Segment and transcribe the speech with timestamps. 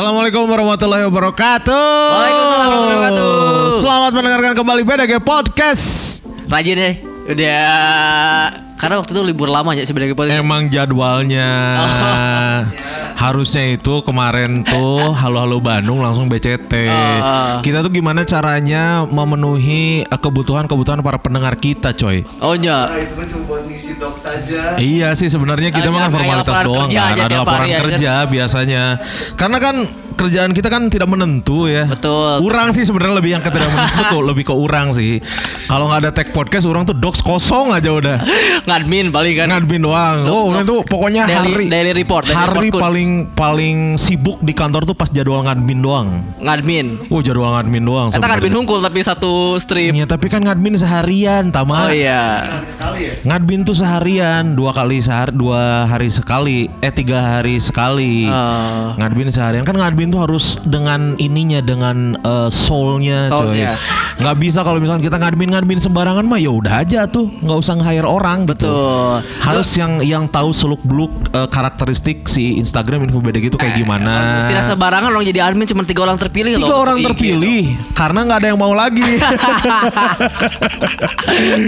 [0.00, 1.76] Assalamualaikum warahmatullahi wabarakatuh.
[1.76, 3.84] Waalaikumsalam warahmatullahi wabarakatuh.
[3.84, 5.84] Selamat mendengarkan kembali BDG Podcast.
[6.48, 6.92] Rajin ya.
[7.28, 7.60] Udah
[8.80, 10.40] karena waktu itu libur lama ya sebenarnya podcast.
[10.40, 11.48] Emang jadwalnya
[13.28, 16.72] harusnya itu kemarin tuh halo-halo Bandung langsung BCT.
[16.88, 17.60] Oh.
[17.60, 22.24] Kita tuh gimana caranya memenuhi eh, kebutuhan-kebutuhan para pendengar kita, coy.
[22.40, 22.88] Oh iya.
[22.88, 24.62] Nah, itu cuma buat ngisi dok saja.
[24.76, 27.70] Iya sih sebenarnya kita Ah, mah kan formalitas laporan doang kerja kan, ada laporan hari
[27.70, 27.80] aja.
[27.82, 28.82] kerja biasanya.
[29.34, 29.76] Karena kan
[30.12, 31.88] kerjaan kita kan tidak menentu ya.
[31.88, 32.44] Betul.
[32.44, 35.16] Urang sih sebenarnya lebih yang tidak menentu tuh, lebih ke urang sih.
[35.64, 38.20] Kalau nggak ada tag podcast, urang tuh docs kosong aja udah.
[38.62, 39.48] Ngadmin paling kan.
[39.48, 40.16] Ngadmin doang.
[40.20, 40.60] Docs, oh, docs.
[40.60, 44.92] itu pokoknya Daily- hari daily report, daily hari report, paling paling sibuk di kantor tuh
[44.92, 46.08] pas jadwal ngadmin doang.
[46.38, 47.08] Ngadmin.
[47.08, 48.08] Oh, jadwal ngadmin doang.
[48.12, 49.96] Kita ngadmin hungkul tapi satu strip.
[49.96, 51.88] Iya, tapi kan ngadmin seharian, Tama.
[51.88, 52.60] Oh iya.
[52.62, 53.14] Sekali ya.
[53.24, 58.94] Ngadmin tuh seharian dua kali sehari dua hari sekali eh tiga hari sekali Oh.
[58.94, 63.74] ngadmin seharian kan ngadmin tuh harus dengan ininya dengan eh, soulnya coy Soulnya.
[64.16, 67.74] nggak bisa kalau misalnya kita ngadmin ngadmin sembarangan mah ya udah aja tuh nggak usah
[67.74, 68.66] nge-hire orang gitu.
[68.66, 69.14] Betul.
[69.40, 71.10] harus yang yang tahu seluk beluk
[71.48, 76.02] karakteristik si Instagram info beda gitu kayak gimana Tidak sembarangan orang jadi admin cuma tiga
[76.02, 76.60] orang terpilih loh.
[76.62, 77.16] tiga orang untuk IG.
[77.16, 79.04] terpilih karena nggak ada yang mau lagi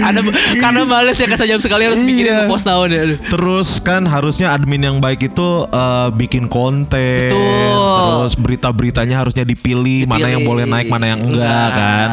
[0.03, 0.19] ada
[0.63, 2.39] karena males ya kesajam sekali harus bikin Iya.
[2.45, 3.01] post tahun ya.
[3.03, 3.17] Aduh.
[3.29, 7.29] Terus kan harusnya admin yang baik itu eh, bikin konten.
[7.29, 8.19] Betul.
[8.19, 10.49] Terus berita-beritanya harusnya dipilih, mana yang Dipilih.
[10.49, 11.69] boleh naik, mana yang enggak, Enggak.
[11.73, 12.07] kan.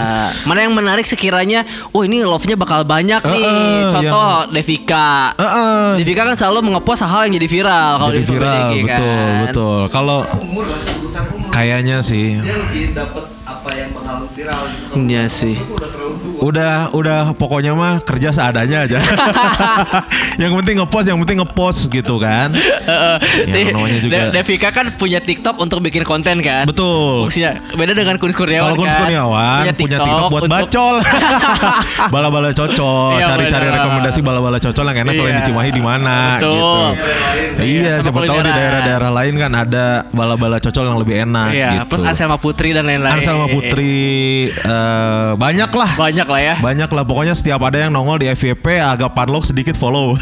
[0.45, 3.43] Mana yang menarik sekiranya, oh ini love-nya bakal banyak nih.
[3.43, 5.33] Eh, eh, Contoh Devika.
[5.35, 5.99] Heeh.
[5.99, 9.41] Devika kan selalu mengepost hal yang jadi viral kalau Jadi di viral, BDG betul, kan.
[9.43, 9.81] betul.
[9.89, 11.51] Kalau urusan umur.
[11.51, 14.85] kayaknya sih Dia lebih dapat apa yang bakal viral gitu.
[14.91, 15.57] Kalau Iya sih.
[15.57, 16.39] udah terlalu tua.
[16.43, 18.99] udah udah pokoknya mah kerja seadanya aja.
[20.43, 22.53] yang penting ngepost, yang penting ngepost gitu kan.
[22.91, 23.17] Heeh.
[23.47, 26.65] Ya, namanya juga- De- Devika kan punya TikTok untuk bikin konten kan.
[26.65, 27.25] Betul.
[27.25, 28.99] Fungsinya beda dengan Kun Kurniawan Kalau Kun kan.
[29.01, 30.95] Kurniawan punya TikTok buat untuk- bacol.
[32.15, 35.41] Bala-bala cocol, Iya, cari-cari rekomendasi bala-bala cocol yang enak selain Iya.
[35.41, 36.51] di Cimahi di mana Betul.
[36.51, 37.61] gitu.
[37.61, 41.69] Iya, sama siapa tahu di daerah-daerah lain kan ada bala-bala cocol yang lebih enak Iya,
[41.71, 41.85] gitu.
[41.89, 43.13] plus Anselma Putri dan lain-lain.
[43.15, 43.93] Anselma Putri
[44.51, 45.91] eh, banyak lah.
[45.99, 46.55] Banyak lah ya.
[46.59, 50.15] Banyak lah pokoknya setiap ada yang nongol di FYP agak padlock sedikit follow.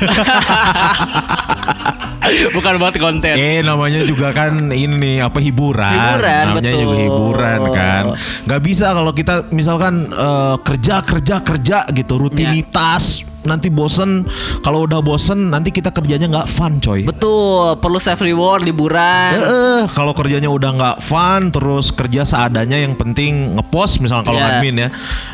[2.29, 3.33] Bukan buat konten.
[3.41, 5.89] eh namanya juga kan ini apa hiburan.
[5.97, 6.83] Hiburan, namanya betul.
[6.85, 8.05] juga hiburan kan.
[8.45, 14.29] Gak bisa kalau kita misalkan eh, kerja kerja kerja gitu rutinitas nanti bosen
[14.61, 17.09] kalau udah bosen nanti kita kerjanya nggak fun coy.
[17.09, 19.33] Betul, perlu self reward, liburan.
[19.35, 24.61] Eh, kalau kerjanya udah nggak fun, terus kerja seadanya yang penting ngepost, misalnya kalau Iya.
[24.61, 24.89] admin ya,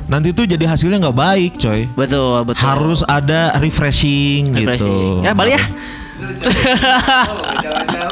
[0.07, 1.91] nanti tuh jadi hasilnya nggak baik, coy.
[1.93, 2.63] Betul, betul.
[2.63, 4.71] Harus ada refreshing, gitu.
[4.71, 5.27] Refreshing.
[5.27, 5.65] Ya, balik ya.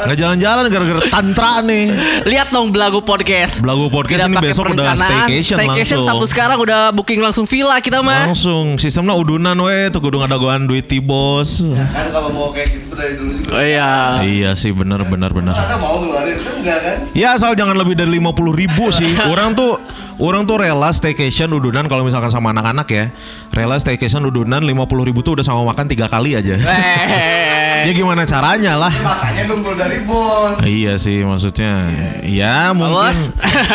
[0.02, 1.94] Nggak jalan-jalan gara-gara tantra nih.
[2.26, 3.62] Lihat dong Belagu Podcast.
[3.62, 6.18] Belagu podcast ini pakai besok udah staycation, Staycation langsung.
[6.18, 8.34] Sabtu sekarang udah booking langsung villa kita mah.
[8.34, 11.62] Langsung sistemnya udunan we tuh kudu ada goan duit ti bos.
[11.62, 13.50] Kan kalau mau kayak gitu dari dulu juga.
[13.54, 13.92] Oh iya.
[14.26, 15.30] Iya sih bener bener.
[15.30, 16.96] Karena mau ngeluarin kan enggak kan?
[17.14, 19.14] Ya asal jangan lebih dari 50 ribu sih.
[19.32, 19.78] Orang tuh
[20.18, 23.04] orang tuh rela staycation udunan kalau misalkan sama anak-anak ya.
[23.50, 24.68] Rela staycation udunan 50
[25.04, 26.56] ribu tuh udah sama makan tiga kali aja.
[26.56, 27.84] Eh.
[27.88, 28.92] ya gimana caranya lah.
[28.92, 30.56] Makanya nunggu dari bos.
[30.62, 31.90] Iya sih maksudnya
[32.22, 33.18] ya mungkin Bos.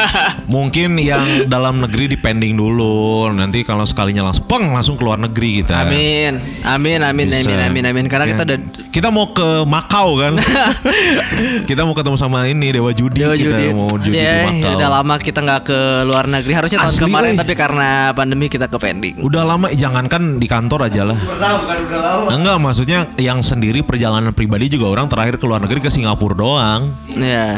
[0.53, 5.84] mungkin yang dalam negeri dipending dulu nanti kalau sekalinya langsung peng langsung keluar negeri kita.
[5.84, 6.40] Amin.
[6.64, 7.44] Amin amin Bisa.
[7.44, 8.31] amin amin amin karena Ya.
[8.34, 8.59] kita udah
[8.92, 10.34] kita mau ke Makau kan.
[11.70, 13.66] kita mau ketemu sama ini Dewa Judi Dewa kita Judi.
[13.72, 14.76] mau judi Ya, di Makau.
[14.80, 16.37] udah lama kita nggak ke luar negeri.
[16.40, 17.40] Harusnya tahun Asli, kemarin euy.
[17.40, 19.16] tapi karena pandemi kita ke pending.
[19.20, 21.18] Udah lama jangankan di kantor aja lah.
[21.18, 22.28] Pernah bukan udah lama.
[22.31, 26.81] Enggak maksudnya yang sendiri perjalanan pribadi juga orang terakhir ke luar negeri ke Singapura doang.
[27.09, 27.58] Ya.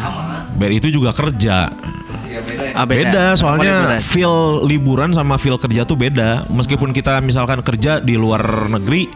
[0.54, 1.68] Biar itu juga kerja.
[2.30, 2.74] Ya beda ya.
[2.74, 4.00] Ah, Beda, soalnya Liburan.
[4.00, 6.46] feel liburan sama feel kerja tuh beda.
[6.48, 9.10] Meskipun kita misalkan kerja di luar negeri,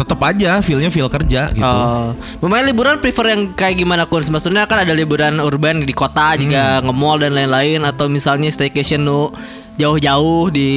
[0.00, 1.60] tetap aja feelnya feel kerja gitu.
[1.60, 4.24] Oh, pemain liburan prefer yang kayak gimana kun?
[4.24, 6.40] Maksudnya kan ada liburan urban di kota Hmm.
[6.40, 9.28] juga nge-mall dan lain-lain atau misalnya staycation nu
[9.76, 10.70] jauh-jauh di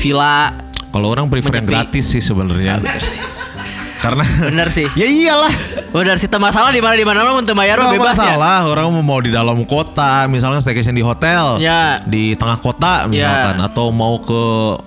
[0.00, 0.52] villa.
[0.88, 2.80] Kalau orang prefer yang gratis sih sebenarnya.
[3.98, 4.86] Karena Bener sih.
[5.00, 5.52] ya iyalah.
[5.88, 8.36] Bener sih, masalah di mana di mana mau bayar Nggak bebas ya.
[8.36, 11.98] masalah orang mau di dalam kota misalnya staycation di hotel Ya.
[12.04, 14.42] di tengah kota misalkan atau mau ke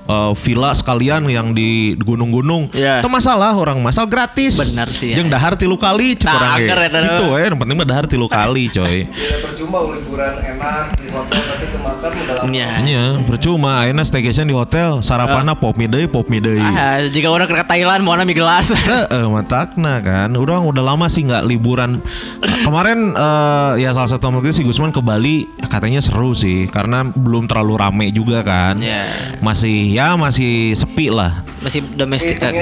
[0.07, 3.01] uh, villa sekalian yang di gunung-gunung Ya.
[3.01, 5.19] itu masalah orang masal gratis Bener sih, ya.
[5.19, 8.29] jeung dahar tilu kali cek Nah, agar ya, gitu ya yang penting mah dahar tilu
[8.29, 12.45] kali coy Tidak percuma liburan enak di hotel tapi kemakan lama.
[12.47, 12.69] Iya.
[12.81, 17.27] Nya percuma ayeuna staycation di hotel sarapanna pop mie deui pop mie deui Ah, jika
[17.27, 18.69] orang ke Thailand mau nami gelas.
[19.09, 20.29] Eh, matakna kan.
[20.35, 22.03] Udah udah lama sih nggak liburan.
[22.41, 27.49] Kemarin eh, ya salah satu gue si Gusman ke Bali katanya seru sih karena belum
[27.49, 28.77] terlalu rame juga kan.
[28.77, 29.09] Ya.
[29.41, 31.41] Masih ya masih sepi lah.
[31.61, 32.41] Masih domestik.
[32.41, 32.53] Lah.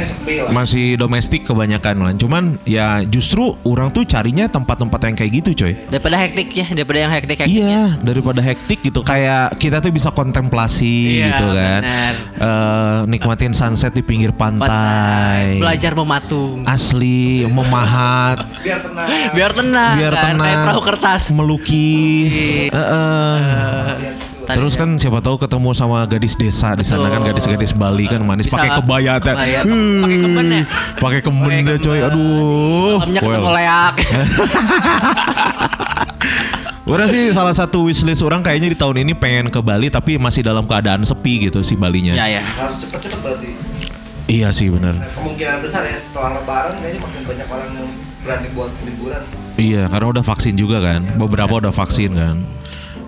[0.52, 2.14] Masih domestik kebanyakan lah.
[2.20, 5.74] Cuman ya justru orang tuh carinya tempat-tempat yang kayak gitu coy.
[5.88, 7.64] Daripada hektik ya, daripada yang hektik hektik.
[7.64, 9.00] Iya, daripada hektik gitu.
[9.00, 11.82] Kayak kita tuh bisa kontemplasi Iya, gitu kan.
[11.82, 12.14] benar.
[12.40, 15.64] Eh, nikmatin sunset di pinggir pantai.
[15.64, 15.96] Belajar
[16.30, 16.64] mematung.
[16.66, 19.08] Asli, memahat, Biar tenang.
[19.34, 19.96] Biar tenang.
[19.98, 20.24] biar kan?
[20.24, 20.46] tenang.
[20.46, 21.24] Kayak perahu kertas.
[21.34, 22.34] Melukis.
[22.34, 22.70] Iya.
[22.70, 23.38] Heeh.
[24.40, 24.80] Tadi Terus ya.
[24.82, 28.74] kan siapa tahu ketemu sama gadis desa di sana kan gadis-gadis Bali kan manis pakai
[28.76, 29.30] kebaya teh.
[29.30, 30.64] kebaya, Uh, pakai kemben ya?
[30.98, 31.22] Pakai
[31.64, 32.00] deh coy.
[32.02, 32.98] Aduh.
[32.98, 33.54] Malamnya ketemu Well.
[33.54, 33.96] leak.
[36.90, 40.42] Udah sih salah satu wishlist orang kayaknya di tahun ini pengen ke Bali tapi masih
[40.42, 42.18] dalam keadaan sepi gitu si Balinya.
[42.18, 42.42] ya ya.
[42.42, 43.69] Harus cepet-cepet berarti.
[44.30, 44.94] Iya sih bener.
[44.94, 47.90] Nah, kemungkinan besar ya setelah lebaran kayaknya makin banyak orang yang
[48.22, 49.38] berani buat liburan sih.
[49.58, 51.02] Iya karena udah vaksin juga kan.
[51.18, 52.38] Beberapa udah vaksin kan.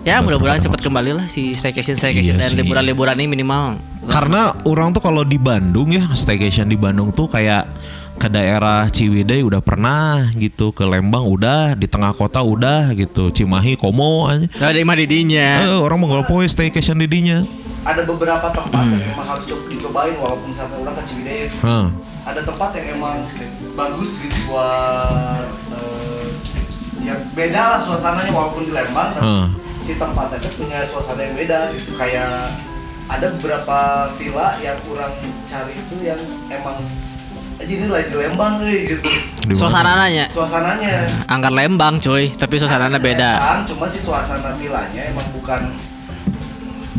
[0.02, 3.78] Ya Udah mudah-mudahan cepat kembali lah si staycation staycation Iya dan liburan-liburan ini minimal.
[4.10, 7.70] Karena orang tuh kalau di Bandung ya staycation di Bandung tuh kayak
[8.22, 13.74] ke daerah Ciwidey udah pernah gitu, ke Lembang udah, di tengah kota udah gitu, Cimahi,
[13.74, 14.46] Komo aja.
[14.62, 15.66] Ada imah didinya.
[15.66, 17.42] Eh, orang mau poe staycation di dinya.
[17.82, 18.94] Ada beberapa tempat Hmm.
[18.94, 21.40] yang emang harus coba dicobain walaupun sampai orang ke Ciwidey.
[21.66, 21.90] Hah.
[22.22, 23.18] Ada tempat yang emang
[23.74, 25.42] bagus gitu buat
[25.74, 26.26] eh,
[27.02, 29.50] ya beda lah suasananya walaupun di Lembang tapi Hmm.
[29.82, 32.54] si tempat aja punya suasana yang beda gitu kayak
[33.10, 33.78] ada beberapa
[34.14, 35.10] villa yang kurang
[35.42, 36.78] cari itu yang emang
[37.62, 39.06] aja ini lagi di Lembang euy gitu
[39.42, 39.58] Di mana?
[39.58, 40.92] Suasananya suasananya
[41.30, 43.30] angkat Lembang cuy, tapi suasananya beda.
[43.38, 45.70] Lembang, cuma si suasana villanya emang bukan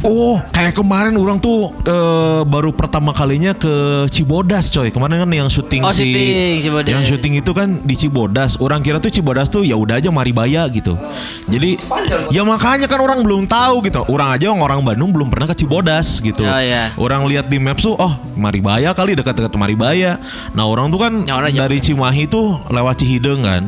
[0.03, 4.91] Oh, kayak kemarin orang tuh eh, baru pertama kalinya ke Cibodas, coy.
[4.91, 6.91] Kemarin kan yang syuting Oh, si syuting Cibodas.
[6.91, 8.59] yang syuting itu kan di Cibodas.
[8.59, 10.99] Orang kira tuh Cibodas tuh ya udah aja Maribaya gitu.
[11.47, 11.79] Jadi
[12.35, 14.03] ya makanya kan orang belum tahu gitu.
[14.11, 16.43] Orang aja orang Bandung belum pernah ke Cibodas gitu.
[16.43, 16.91] Oh, iya.
[16.99, 20.19] Orang lihat di maps tuh, oh Maribaya kali dekat-dekat Maribaya.
[20.51, 23.63] Nah orang tuh kan Yang orang dari Cimahi tuh lewat Cihideng kan.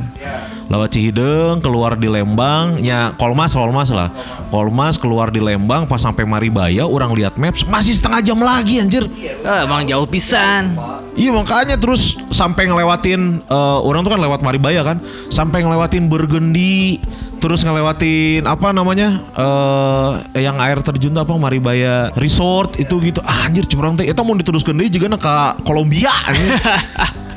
[0.65, 4.09] Lewat Cihideng keluar di Lembang, ya Kolmas Kolmas lah.
[4.49, 9.05] Kolmas keluar di Lembang pas sampai Maribaya orang lihat maps masih setengah jam lagi anjir.
[9.21, 10.75] Eh, emang jauh pisan.
[11.15, 14.99] Iya makanya terus sampai ngelewatin eh, orang tuh kan lewat Maribaya kan,
[15.31, 16.99] sampai ngelewatin Burgundy,
[17.45, 23.21] terus ngelewatin apa namanya eh yang air terjun tuh apa Maribaya Resort itu gitu.
[23.21, 26.57] Ah, anjir curang teh eta mau diteruskeun deui jigana ka Kolombia anjir.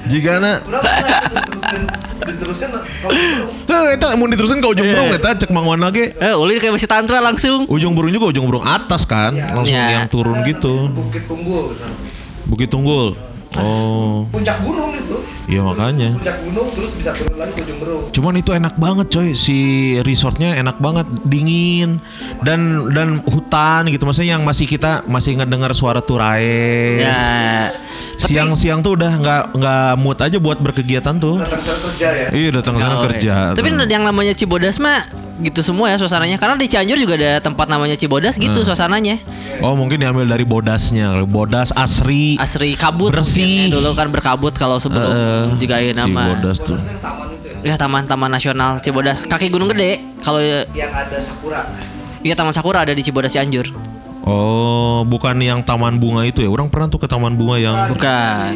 [0.09, 1.81] Jigana Udah pernah diteruskan
[2.25, 2.69] diteruskan
[3.69, 6.17] eta mau diteruskeun ka ujung burung eta cek Mang Wana ge.
[6.17, 7.69] Eh, ulin kayak masih tantra langsung.
[7.69, 10.01] Ujung burung juga ujung burung atas kan, langsung Iya.
[10.01, 10.89] yang turun gitu.
[10.89, 12.01] Bukit Tunggul misalnya.
[12.49, 13.13] Bukit Tunggul.
[13.61, 15.38] Oh, Puncak gunung itu.
[15.49, 16.15] Iya makanya.
[16.15, 18.03] Puncak gunung terus bisa turun lagi ke ujung burung.
[18.11, 19.59] Cuman itu enak banget coy si
[20.01, 21.99] resortnya enak banget dingin
[22.41, 22.61] dan
[22.93, 27.01] dan hutan gitu maksudnya yang masih kita masih ngedengar suara turai.
[27.01, 27.73] Ya.
[28.19, 31.39] Tapi- Siang-siang tuh udah nggak nggak mood aja buat berkegiatan tuh.
[31.39, 32.27] Datang sana kerja ya.
[32.29, 33.35] Iya datang sana Oh, kerja.
[33.55, 33.87] Tapi tuh.
[33.87, 35.07] yang namanya Cibodas mah
[35.39, 36.35] gitu semua ya suasananya.
[36.35, 39.23] Karena di Cianjur juga ada tempat namanya Cibodas gitu suasananya.
[39.59, 42.35] oh mungkin diambil dari bodasnya, bodas asri.
[42.39, 43.43] Asri kabut Bersih.
[43.43, 45.11] mungkin ya, dulu kan berkabut kalau sebelum
[45.57, 46.35] Juga nama.
[46.35, 46.79] Cibodas tuh.
[47.63, 47.75] Ya.
[47.75, 49.27] Taman-taman nasional Cibodas.
[49.27, 49.99] Kaki Gunung Gede.
[50.23, 51.61] Kalau ya Yang ada sakura.
[52.23, 53.71] iya Taman Sakura ada di Cibodas Cianjur.
[54.23, 56.51] Oh, bukan yang taman bunga itu ya.
[56.51, 58.53] Orang pernah tuh ke taman bunga yang Bukan.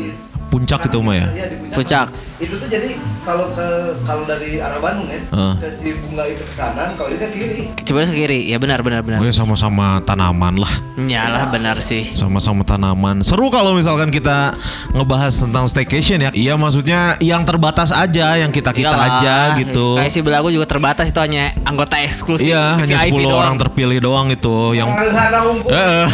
[0.52, 1.28] puncak itu mah ya.
[1.32, 2.06] Iya Puncak.
[2.42, 3.66] Itu tuh jadi kalau ke
[4.02, 5.54] kalau dari arah Bandung ya, Ah.
[5.56, 7.60] ke si bunga itu ke kanan, kalau ini ke kiri.
[7.86, 8.50] Cibodas ke kiri.
[8.50, 9.22] Ya benar benar benar.
[9.22, 10.72] Oh, ya sama-sama tanaman lah.
[10.98, 12.02] Iyalah benar sih.
[12.02, 13.22] sama-sama tanaman.
[13.22, 14.58] Seru kalau misalkan kita
[14.90, 16.30] ngebahas tentang staycation ya.
[16.32, 19.22] Iya maksudnya yang terbatas aja, yang kita-kita Iyalah.
[19.22, 19.94] aja gitu.
[19.94, 22.50] Kayak si Belagu juga terbatas itu hanya anggota eksklusif.
[22.50, 23.38] Iya, hanya VIP 10 doang.
[23.38, 25.70] orang terpilih doang itu yang sana unggul.
[25.82, 26.04] Eh.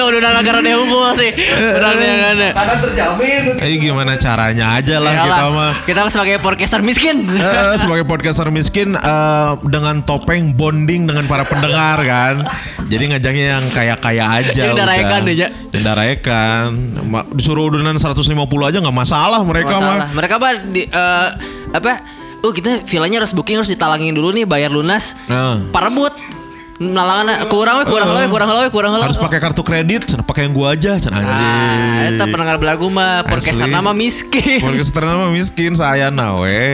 [0.00, 1.30] Udah negara dia unggul sih.
[1.32, 1.94] Kan.
[2.50, 3.42] Karena terjamin.
[3.60, 5.72] Eh gimana caranya aja lah Iyalah, kita mah.
[5.82, 7.26] Kita sebagai podcaster miskin.
[7.26, 12.46] Eh, sebagai podcaster miskin eh, dengan topeng bonding dengan para pendengar kan.
[12.86, 15.34] Jadi ngajaknya yang kaya-kaya aja daraekan udah.
[15.34, 15.46] aja.
[17.02, 18.22] Ma- Disuruh urunan 150
[18.62, 19.96] aja nggak masalah mereka Masalah.
[20.06, 20.08] mah.
[20.14, 21.28] Mereka mah di eh,
[21.70, 22.02] apa?
[22.40, 25.18] Oh kita villanya harus booking harus ditalangin dulu nih bayar lunas.
[25.26, 25.60] Nah.
[25.68, 26.39] Parebut.
[26.80, 29.04] Nalangan kurang we kurang we kurang we kurang we.
[29.04, 33.20] Harus pakai kartu kredit, cenah pakai yang gua aja, cenah Ah, eta pendengar belagu mah
[33.28, 33.76] podcaster Asli.
[33.76, 34.64] nama miskin.
[34.64, 36.64] Podcaster nama miskin saya nawe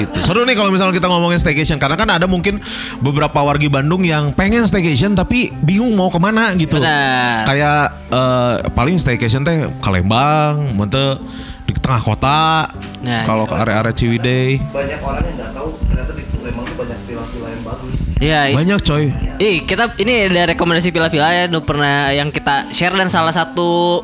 [0.00, 0.16] gitu.
[0.24, 2.56] Seru nih kalau misalnya kita ngomongin staycation karena kan ada mungkin
[3.04, 6.80] beberapa wargi Bandung yang pengen staycation tapi bingung mau ke mana gitu.
[6.80, 7.44] Benar.
[7.44, 11.20] Kayak eh, paling staycation teh ke Lembang, mente
[11.68, 12.64] di tengah kota.
[13.04, 16.98] Nah, Kalau ke area-area Ciwidey banyak orang yang nggak tahu ternyata di Lembang tuh banyak
[17.04, 19.04] villa-villa yang bagus Iya, banyak coy.
[19.36, 24.00] Ih, kita ini ada rekomendasi villa-villa ya, nu pernah yang kita share dan salah satu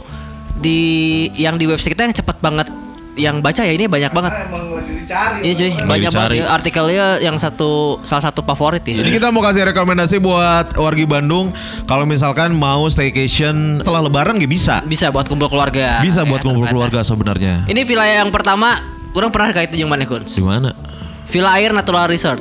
[0.55, 0.81] di
[1.35, 2.69] yang di website kita yang cepat banget
[3.17, 4.33] yang baca ya ini banyak banget.
[4.33, 6.17] lagi dicari Iya cuy, banyak dicari.
[6.17, 7.71] banget ya, artikelnya yang satu
[8.03, 8.99] salah satu favorit ya.
[8.99, 11.53] Jadi kita mau kasih rekomendasi buat wargi Bandung
[11.85, 14.75] kalau misalkan mau staycation setelah lebaran gak bisa.
[14.83, 16.01] Bisa buat kumpul keluarga.
[16.01, 16.73] Bisa Ya, buat kumpul terbatas.
[16.73, 17.55] keluarga sebenarnya.
[17.67, 18.79] Ini villa yang pertama,
[19.11, 20.25] kurang pernah kait yang mana Kun?
[20.25, 20.71] Di mana?
[21.27, 22.41] Villa Air Natural Resort.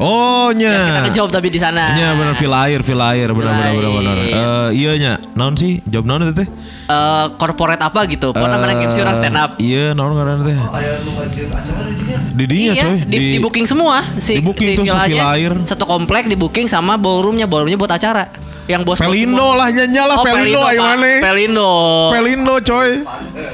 [0.00, 0.72] Oh nya.
[0.72, 1.92] Ya, kita ngejawab tapi di sana.
[1.92, 4.16] Iya benar villa air, villa air, benar benar benar benar.
[4.24, 5.84] Eh iya nya, naon sih?
[5.84, 6.48] Job naon itu teh?
[6.88, 8.32] Eh, corporate apa gitu?
[8.32, 9.50] Pokoknya mana MC orang stand up.
[9.60, 10.56] Iya, naon ngaranna teh?
[10.56, 14.42] nu ngajian acara di dinya Di dinya iya, coy, di, di booking semua si, di
[14.44, 15.52] booking si tuh, si Air.
[15.68, 18.24] Satu komplek di booking sama ballroomnya, ballroomnya buat acara.
[18.70, 21.10] Yang bos Pelindo lah nyanya lah Oh, Pelindo ayo mana?
[21.18, 21.70] Pelindo.
[22.14, 22.90] Pelindo coy.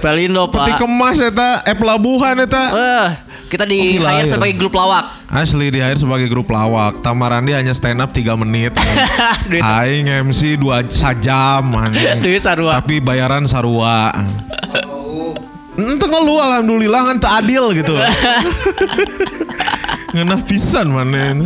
[0.04, 0.78] Pelindo, Peti Pak.
[0.84, 2.64] kemas eta, eh pelabuhan eta.
[2.70, 3.08] Eh,
[3.46, 4.32] kita di Oh, hire Air.
[4.32, 5.22] sebagai grup lawak.
[5.26, 6.98] Asli di air sebagai grup lawak.
[7.00, 8.74] Tamarandi hanya stand up 3 menit.
[9.78, 11.74] Aing MC 2 sajam.
[12.18, 12.78] Duit sarua.
[12.78, 14.10] Tapi bayaran sarua.
[15.76, 17.94] Ente ngeluh alhamdulillah kan tak adil gitu.
[20.06, 21.36] Ngenah pisan mana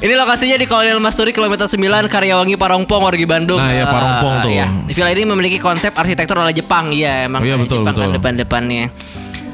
[0.00, 1.78] Ini lokasinya di Kolonel Masturi kilometer 9
[2.08, 3.60] Karyawangi Parongpong Wargi Bandung.
[3.60, 4.50] Nah, iya, Parongpong Eh, tuh.
[4.50, 4.66] iya.
[4.90, 6.90] Villa ini memiliki konsep arsitektur ala Jepang.
[6.90, 8.16] Iya, emang Oh, iya, betul, Jepang kan betul.
[8.18, 8.84] depan-depannya.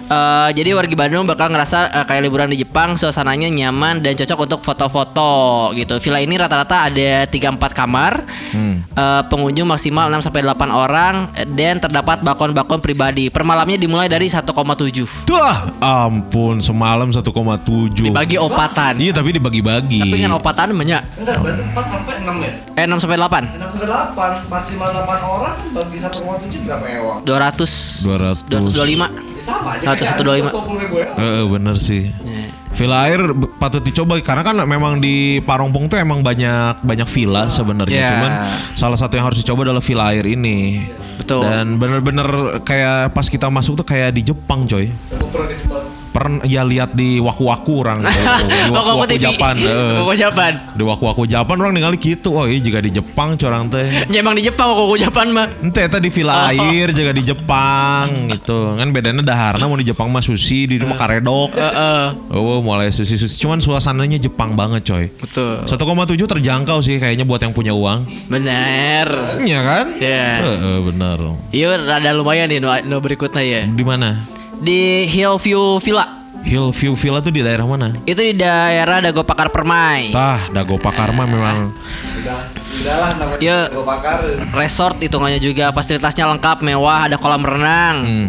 [0.06, 4.38] Eh, jadi wargi Bandung bakal ngerasa eh, kayak liburan di Jepang, suasananya nyaman dan cocok
[4.46, 5.30] untuk foto-foto
[5.74, 5.98] gitu.
[5.98, 8.22] Villa ini rata-rata ada 3-4 kamar.
[8.54, 8.86] Hmm.
[8.86, 11.14] Eh, pengunjung maksimal 6 sampai 8 orang
[11.58, 13.34] dan terdapat balkon-balkon pribadi.
[13.34, 15.26] Per malamnya dimulai dari 1,7.
[15.26, 15.42] Tuh
[15.82, 19.02] ampun semalam 1,7 Dibagi opatan.
[19.02, 21.02] Iya tapi dibagi-bagi Tapi kan opatan banyak.
[21.18, 23.58] enggak berarti 4 sampai 6 ya Eh 6 sampai 8.
[23.58, 28.46] 6 sampai 8 maksimal 8 orang bagi 1,7 berapa ewang 200 200.
[28.46, 30.50] 225 ya sama aja Satu- satu dua lima.
[30.50, 32.50] 120 ribu ya Eh, bener sih Ya.
[32.76, 33.20] Villa air
[33.56, 38.10] patut dicoba karena kan memang di Parongpong tuh emang banyak banyak villa sebenarnya Ya.
[38.10, 38.32] cuman
[38.74, 40.84] salah satu yang harus dicoba adalah villa air ini
[41.16, 41.40] Betul.
[41.40, 42.28] dan bener-bener
[42.60, 45.85] kayak pas kita masuk tuh kayak di Jepang coy aku pernah di Jepang
[46.16, 48.00] pernah ya lihat di waku-waku orang
[48.48, 50.00] di waku-waku Japan eh.
[50.00, 54.08] Koko Japan di waku-waku Japan orang ningali gitu oh iya juga di Jepang corang teh
[54.08, 56.52] Ya emang di Jepang Koko Japan mah Ente eta di Villa Oh.
[56.70, 58.78] Air juga di Jepang gitu.
[58.78, 61.50] Kan bedanya daharna mau di Jepang mah sushi, di rumah karedok.
[61.58, 62.04] Heeh.
[62.30, 63.42] Oh, mulai sushi-sushi.
[63.42, 65.10] Cuman suasananya Jepang banget, coy.
[65.18, 68.06] Betul 1,7 terjangkau sih kayaknya buat yang punya uang.
[68.30, 69.10] Bener
[69.42, 69.86] Iya kan?
[69.98, 70.28] Iya.
[70.46, 71.18] Heeh, bener.
[71.50, 74.22] Iya rada lumayan nih no, no berikutnya ya Di mana?
[74.56, 76.06] Di Hillview Villa
[76.40, 77.90] Hillview Villa tuh di daerah mana?
[78.04, 81.74] Itu di daerah Dago Pakar Permai Tah, Dago Pakarma memang
[82.16, 83.58] udah udah lah namanya Ya.
[83.66, 84.22] gue bakar
[84.52, 88.28] Resort hitungannya juga Fasilitasnya lengkap mewah Ada kolam renang hmm.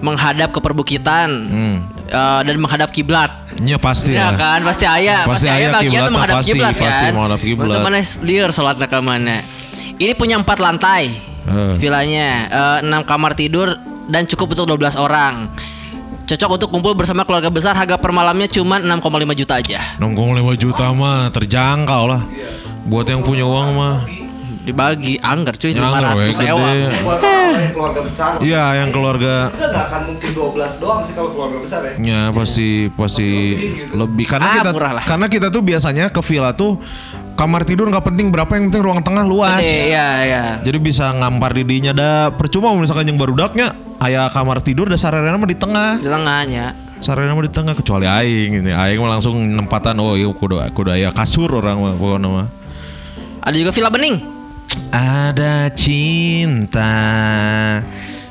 [0.00, 1.76] Menghadap ke perbukitan Hmm.
[2.06, 3.28] eh, Dan menghadap kiblat
[3.60, 4.38] Iya pasti Ya ya.
[4.38, 6.82] kan pasti ayah Pasti aya bagian kiblat tuh menghadap mah pasti, kiblat kan.
[6.82, 7.66] pasti menghadap kiblat.
[7.68, 7.92] Teman-teman
[8.24, 9.36] liur sholatnya ke mana.
[9.94, 11.12] Ini punya empat lantai.
[11.44, 11.74] Eh.
[11.76, 13.76] Villanya eh, enam kamar tidur
[14.10, 15.46] dan cukup untuk 12 orang.
[16.22, 17.74] Cocok untuk kumpul bersama keluarga besar.
[17.74, 18.98] Harga per malamnya cuma 6,5
[19.34, 19.78] juta aja.
[19.96, 20.10] 6,5
[20.56, 22.22] juta mah terjangkau lah.
[22.84, 23.96] Buat yang punya uang mah.
[24.60, 26.44] Dibagi anggar cuy Ya, anggar, 500 we, gede.
[26.46, 26.68] ewa.
[27.00, 31.14] buat orang yang keluarga besar Iya, yang keluarga kita nggak akan mungkin 12 doang sih
[31.16, 33.28] kalau keluarga besar ya Ya pasti pasti
[33.90, 35.02] lebih karena Ah, kita murah lah.
[35.02, 36.76] karena kita tuh biasanya ke villa tuh
[37.40, 39.64] kamar tidur nggak penting berapa yang penting ruang tengah luas.
[39.64, 40.44] Gede, ya ya.
[40.60, 45.00] Jadi bisa ngampar di dinya ada percuma misalkan yang baru daknya aya kamar tidur da
[45.00, 45.96] sararena mah di tengah.
[45.96, 46.76] Di tengahnya.
[47.00, 48.76] Sararena mah di tengah kecuali aing ini.
[48.76, 52.46] Aing mah langsung nempatan oh iya kudu kudu aya kasur orang mah pokoknya mah.
[53.40, 54.16] Ada juga Villa Bening.
[54.92, 56.92] Ada cinta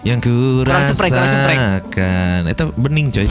[0.06, 2.46] yang ku Kurang rasakan.
[2.46, 3.26] Itu bening coy.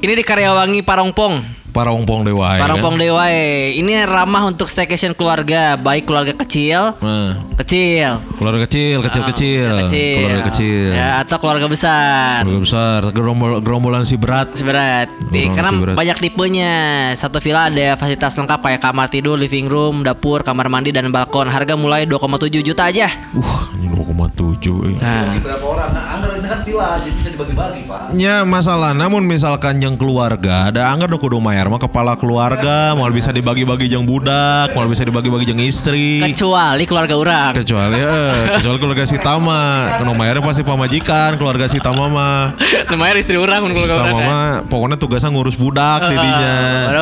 [0.00, 1.59] Ini di Karyawangi Parongpong.
[1.70, 3.02] Parongpong dewa ya Parongpong kan?
[3.02, 3.24] Dewa.
[3.72, 7.38] Ini ramah untuk staycation keluarga, baik keluarga kecil, Nah.
[7.56, 10.16] kecil, Keluarga kecil, kecil, kecil, Ah, kecil.
[10.18, 12.42] keluarga kecil, Ya, atau keluarga besar.
[12.42, 14.50] keluarga besar, gerombol, gerombolan si berat.
[14.52, 15.06] Seberat.
[15.28, 15.96] Di, Orang karena masih berat.
[15.96, 16.72] banyak tipenya.
[17.12, 21.46] Satu villa ada fasilitas lengkap kayak kamar tidur, living room, dapur, kamar mandi dan balkon.
[21.46, 22.18] Harga mulai 2,7
[22.60, 23.06] juta aja.
[23.30, 24.82] Uh, ini 2,7.
[24.82, 24.96] eh.
[24.96, 29.22] Nah, berapa orang nah, anggar ini kan villa jadi bisa dibagi-bagi pak Ya masalah, namun
[29.24, 34.04] misalkan yang keluarga, ada anggar do kudu mayar mah kepala keluarga, mau bisa dibagi-bagi jeung
[34.04, 36.20] budak, mau bisa dibagi-bagi jeung istri.
[36.20, 37.50] Kecuali keluarga orang.
[37.54, 39.62] Kecuali eh, kecuali keluarga si Tama,
[40.02, 42.58] nu mayarnya pasti pamajikan, keluarga si Tama mah.
[42.90, 44.26] Namanya istri orang keluarga Tama orang.
[44.26, 46.54] mah pokoknya tugasnya ngurus budak didinya.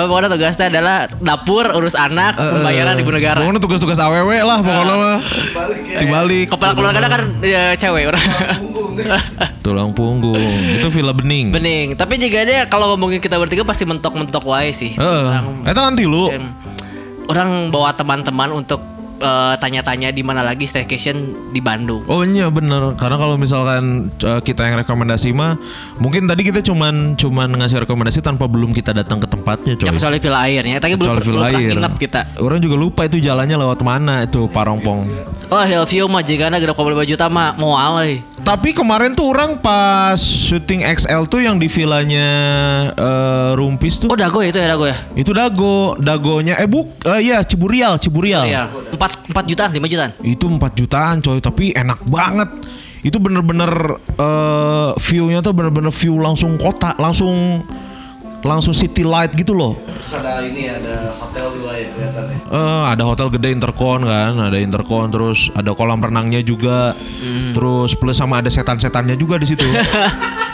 [0.04, 3.40] Pokoknya tugasnya adalah dapur, urus anak, pembayaran ibu negara.
[3.40, 5.16] Pokoknya tugas-tugas AWW lah pokoknya mah.
[5.56, 6.46] balik ya Dibalik.
[6.52, 8.24] Kepala keluarga kan ya, cewek orang.
[9.64, 10.27] Tulang punggung.
[10.34, 11.54] Itu villa bening.
[11.54, 11.86] Bening.
[11.94, 14.92] Tapi juga dia kalau ngomongin kita bertiga pasti mentok-mentok wae sih.
[14.92, 15.24] Heeh.
[15.24, 16.28] Orang- Eta nanti lu.
[17.28, 18.80] Orang bawa teman-teman untuk
[19.18, 22.06] eh, tanya-tanya di mana lagi staycation di Bandung.
[22.06, 25.58] Oh iya bener karena kalau misalkan uh, kita yang rekomendasi mah
[25.98, 29.86] mungkin tadi kita cuman cuman ngasih rekomendasi tanpa belum kita datang ke tempatnya coy.
[29.88, 30.76] Ya kecuali Villa Airnya.
[30.78, 31.72] Tadi belum, Villa pernah Air.
[31.74, 32.20] ingat kita.
[32.38, 35.00] Orang juga lupa itu jalannya lewat mana itu Parongpong.
[35.48, 36.76] Oh Hillview mah jika ada gerap
[37.08, 38.20] juta mah mau alay.
[38.44, 42.28] Tapi kemarin tuh orang pas syuting XL tuh yang di villanya
[42.94, 44.96] eh, Rumpis tuh Oh dago ya itu ya dago ya.
[45.18, 48.44] itu dago dagonya eh buk eh, iya Ciburial Ciburial.
[48.44, 48.68] Iya.
[48.92, 50.10] Empat empat jutaan, lima jutaan.
[50.24, 52.50] Itu 4 jutaan coy tapi enak banget.
[53.02, 53.70] Itu bener-bener
[54.18, 57.62] eh, view-nya tuh bener-bener view langsung kota langsung
[58.40, 59.74] langsung city light gitu loh.
[59.98, 64.56] terus ada ini ada hotel juga ya kelihatannya Eh, ada hotel gede intercon kan, ada
[64.56, 67.52] intercon terus ada kolam renangnya juga, Hmm.
[67.52, 69.66] terus plus sama ada setan-setannya juga di situ.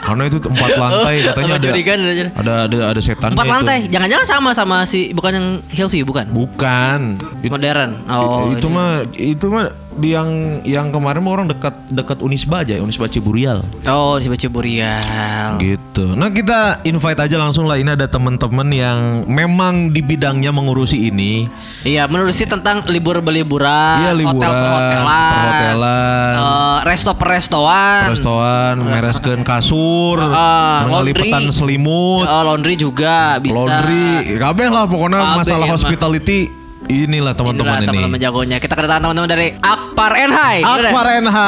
[0.04, 3.54] Karena itu empat lantai katanya Sama ada, ada- ada ada ada setannya Empat itu.
[3.56, 3.78] lantai.
[3.88, 6.28] Jangan-jangan sama sama si bukan yang Hillview bukan?
[6.28, 7.00] Bukan.
[7.40, 7.90] It- Modern.
[8.04, 8.52] Oh.
[8.52, 8.76] itu ini.
[8.76, 9.64] mah itu mah
[9.98, 13.62] di yang yang kemarin mah orang dekat dekat Unisba aja, Unisba Ciburial.
[13.86, 15.58] Oh, di Ciburial.
[15.62, 16.14] Gitu.
[16.18, 17.78] Nah kita invite aja langsung lah.
[17.78, 18.98] Ini ada teman-teman yang
[19.30, 21.46] memang di bidangnya mengurusi ini.
[21.86, 28.74] Iya, menurut sih tentang libur beliburan, Iya liburan, hotel perhotelan, perhotelan, eh, resto perestoan, restoran,
[28.82, 31.54] mereskeun kasur, ngalipetan laundry.
[31.54, 33.54] selimut, eh, laundry juga bisa.
[33.54, 37.88] laundry, kabeh lah pokoknya masalah ya, hospitality inilah teman-teman ini.
[37.88, 38.56] teman-teman jagonya.
[38.58, 40.60] Kita kedatangan teman-teman dari Akpar Enhai.
[40.60, 41.38] Akbar NH.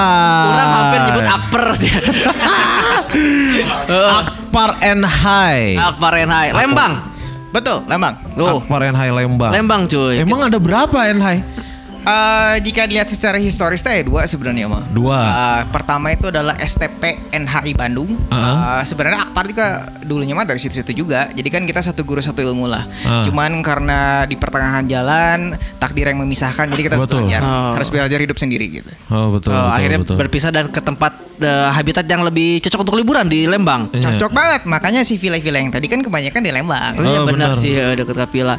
[0.47, 1.91] Orang hampir nyebut Akper sih.
[3.91, 5.25] Akbar NH.
[5.77, 6.47] Akpar Enhai.
[6.53, 6.93] Lembang.
[7.53, 8.15] Betul, Lembang.
[8.37, 9.53] Akbar NH Lembang.
[9.53, 10.21] Lembang cuy.
[10.21, 11.29] Emang ada berapa NH?
[12.07, 14.87] Eh, jika dilihat secara historis teh dua sebenarnya mah.
[14.89, 15.19] Dua.
[15.19, 18.15] Eh, pertama itu adalah STP NHI Bandung.
[18.31, 18.79] Uh-uh.
[18.79, 19.67] Eh, sebenarnya Akpar juga
[20.01, 21.27] dulunya mah dari situ-situ juga.
[21.29, 22.87] Jadi kan kita satu guru satu ilmu lah.
[23.03, 23.27] Ah.
[23.27, 25.39] Cuman karena di pertengahan jalan
[25.77, 27.27] takdir yang memisahkan, jadi kita harus Betul.
[27.27, 27.75] belajar, Oh.
[27.75, 28.91] harus belajar hidup sendiri gitu.
[29.09, 29.51] Oh betul.
[29.51, 30.15] Oh, betul, akhirnya betul.
[30.15, 33.91] berpisah dan ke tempat eh, habitat yang lebih cocok untuk liburan di Lembang.
[33.91, 34.15] Iya.
[34.15, 36.93] Cocok banget, makanya si villa-villa yang tadi kan kebanyakan di Lembang.
[36.97, 37.61] Oh, iya Oh, benar benar.
[37.61, 38.55] sih eh, dekat Kapila.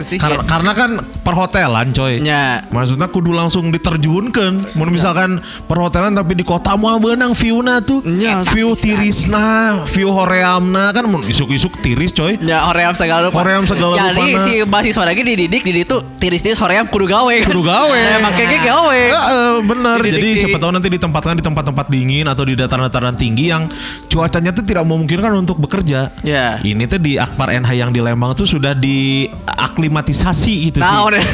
[0.00, 0.18] Sih.
[0.18, 0.90] Kar- Karena kan
[1.22, 2.18] perhotelan coy.
[2.18, 2.66] Ya.
[2.86, 4.78] Maksudnya kudu langsung diterjunkan.
[4.78, 7.98] Mau misalkan perhotelan tapi di kota mah benang view-na tuh.
[8.06, 12.38] Nya, view tirisna, view horeamna kan mun isuk-isuk tiris coy.
[12.38, 13.42] Ya hoream segala rupa.
[13.42, 14.38] Hoream segala Jadi rupana.
[14.38, 17.50] si mahasiswa lagi dididik di itu tiris-tiris hoream kudu gawe kan.
[17.50, 17.98] Kudu gawe.
[18.06, 18.94] Nah, emang kayak gawe.
[18.94, 19.98] Ya, eh, bener.
[19.98, 23.66] Dididik Jadi di- siapa tahu nanti ditempatkan di tempat-tempat dingin atau di dataran-dataran tinggi yang
[24.06, 26.14] cuacanya tuh tidak memungkinkan untuk bekerja.
[26.22, 26.62] Ya.
[26.62, 30.86] Ini tuh di Akbar NH yang di Lembang tuh sudah diaklimatisasi gitu sih.
[30.86, 31.24] Tahu deh.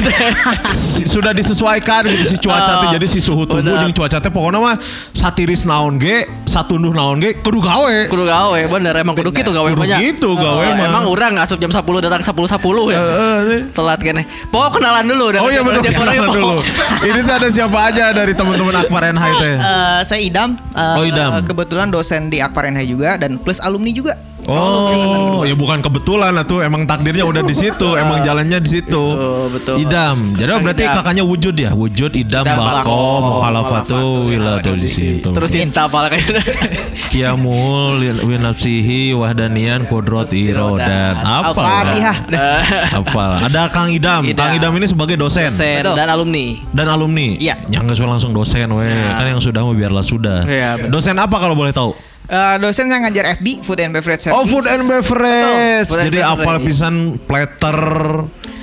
[1.43, 4.75] Disesuaikan gitu si cuaca teh Oh, jadi si suhu tubuh jeung cuaca teh pokoknya mah
[5.11, 9.67] satiris naon ge satunduh naon ge kudu gawe kudu gawe bener emang kudu gitu gawe
[9.67, 9.99] Kudu banyak.
[10.01, 10.85] gitu gawe mah.
[10.85, 12.97] Emang orang asup jam 10 datang 10 10 ya.
[12.97, 14.23] Eh, eh, Telat kene.
[14.47, 16.63] Pokok kenalan dulu oh iya siapa orangnya, kenalan dulu pokok.
[17.03, 20.49] ini tuh ada siapa aja dari teman-teman Akbar NH teh Eh, saya Idam.
[20.55, 21.31] Eh, Oh, Idam.
[21.43, 24.15] Kebetulan dosen di Akpar NHI juga dan plus alumni juga.
[24.47, 29.03] Oh, ya bukan kebetulan lah tuh, emang takdirnya udah di situ, emang jalannya di situ.
[29.15, 29.75] Betul, betul.
[29.79, 30.17] Idam.
[30.35, 30.95] Jadi Kang berarti Idam.
[30.99, 35.29] kakaknya wujud ya, wujud idam, Idam, bako, mukhalafatu, wiladul di situ.
[35.31, 36.43] Terus cinta apa kayaknya.
[37.13, 41.15] Kiamul winafsihi wahdanian kodrot irodan.
[41.21, 41.51] Apa?
[41.53, 42.17] Al-Fatihah.
[43.03, 43.47] Apa?
[43.47, 44.25] Ada Kang Idam.
[44.25, 44.43] Idam.
[44.43, 45.95] Kang Idam ini sebagai dosen Dosen Betul.
[45.95, 46.45] dan alumni.
[46.73, 47.27] dan alumni.
[47.37, 47.55] Iya.
[47.69, 48.89] Yang nggak langsung dosen, weh.
[49.13, 50.43] Kan yang sudah mau biarlah sudah.
[50.45, 52.12] Iya, dosen apa kalau boleh tahu?
[52.23, 54.33] Eh, dosen yang ngajar FB, Food and Beverage Service.
[54.33, 55.91] Oh, food and beverage.
[55.91, 56.39] Food and Jadi beverage.
[56.39, 57.79] apal pisan platter.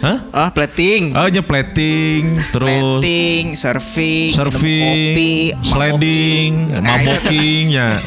[0.00, 0.16] Hah?
[0.32, 1.12] Ah, plating.
[1.12, 7.64] Oh, aja plating, terus Plating, serving, serving, kopi, sliding, maboking.
[7.68, 8.00] ya,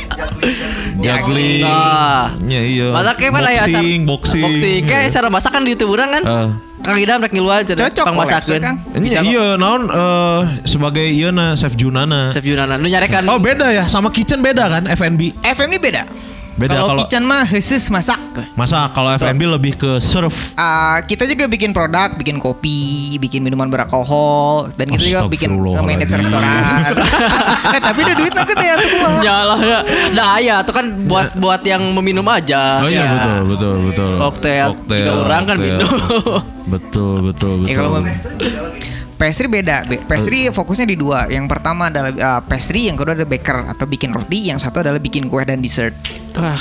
[1.04, 1.60] juggling.
[1.60, 2.32] Nah.
[2.48, 2.88] Ya iya.
[2.88, 3.68] Masa kayak mana ya?
[3.68, 4.44] Boxing, boxing.
[4.48, 4.80] Boxing.
[4.88, 6.22] Kayak cara masak kan di YouTube orang kan.
[6.24, 6.48] Eh.
[6.80, 8.60] Kang Idam rek ngiluan cenah Cocok masakeun.
[9.04, 9.28] Bisa kok.
[9.28, 12.32] iya, naon eh, sebagai iya na chef Junana.
[12.32, 14.88] Chef Yunana nu nyarekan Oh beda ya, sama kitchen beda kan.
[14.88, 16.08] FM ini beda.
[16.60, 18.20] Beda Kalau kalau kitchen mah khusus masak.
[18.52, 20.36] masa kalau F&B lebih ke serve.
[20.54, 22.76] Ah, kita juga bikin produk, bikin kopi,
[23.16, 26.92] bikin minuman beralkohol, dan kita juga bikin manage restoran.
[27.74, 29.08] eh, tapi udah duit gede ya tuh gua.
[29.18, 29.78] Nyalah ya.
[30.12, 32.84] Nah ya, itu kan buat buat yang meminum aja.
[32.84, 33.12] Oh iya Ya.
[33.16, 34.12] betul betul betul.
[34.20, 35.88] Koktail, tiga orang kan minum.
[36.68, 37.66] Betul betul betul.
[37.66, 38.04] Ya kalau mau-
[39.20, 39.84] pastry beda.
[39.84, 41.28] Be- Pastry fokusnya di dua.
[41.28, 44.96] Yang pertama adalah ah, pastry, yang kedua adalah baker atau bikin roti, yang satu adalah
[44.96, 45.92] bikin kue dan dessert.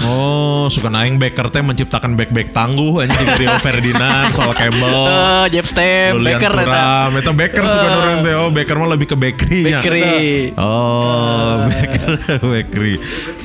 [0.04, 5.08] Oh, suka naing baker teh menciptakan back-back tangguh anjing Rio Ferdinand, Sol Campbell.
[5.40, 6.66] Eh, Jeff Stem, Baker eta.
[6.66, 8.34] Turam, itu baker suka nurun teh.
[8.36, 9.80] Oh, baker mah lebih ke bakery-nya.
[9.80, 10.52] Bakery.
[10.60, 12.12] Oh, baker
[12.54, 12.96] bakery.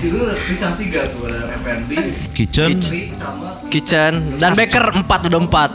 [0.03, 1.90] Dulu ada pisah tiga tuh ada F&B,
[2.35, 2.68] Kitchen.
[2.74, 5.70] Kitchen sama Kitchen dan Baker empat udah empat.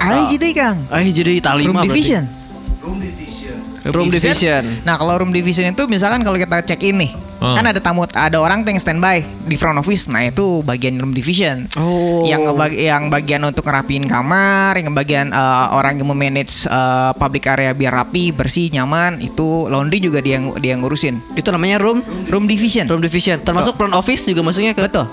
[0.00, 0.78] Ah, jadi Kang.
[0.90, 2.43] Ah jadi Itali Room mah berarti.
[2.84, 3.56] Room division.
[3.88, 4.62] Room division.
[4.84, 7.56] Nah, kalau room division itu misalkan kalau kita check in nih, Ah.
[7.56, 10.08] kan ada tamu, ada orang tuh yang standby di front office.
[10.08, 11.68] Nah, itu bagian room division.
[11.76, 12.24] Oh.
[12.24, 17.72] Yang yang bagian untuk ngerapiin kamar, yang bagian eh, orang yang memanage eh, public area
[17.72, 21.20] biar rapi, bersih, nyaman, itu laundry juga dia yang dia yang ngurusin.
[21.36, 22.84] Itu namanya room Room division.
[22.84, 23.40] room division.
[23.40, 25.08] Termasuk front office juga maksudnya ke Betul.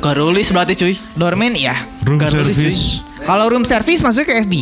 [0.00, 0.94] Karulis berarti cuy.
[1.12, 1.76] Doorman ya.
[2.08, 3.04] Room Garulis, service.
[3.20, 4.54] Kalau room service masuk ke FB.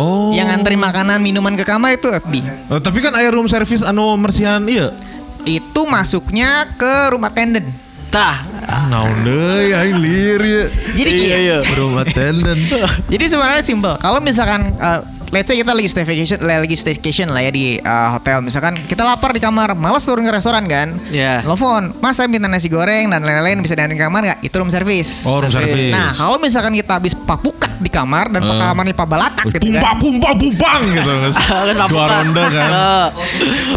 [0.00, 0.32] Oh.
[0.32, 2.32] Yang nganterin makanan, minuman ke kamar itu FB.
[2.72, 4.88] Oh, tapi kan air room service anu mersihan iya.
[5.44, 7.66] Itu masuknya ke room attendant.
[8.08, 8.44] Tah.
[8.68, 10.64] Ah, naon deui aing lir ya.
[10.96, 11.58] Jadi Iya, gini, iya.
[11.76, 12.60] Room attendant.
[13.08, 13.96] Jadi sebenarnya simple.
[13.98, 15.00] Kalau misalkan uh,
[15.32, 19.32] let's say kita lagi staycation lagi staycation lah ya di uh, hotel misalkan kita lapar
[19.32, 20.92] di kamar, malas turun ke restoran kan?
[21.08, 21.40] Iya.
[21.40, 24.68] Telepon, "Mas saya minta nasi goreng dan lain-lain bisa diantarin ke kamar nggak?" Itu room
[24.68, 25.24] service.
[25.24, 25.72] Oh, room Service.
[25.72, 25.90] service.
[25.90, 28.60] Nah, kalau misalkan kita habis papukat di kamar dan Eh.
[28.62, 29.96] kamarnya pabalatak gitu Pumpa kan.
[29.98, 31.10] pumpa pumpang gitu
[31.92, 32.70] Dua ronde kan.
[32.70, 33.08] Eh.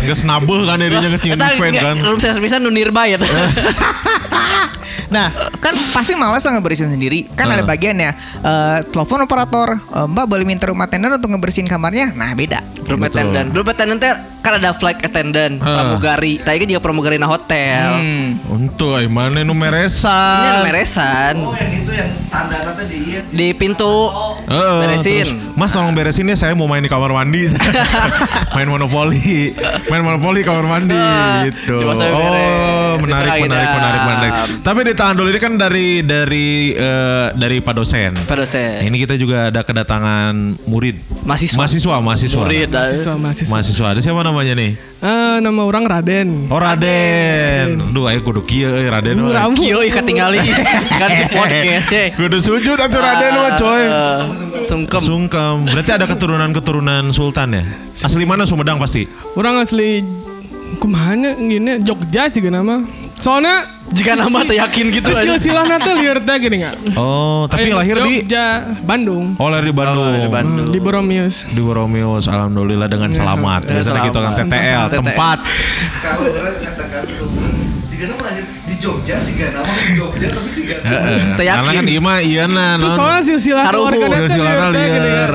[0.04, 1.96] Geus nabuh kan dirinya Eta event kan.
[2.04, 3.18] room service nu nearby ya.
[5.08, 5.27] Nah,
[5.58, 7.27] kan pasti malas lah ngebersihin sendiri.
[7.29, 7.55] Kan Eh.
[7.55, 12.31] ada bagiannya eh, telepon operator, eh, "Mbak boleh minta room attendant untuk ngebersihin kamarnya?" Nah,
[12.31, 12.60] beda.
[12.84, 13.17] Room Betul.
[13.21, 13.47] attendant.
[13.49, 15.81] Room attendant teh kan ada flight attendant, Ah.
[15.81, 16.38] pramugari.
[16.38, 17.89] Tadi kan juga pramugari na hotel.
[17.97, 18.38] Hmm.
[18.47, 20.55] Untuk ay mana nu Ini ada meresan.
[20.62, 23.19] meresan Oh yang itu yang tanda nanti di iya.
[23.25, 24.13] di pintu.
[24.45, 25.25] Heeh, Beresin.
[25.25, 27.49] terus, Mas tolong beresin ya saya mau main di kamar mandi.
[28.55, 29.58] main monopoli.
[29.88, 30.93] Main monopoli kamar mandi
[31.45, 31.81] gitu.
[31.81, 33.75] Oh, menarik menarik Aida.
[33.75, 34.34] menarik menarik.
[34.62, 38.13] Tapi ditahan dulu ini kan dari dari eh, dari Pak dosen.
[38.13, 38.86] Pak dosen.
[38.86, 41.02] Ini kita juga ada kedatangan murid.
[41.26, 41.58] Mahasiswa.
[41.58, 42.41] Mahasiswa, mahasiswa.
[42.45, 42.69] Murid.
[42.69, 42.86] ah.
[42.86, 43.86] mahasiswa mahasiswa Mahasiswa.
[43.98, 44.71] Ada siapa namanya nih?
[45.02, 47.91] Eh, nama orang Raden Oh Raden.
[47.91, 49.17] Duh, ayo kudu kieu euy Raden.
[49.17, 49.34] Uh.
[49.58, 50.39] Kio ikat tinggali
[51.02, 52.13] kan di podcast ya.
[52.13, 53.84] Kudu sujud atuh Raden mah coy.
[53.84, 54.21] Eh,
[54.69, 55.02] Sungkem.
[55.02, 55.65] Sungkem.
[55.69, 57.63] Berarti ada keturunan-keturunan sultan ya?
[58.06, 59.10] Asli mana Sumedang pasti?
[59.36, 60.00] orang asli
[60.80, 62.84] kumahanya gini Jogja sih nama
[63.15, 65.23] soalnya Jika nama tuh yakin gitu aja.
[65.23, 68.45] silsilahnya tuh liar teh gini nggak Oh, tapi Ayo, lahir di Jogja
[68.82, 70.01] Bandung Oh, lahir di Bandung.
[70.01, 70.67] Oh, lahir di Bandung.
[70.67, 73.62] di Boromius Di Boromius, alhamdulillah dengan selamat.
[73.63, 74.51] Ya, Biasanya kita kan selamat.
[74.51, 75.38] TTL, tempat.
[76.01, 77.25] Kalau orang rasakan itu
[77.84, 81.19] si Gana mah lahir di Jogja, si Gana mah di Jogja tapi si Gana Heeh.
[81.34, 81.58] Teu yakin.
[81.58, 82.78] Karena kan Ima iya nah.
[82.78, 83.00] Terus non.
[83.02, 85.32] soalnya silsilah keluarga teh Silsilah liar.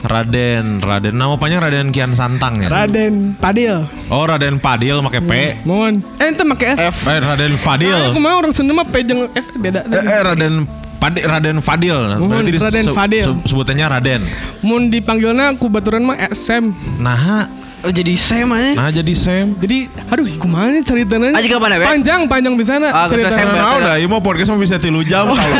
[0.00, 1.12] Raden, Raden.
[1.12, 2.68] Nama panjang Raden Kian Santang ya?
[2.68, 5.32] Raden Padil Oh, Raden Fadil pakai P.
[5.62, 6.96] mohon eh itu make F F.
[7.04, 7.92] Eh, Raden Fadil.
[7.92, 10.54] Nah, ke mana orang Sunda mah P jeung F beda Eh, eh, Raden
[10.94, 12.16] Padi, Raden Fadil.
[12.16, 13.28] Mohon, Raden Fadil.
[13.44, 14.22] sebutannya Raden.
[14.60, 17.44] mun dipanggilnya ku baturan mah SM Nah,
[17.84, 18.72] Oh jadi saya mah.
[18.72, 19.52] nah jadi Sam.
[19.54, 23.44] jadi aduh nih ceritanya Aja kapan ya, panjang panjang bisa Ah, geus cerita SM.
[23.44, 25.56] Tenang naon dah, ieu mah podcast mah bisa tilu jam kalau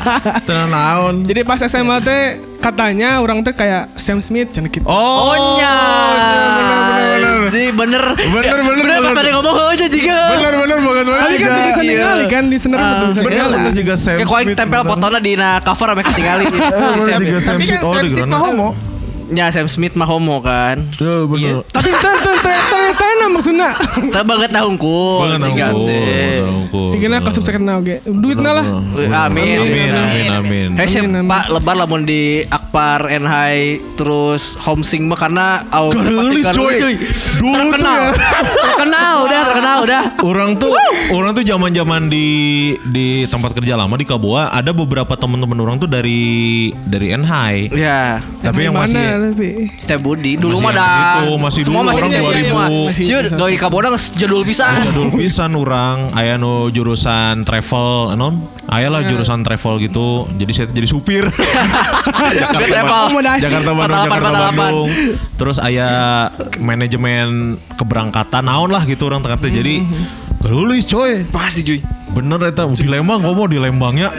[0.48, 1.14] Tenang naon.
[1.22, 2.22] Jadi pas SMA teh
[2.58, 4.80] katanya orang teh kayak Sam Smith cenah gitu.
[4.82, 4.96] Oh,
[5.28, 5.74] Oh nya.
[6.48, 8.02] bener, Jadi bener.
[8.16, 9.16] Bener, Ya, bener, Bener pas bener.
[9.18, 10.18] tadi ngomong aja juga.
[10.30, 11.20] bener bener banget banget.
[11.20, 11.90] Tapi kan bisa iya.
[11.90, 13.56] ningali kan di sener Ah, betul bisa Bener ningali.
[13.58, 14.90] bener juga Sam Kayak kau Smith, tempel bener.
[14.90, 16.44] fotonya di na cover sampai ketinggali.
[16.48, 17.40] Eh, bener Sam, juga ya.
[17.42, 17.84] Sam Tapi kan Smith.
[17.84, 18.32] Oh, Sam di Smith gerana.
[18.32, 18.68] mah homo.
[19.28, 20.80] Ya Sam Smith mah homo kan.
[21.00, 21.60] Ya.
[21.68, 23.70] Tapi teh teh teh na maksudna.
[24.08, 25.00] Tapi banget tahunku.
[25.24, 25.74] Banget.
[26.88, 28.00] Si gena kasusnya kena oge.
[28.08, 28.66] Duitna lah.
[29.28, 29.58] Amin.
[29.60, 30.68] Amin amin amin.
[30.80, 31.28] Hei amin.
[31.28, 36.96] Pak lebar lamun di Akbar Enhai terus homesing mah karena awal Garulis, coy.
[37.38, 38.10] Dulu tuh terkenal, ya.
[38.64, 40.02] terkenal udah terkenal udah.
[40.24, 40.72] Orang tuh
[41.12, 42.28] orang tuh zaman-zaman di
[42.88, 47.74] di tempat kerja lama di Kaboa ada beberapa teman-teman orang tuh dari dari NHI.
[47.74, 51.26] Ya, Tapi yang Mana, masih tapi Setiap Budi dulu mah dah.
[51.36, 52.46] masih semua dulu, masih orang di sini 2000.
[52.48, 52.64] semua.
[52.88, 53.04] Masih
[53.38, 54.72] gawe di geus jadul pisan.
[54.78, 58.38] Jadul pisan orang aya nu jurusan travel non
[58.70, 61.24] aya lah jurusan travel gitu jadi saya jadi supir.
[62.38, 64.56] Jakarta Bandung 48, Jakarta 48.
[64.56, 64.90] Bandung
[65.38, 65.90] terus aya
[66.58, 69.82] manajemen keberangkatan naon lah gitu orang tengah jadi
[70.42, 71.80] gerulis coy Pasti cuy.
[72.14, 74.10] Bener eta di Lembang ngomong di Lembangnya.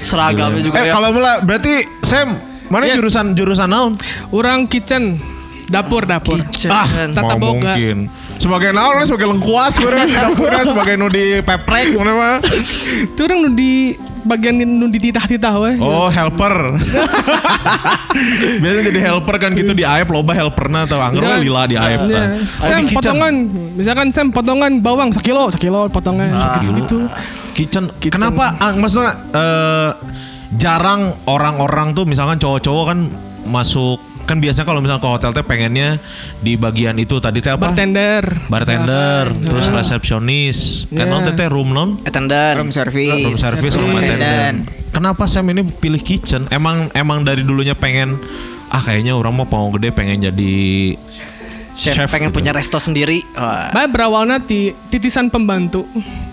[0.00, 0.92] Seragamnya juga eh ya.
[0.96, 2.98] kalau mula berarti Sam mana Yes.
[2.98, 3.94] jurusan jurusan naon?
[4.28, 5.22] Orang kitchen,
[5.70, 6.42] dapur dapur.
[6.66, 7.78] Ah, Tata mau boga.
[7.78, 8.10] mungkin.
[8.34, 12.36] Sebagai naon we, sebagai lengkuas di dapurnya sebagai nu di peprek mana mah.
[13.06, 15.76] Itu orang nu di bagian nu di titah-titah weh.
[15.78, 16.74] Oh, helper.
[18.60, 22.10] Biasanya jadi helper kan gitu di AEP loba helperna atau anggar lila di AEP.
[22.10, 22.96] Oh, Sam kitchen.
[22.96, 23.34] potongan,
[23.76, 26.98] misalkan Sam potongan bawang sekilo, sekilo potongan gitu gitu.
[27.54, 27.84] Kitchen.
[28.02, 28.18] Kitchen.
[28.18, 29.90] Kenapa ah, maksudnya eh,
[30.56, 32.98] jarang orang-orang tuh misalkan cowok-cowok kan
[33.44, 36.00] masuk kan biasanya kalau misalnya ke hotel teh pengennya
[36.40, 37.70] di bagian itu tadi teh apa?
[37.70, 38.24] Bartender.
[38.48, 40.88] Bartender, terus resepsionis.
[40.88, 41.12] Kan Iya.
[41.12, 42.00] non teh room non?
[42.08, 42.56] Attendant.
[42.56, 43.20] Room service.
[43.20, 44.64] Room service, room attendant.
[44.96, 46.40] Kenapa Sam ini pilih kitchen?
[46.48, 48.16] Emang emang dari dulunya pengen
[48.72, 50.54] ah kayaknya orang mau mau gede pengen jadi
[51.74, 52.38] Chef, pengen gitu.
[52.38, 53.26] punya resto sendiri.
[53.34, 53.74] Wah.
[53.74, 55.82] Baik berawalnya ti, titisan pembantu.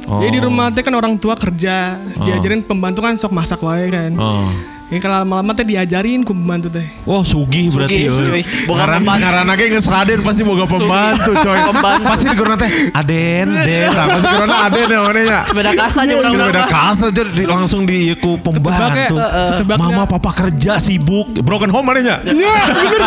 [0.06, 0.22] Oh.
[0.22, 4.14] Jadi di rumah teh kan orang tua kerja, diajarin pembantu kan sok masak wae kan.
[4.16, 4.46] Oh.
[4.92, 6.84] Jadi kalau lama-lama teh diajarin ku pembantu teh.
[7.08, 8.44] Oh sugih berarti Sugih.
[8.68, 9.24] Boga Ngaran pembantu.
[9.24, 11.60] ngaranna ge geus Raden pasti boga pembantu coy.
[11.64, 12.04] Pembantu.
[12.12, 13.88] Pasti di corona teh Aden, Den.
[13.88, 15.40] Nah, pasti di corona Aden ya mana nya.
[15.48, 16.48] Sepeda kasta aja orang-orang.
[16.52, 16.68] Beda mah.
[16.68, 19.16] kasa aja langsung di ku pembantu.
[19.16, 19.80] Ketebak ya, ketebaknya.
[19.80, 21.40] Mama papa kerja sibuk.
[21.40, 22.16] Broken home mana nya?
[22.42, 23.02] Iya, bener.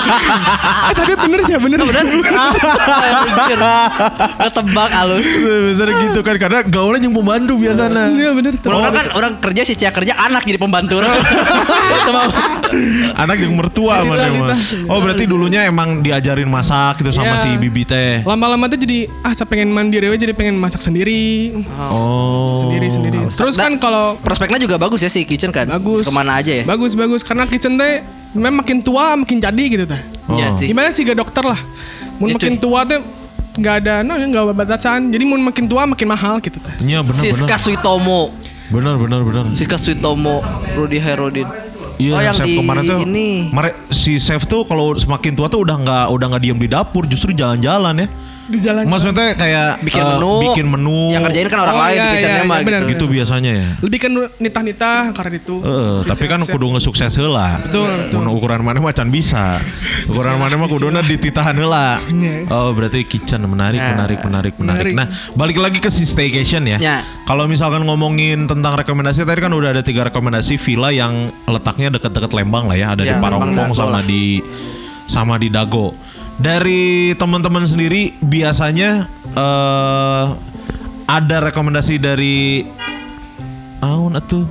[0.89, 1.79] eh tapi bener sih ya bener.
[1.85, 3.61] Anjir.
[4.41, 5.25] Ketebak alus.
[5.69, 8.09] Bisa gitu kan karena gaulnya yang pembantu biasanya.
[8.09, 8.57] Iya bener.
[8.73, 11.05] Orang kan orang kerja sih Cia kerja anak jadi pembantu.
[13.15, 14.53] Anak yang mertua mana Realita.
[14.53, 14.91] emang.
[14.91, 17.41] Oh berarti dulunya emang diajarin masak gitu sama Iya.
[17.41, 18.21] si bibi teh.
[18.23, 21.55] Lama-lama tuh jadi ah saya pengen mandiri aja jadi pengen masak sendiri.
[21.79, 22.59] Oh.
[22.59, 23.19] Sendiri sendiri.
[23.27, 25.67] Terus kan kalau Prospeknya juga bagus ya si kitchen kan.
[25.67, 26.65] bagus Ke mana aja ya?
[26.65, 30.01] Bagus bagus karena kitchen teh memang makin tua makin jadi gitu teh.
[30.31, 30.53] Iya Oh.
[30.53, 30.67] sih.
[30.67, 31.59] Gimana sih gak dokter lah.
[32.17, 32.63] Mun Ya, makin cuy.
[32.63, 32.99] tua teh
[33.55, 35.09] nggak ada no nggak ada batasan.
[35.09, 36.75] Jadi mun makin tua makin mahal gitu teh.
[36.81, 37.59] Iya benar Siska benar.
[37.61, 38.23] Suitomo.
[38.75, 39.45] Benar benar benar.
[39.55, 40.43] Siska Suitomo,
[40.75, 41.47] Rudy Herodin.
[41.95, 43.01] Iya, oh yang chef di kemarin tuh.
[43.07, 43.55] ini.
[43.55, 47.07] Mare, si chef tuh kalau semakin tua tuh udah nggak udah nggak diem di dapur,
[47.07, 48.07] justru jalan-jalan ya.
[48.45, 48.85] Di jalan.
[48.85, 50.33] Maksudnya kayak Bikin eh, menu.
[50.53, 51.01] bikin menu.
[51.11, 52.81] Yang ngerjain kan orang Oh, lain iya, di kitchennya iya, mah iya, benar.
[52.85, 52.93] gitu.
[52.93, 53.69] gitu biasanya ya.
[53.81, 55.57] Lebih kan nitah-nitah karena itu.
[55.61, 57.49] Eh, tapi kan kudu ngesukses heula.
[57.61, 58.19] Betul, betul.
[58.21, 59.57] Mun ukuran mana mah can bisa.
[60.11, 61.97] Ukuran mana mah kuduna dititahan heula.
[62.05, 62.49] Iya.
[62.49, 64.93] Oh, berarti kitchen menarik, menarik, menarik, menarik.
[64.93, 64.95] Menarik.
[64.95, 66.79] Nah, balik lagi ke si staycation ya.
[66.79, 66.97] Ya.
[67.25, 72.33] Kalau misalkan ngomongin tentang rekomendasi tadi kan udah ada tiga rekomendasi villa yang letaknya dekat-dekat
[72.37, 74.45] Lembang lah ya, ada Ya, di Parongpong sama di
[75.07, 75.93] sama di Dago.
[76.35, 80.27] Dari teman-teman sendiri biasanya eh
[81.05, 82.65] ada rekomendasi dari
[83.85, 84.49] Aun atuh.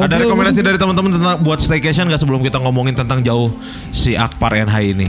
[0.00, 3.52] Ada rekomendasi dari teman-teman tentang buat staycation gak sebelum kita ngomongin tentang jauh
[3.92, 5.06] si Akpar NH ini?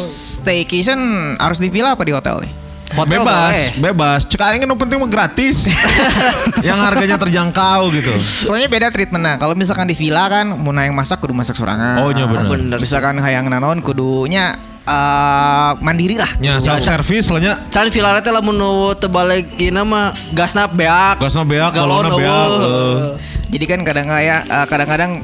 [0.00, 0.98] Staycation
[1.38, 2.52] harus di villa apa di hotel nih?
[2.94, 3.70] Hotel bebas, boleh.
[3.82, 4.20] bebas.
[4.30, 5.66] Cek aing yang penting mah gratis.
[6.66, 8.14] yang harganya terjangkau gitu.
[8.46, 9.42] Soalnya beda treatmentnya.
[9.42, 12.06] Kalau misalkan di villa kan, mau yang masak kudu masak sorangan.
[12.06, 12.46] Oh, iya bener.
[12.46, 12.78] Bener.
[12.78, 14.54] Misalkan hayang nanon kudunya
[14.86, 16.30] eh mandiri lah.
[16.38, 21.18] Ya self service lah Can villa teh lamun nu teu balik ieu mah gasna beak.
[21.18, 22.98] Gasna beak, galonna beak, eh.
[23.50, 25.22] Jadi kan kadang ya eh, kadang-kadang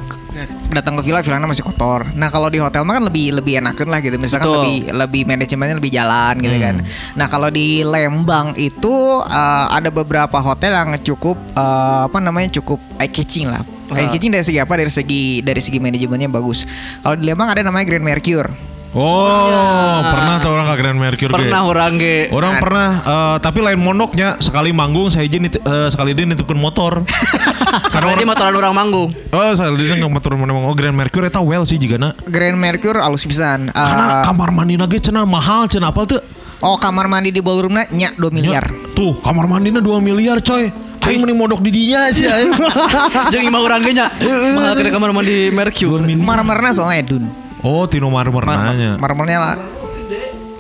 [0.73, 2.09] datang ke villa villanya masih kotor.
[2.17, 4.17] Nah kalau di hotel mah kan lebih lebih enakan lah gitu.
[4.17, 4.59] Misalkan Betul.
[4.65, 6.65] lebih lebih manajemennya lebih jalan gitu Hmm.
[6.65, 6.75] kan.
[7.21, 8.95] Nah kalau di Lembang itu
[9.29, 13.63] eh, ada beberapa hotel yang cukup eh, apa namanya cukup eye catching lah.
[13.93, 14.73] Eye catching dari segi apa?
[14.75, 16.65] Dari segi dari segi manajemennya bagus.
[17.05, 18.72] Kalau di Lembang ada namanya Grand Mercure.
[18.93, 21.37] Oh, pernah tuh orang ke Grand Mercure ge.
[21.49, 22.29] Pernah orang ge.
[22.29, 27.01] Orang pernah, eh, tapi lain monoknya sekali manggung saya izin eh, sekali dia nitipkan motor.
[27.95, 29.09] Karena dia motoran orang manggung.
[29.33, 32.09] oh, sekali dia nggak motor mana Oh, Grand Mercure eta well sih juga na.
[32.29, 33.73] Grand Mercure alus pisan.
[33.73, 36.21] Eh, Karena kamar mandi ge cenah mahal cenah apa tuh?
[36.63, 38.71] oh kamar mandi di ballroomnya nya 2 miliar.
[38.95, 40.71] Tuh, kamar mandinya 2 miliar coy.
[41.03, 42.55] Aing mending modok di dinya sih aing.
[43.35, 44.07] Jeung imah urang ge nya.
[44.55, 46.05] Mahal kena kamar mandi Mercure.
[46.15, 47.42] Marmernya soalnya Edun.
[47.63, 48.99] Oh, Tino Marmer Mar- nanya.
[48.99, 49.55] marmernya lah.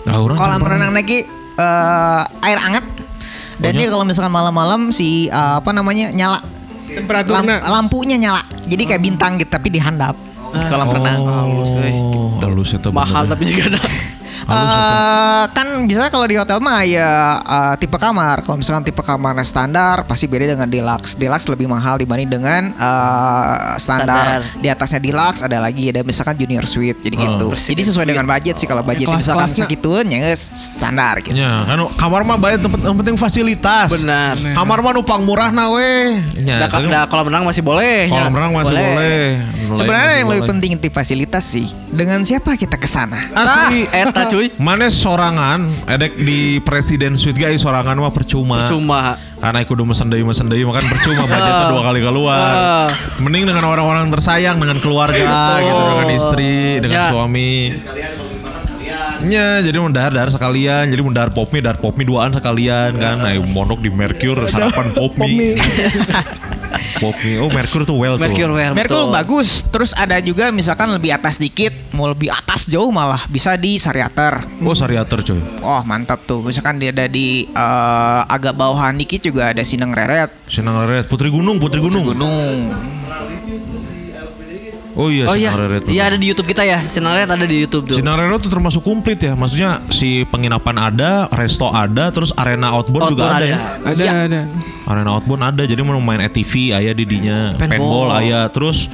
[0.02, 1.22] Nah, orang Kolam renang lagi
[1.54, 2.84] eh, air hangat.
[3.58, 6.38] Dan Oh, dia kalau misalkan malam-malam si eh, apa namanya nyala
[6.82, 7.58] Temperaturnya.
[7.58, 8.42] Lam- lampunya nyala.
[8.62, 10.14] Jadi kayak bintang gitu tapi dihandap
[10.52, 11.20] di kolam renang.
[11.24, 11.90] Halus euy.
[11.90, 13.80] Oh, halus itu Mahal tapi juga ada.
[14.42, 18.42] Eh, kan biasanya kalau di hotel mah ya eh, tipe kamar.
[18.42, 21.14] Kalau misalkan tipe kamarnya standar pasti beda dengan deluxe.
[21.14, 24.42] Deluxe lebih mahal dibanding dengan eh, standar.
[24.42, 24.58] Standar.
[24.58, 27.46] Di atasnya deluxe ada lagi ada misalkan junior suite jadi gitu.
[27.52, 31.34] Jadi sesuai dengan budget sih kalau budget kelas- misalkan segituan ya standar gitu.
[31.34, 33.88] Ya, kan kamar mah bayar tempat yang penting fasilitas.
[33.90, 34.34] Benar.
[34.52, 36.18] Kamar mah numpang murah nah we.
[36.38, 38.06] Ya, Da, da, kolam renang masih boleh.
[38.06, 38.28] nya.
[38.28, 39.26] kolam renang masih boleh.
[39.72, 40.38] Sebenarnya yang Boleh.
[40.38, 41.64] lebih penting itu fasilitas sih.
[41.88, 43.16] Dengan siapa kita ke sana?
[43.32, 43.88] Asli.
[43.88, 44.46] Tah, eta cuy.
[44.56, 48.64] Mana sorangan, edek di presiden suite guys sorangan mah percuma.
[48.64, 52.40] Cuma Karena aku udah mesen deui mesen deui makan percuma budgetnya dua kali keluar.
[52.40, 52.88] Ah.
[53.20, 57.10] Mending dengan orang-orang tersayang, dengan keluarga gitu, dengan istri, dengan Ya.
[57.12, 57.52] suami.
[59.22, 63.22] Ya, jadi mendahar dahar sekalian, jadi mendahar pop mie, dahar pop mie duaan sekalian kan.
[63.22, 65.14] Nah, mondok di Mercure sarapan pop
[67.00, 67.38] mie.
[67.40, 68.58] Oh, Mercure tuh well Mercure tuh.
[68.74, 69.14] Merkul betul.
[69.14, 69.48] bagus.
[69.70, 74.44] Terus ada juga misalkan lebih atas dikit, mau lebih atas jauh malah bisa di Sariater.
[74.60, 75.40] Oh, Sariater coy.
[75.64, 76.44] Oh mantap tuh.
[76.44, 80.30] Misalkan dia ada di eh, agak bawahan dikit juga ada Sineng Reret.
[80.50, 82.12] Sinang Reret, Putri Gunung, Putri Gunung.
[82.12, 82.68] Gunung.
[84.92, 85.82] Oh iya, Oh iya, Sinang Reret.
[85.88, 86.84] iya ada di YouTube kita ya.
[86.84, 87.96] Sinarnya ada di YouTube tuh.
[87.96, 89.32] Sinar Reret tuh termasuk komplit ya.
[89.32, 93.48] Maksudnya si penginapan ada, resto ada, terus arena outbound, juga Outbound ada, ada.
[93.48, 93.58] ya.
[93.88, 94.40] Ada ada.
[94.84, 95.62] Arena outbound ada.
[95.64, 97.68] Jadi mau main ATV aya di dinya, Paintball.
[97.72, 98.92] paintball aya, terus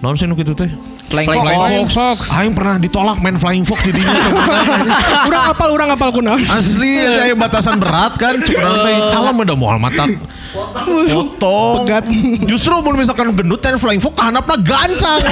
[0.00, 0.68] non sih nu kitu teh.
[1.10, 1.90] Flying, Flying Fox.
[1.90, 1.90] Fox.
[1.92, 2.18] Fox.
[2.32, 4.14] Aing pernah ditolak main flying fox di dinya.
[5.28, 6.38] Urang apal, urang apal kunaon.
[6.40, 8.38] Asli aja aya batasan berat kan.
[8.38, 8.54] Teh
[9.10, 10.06] kalem udah moal mata.
[10.50, 11.82] Potong.
[11.82, 12.04] Pegat.
[12.42, 15.22] Justru mun misalkan gendut dan flying fox handapna gancang.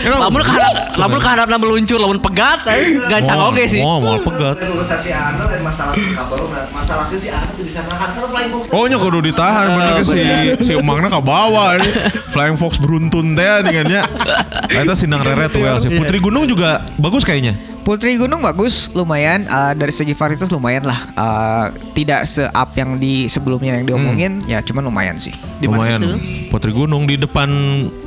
[0.00, 0.18] Ya kan?
[0.20, 3.80] Lamun kehandap, lamun kehandapna meluncur, lamun pegat, eh, gancang oke sih.
[3.80, 4.56] Moal moal pegat.
[4.56, 8.28] dan urusan si Ana dan masalah kabel nah masalah si Ana tuh bisa nahan karena
[8.28, 10.20] flying fox Oh nya kudu ditahan bener Eh, ke si
[10.68, 11.88] si umangna ka bawah ini.
[12.28, 14.04] Flying Fox beruntun teh dengannya.
[14.86, 15.90] Eta Sinang Reret well sih.
[15.90, 17.58] Putri Gunung juga bagus kayaknya.
[17.82, 20.98] Putri Gunung bagus, lumayan eh, dari segi varietas lumayan lah.
[21.08, 25.30] Eh, tidak se-up yang di sebelumnya yang diomongin, ya cuman lumayan sih.
[25.56, 25.98] Di Lumayan.
[25.98, 26.10] situ?
[26.48, 27.46] Putri Gunung di depan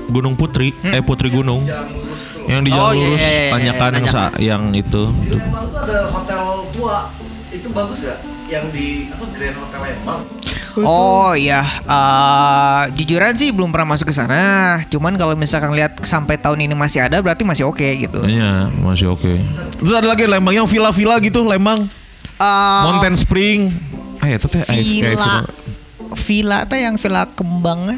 [0.08, 1.64] Gunung Putri, eh Putri Gunung.
[2.44, 4.10] Yang di Oh, jalan iya, lurus iya, iya, tanyakan yang, tanyakan.
[4.10, 5.04] sa- yang itu.
[5.22, 6.98] di Lembang tuh ada hotel tua
[7.50, 10.22] itu bagus gak yang di apa Grand Hotel Lembang
[10.78, 14.78] Oh iya, eh, jujuran sih belum pernah masuk ke sana.
[14.88, 18.22] Cuman kalau misalkan lihat sampai tahun ini masih ada, berarti masih oke gitu.
[18.26, 19.42] Iya, masih oke.
[19.82, 21.90] Terus ada lagi Lembang yang villa-villa gitu, Lembang.
[22.40, 23.74] Eh, Mountain Spring.
[24.22, 25.36] Eh, itu teh eh, kayak villa,
[26.28, 27.98] villa teh yang villa kembang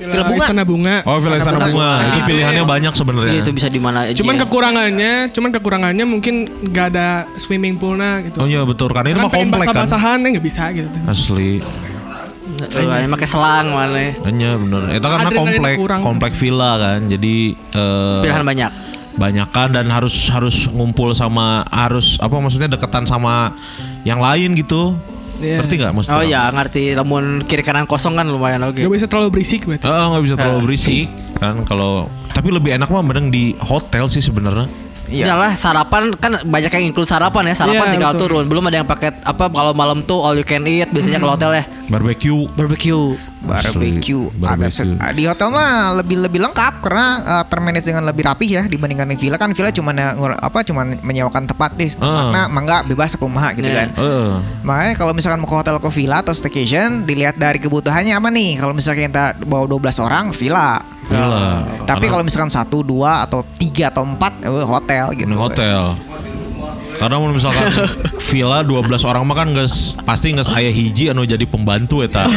[0.00, 0.44] Villa bunga.
[0.48, 0.94] Istana bunga.
[1.04, 1.92] Oh, Villa Istana Istana Bunga.
[2.00, 2.08] Bunga.
[2.08, 3.32] Itu pilihannya banyak sebenarnya.
[3.36, 4.12] Iya, itu bisa di mana aja.
[4.16, 4.40] Cuman ya.
[4.48, 6.34] kekurangannya, cuman kekurangannya mungkin
[6.72, 8.40] gak ada swimming poolnya gitu.
[8.40, 9.76] Oh iya betul, karena itu mah Kan pengen komplek kan.
[9.76, 10.88] basah-basahan ya nggak bisa gitu.
[11.04, 11.60] Asli.
[12.58, 14.14] Eh, pakai selang mana.
[14.26, 14.80] Hanya bener.
[14.94, 16.00] Itu karena komplek, kurang.
[16.02, 17.00] komplek villa kan.
[17.06, 18.72] Jadi eh Pilihan banyak.
[19.10, 23.52] banyakan dan harus harus ngumpul sama harus apa maksudnya deketan sama
[24.02, 24.96] yang lain gitu.
[25.40, 25.60] Iya.
[25.60, 26.16] Ngerti nggak maksudnya?
[26.20, 26.92] Oh ya, ngerti.
[26.92, 28.80] Lamun kiri kanan kosong kan lumayan oke.
[28.80, 29.88] Gak bisa terlalu berisik berarti.
[29.88, 31.08] Eh, nggak bisa terlalu berisik
[31.40, 34.68] kan kalau tapi lebih enak mah mending di hotel sih sebenarnya.
[35.10, 35.26] Iya.
[35.26, 37.54] Iyalah sarapan kan banyak yang include sarapan ya.
[37.58, 38.30] Sarapan Iya, tinggal betul.
[38.30, 38.44] turun.
[38.46, 41.50] Belum ada yang paket apa kalau malam tuh all you can eat biasanya kalau hotel
[41.52, 41.64] ya.
[41.86, 42.46] Barbecue.
[42.54, 43.18] Barbecue.
[43.40, 44.28] Barbecue.
[44.30, 45.10] Asli, Ada barbecue.
[45.10, 49.16] di hotel mah lebih lebih lengkap karena uh, termanage dengan lebih rapih ya dibandingkan di
[49.18, 49.90] villa kan villa cuma
[50.36, 53.76] apa cuma menyewakan tempat nih tempatnya mangga bebas kumaha gitu Iya.
[53.76, 53.88] kan.
[53.96, 58.28] Eh, Makanya kalau misalkan mau ke hotel ke villa atau staycation dilihat dari kebutuhannya apa
[58.28, 58.60] nih.
[58.60, 60.78] Kalau misalkan kita bawa 12 orang villa.
[61.10, 61.46] Gila.
[61.84, 65.34] Tapi Karena- kalau misalkan satu, dua atau tiga atau empat eh, hotel gitu.
[65.34, 65.90] Hotel.
[67.00, 67.64] Karena mau misalkan
[68.28, 72.28] villa 12 orang mah kan geus pasti geus aya hiji anu jadi pembantu eta.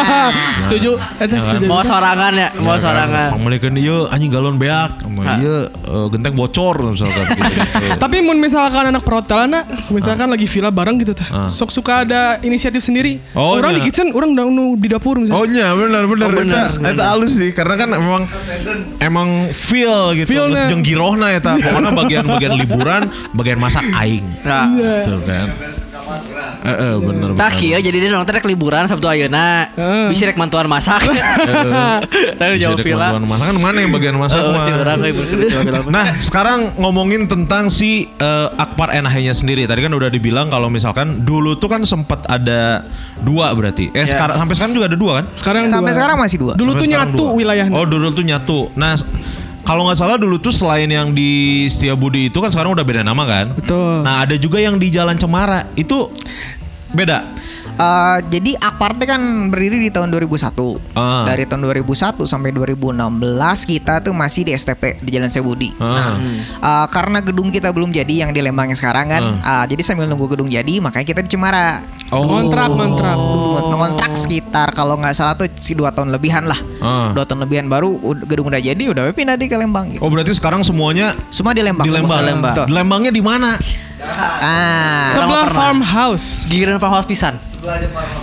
[0.62, 1.44] setuju, itu Ya kan?
[1.58, 1.64] setuju.
[1.66, 2.84] Mau sorangan ya, mau Ya kan?
[2.86, 3.28] sorangan.
[3.34, 4.94] Pangmelikeun ieu anjing galon beak,
[5.42, 7.60] ieu eh, genteng bocor misalkan gitu.
[8.02, 11.28] Tapi mun misalkan anak perhotelan nak, misalkan lagi villa bareng gitu tah.
[11.34, 11.48] Ah.
[11.50, 13.18] Sok suka ada inisiatif sendiri.
[13.34, 13.78] Oh, orang iya.
[13.82, 14.30] di kitchen, orang
[14.78, 15.42] di dapur misalnya.
[15.42, 16.28] Oh iya benar benar.
[16.30, 18.22] Oh, bener, Eta, eta halus sih karena kan emang
[19.02, 20.30] emang feel gitu.
[20.30, 20.64] Feel-nya.
[20.66, 21.58] Terus jeung girohna eta.
[21.58, 23.02] Pokoknya bagian-bagian liburan,
[23.34, 24.24] bagian masak aing.
[24.44, 24.68] Nah,
[25.02, 25.48] Tuh kan.
[26.64, 27.60] Eh, eh, bener tak bener.
[27.60, 29.68] kieu jadi dia nonton rek liburan Sabtu ayeuna.
[29.72, 30.08] Heeh.
[30.08, 31.00] Bisa rek mantuan masak.
[32.40, 33.08] Tadi jauh dek villa.
[33.08, 34.64] bantuan masak kan mana yang bagian masak mah.
[34.64, 35.80] villa.
[35.88, 41.24] Nah sekarang ngomongin tentang si eh, Akbar Enahnya sendiri Tadi kan udah dibilang kalau misalkan
[41.24, 42.84] dulu tuh kan sempat ada
[43.20, 45.24] dua berarti Eh sekarang sampai sekarang juga ada dua kan?
[45.34, 45.98] Sekarang Sampai dua.
[45.98, 46.52] sekarang masih dua.
[46.54, 47.32] Dulu Sampai tuh nyatu dua.
[47.34, 47.76] wilayahnya.
[47.76, 48.92] Oh dulu tuh nyatu Nah
[49.64, 53.24] kalau nggak salah dulu tuh selain yang di Setiabudi itu kan sekarang udah beda nama
[53.24, 53.46] kan?
[53.56, 54.04] Betul.
[54.04, 56.12] Nah ada juga yang di Jalan Cemara Itu
[56.94, 57.24] beda
[57.74, 59.18] Eh, jadi Akparte kan
[59.50, 60.78] berdiri di tahun 2001.
[60.94, 61.26] Ah.
[61.26, 65.74] Dari tahun 2001 sampai 2016 kita tuh masih di STP di Jalan Sebudi.
[65.82, 65.90] Ah.
[65.90, 66.12] Nah,
[66.62, 70.06] eh, karena gedung kita belum jadi yang di Lembang yang sekarang kan, eh, jadi sambil
[70.06, 71.82] nunggu gedung jadi makanya kita di Cemara.
[72.14, 72.30] Oh.
[72.30, 73.18] Kontrak, kontrak.
[73.74, 76.58] Ngontrak sekitar kalau nggak salah tuh si dua tahun lebihan lah.
[76.78, 77.10] Ah.
[77.10, 80.00] Dua tahun lebihan baru gedung udah jadi udah pindah di ke Lembang gitu.
[80.04, 81.82] Oh berarti sekarang semuanya Semua di Lembang.
[81.82, 82.22] di Lembang.
[82.22, 82.54] Lembang.
[82.70, 83.58] Di Lembangnya di mana?
[84.44, 85.08] Ah.
[85.10, 86.44] Sebelah farmhouse.
[86.46, 87.34] Gigiran farmhouse pisan.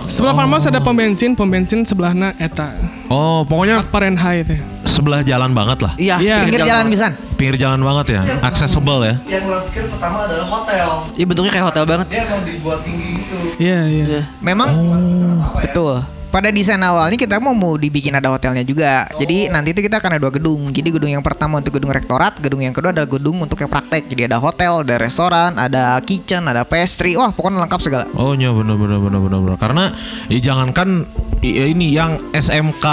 [0.06, 2.74] Sebelah farmhouse ada pom bensin, pom bensin sebelahna eta.
[3.10, 4.60] Oh pokoknya and High teh.
[4.86, 5.94] sebelah jalan banget lah.
[5.96, 6.38] Iya, Iya.
[6.46, 7.06] Pinggir jalan bisa.
[7.40, 9.16] Pinggir jalan banget ya, accessible ya.
[9.26, 10.88] Yang orang pikir pertama adalah hotel.
[11.18, 12.08] Iya bentuknya kayak hotel banget.
[12.12, 13.36] Dia emang dibuat tinggi gitu.
[13.58, 14.22] Iya, iya.
[14.44, 15.58] Memang Oh.
[15.58, 15.96] betul.
[16.32, 19.04] Pada desain awalnya kita mau mau dibikin ada hotelnya juga.
[19.20, 20.72] Jadi nanti itu kita akan ada dua gedung.
[20.72, 24.08] Jadi gedung yang pertama untuk gedung rektorat, gedung yang kedua adalah gedung untuk yang praktek.
[24.08, 27.20] Jadi ada hotel, ada restoran, ada kitchen, ada pastry.
[27.20, 28.06] Wah, pokoknya lengkap segala.
[28.16, 29.58] Oh iya benar benar benar benar benar.
[29.60, 29.84] Karena
[30.32, 31.04] ya jangankan
[31.44, 32.88] i- ini yang SMK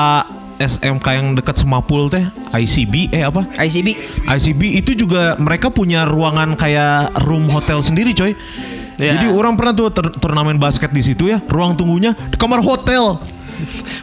[0.59, 3.47] SMK yang dekat Semapul teh ICB eh apa?
[3.55, 3.95] ICB.
[4.27, 8.35] ICB itu juga mereka punya ruangan kayak room hotel sendiri coy.
[8.99, 9.15] Iya.
[9.15, 13.15] Jadi orang pernah tuh tur- turnamen basket di situ ya, ruang tunggunya di kamar hotel.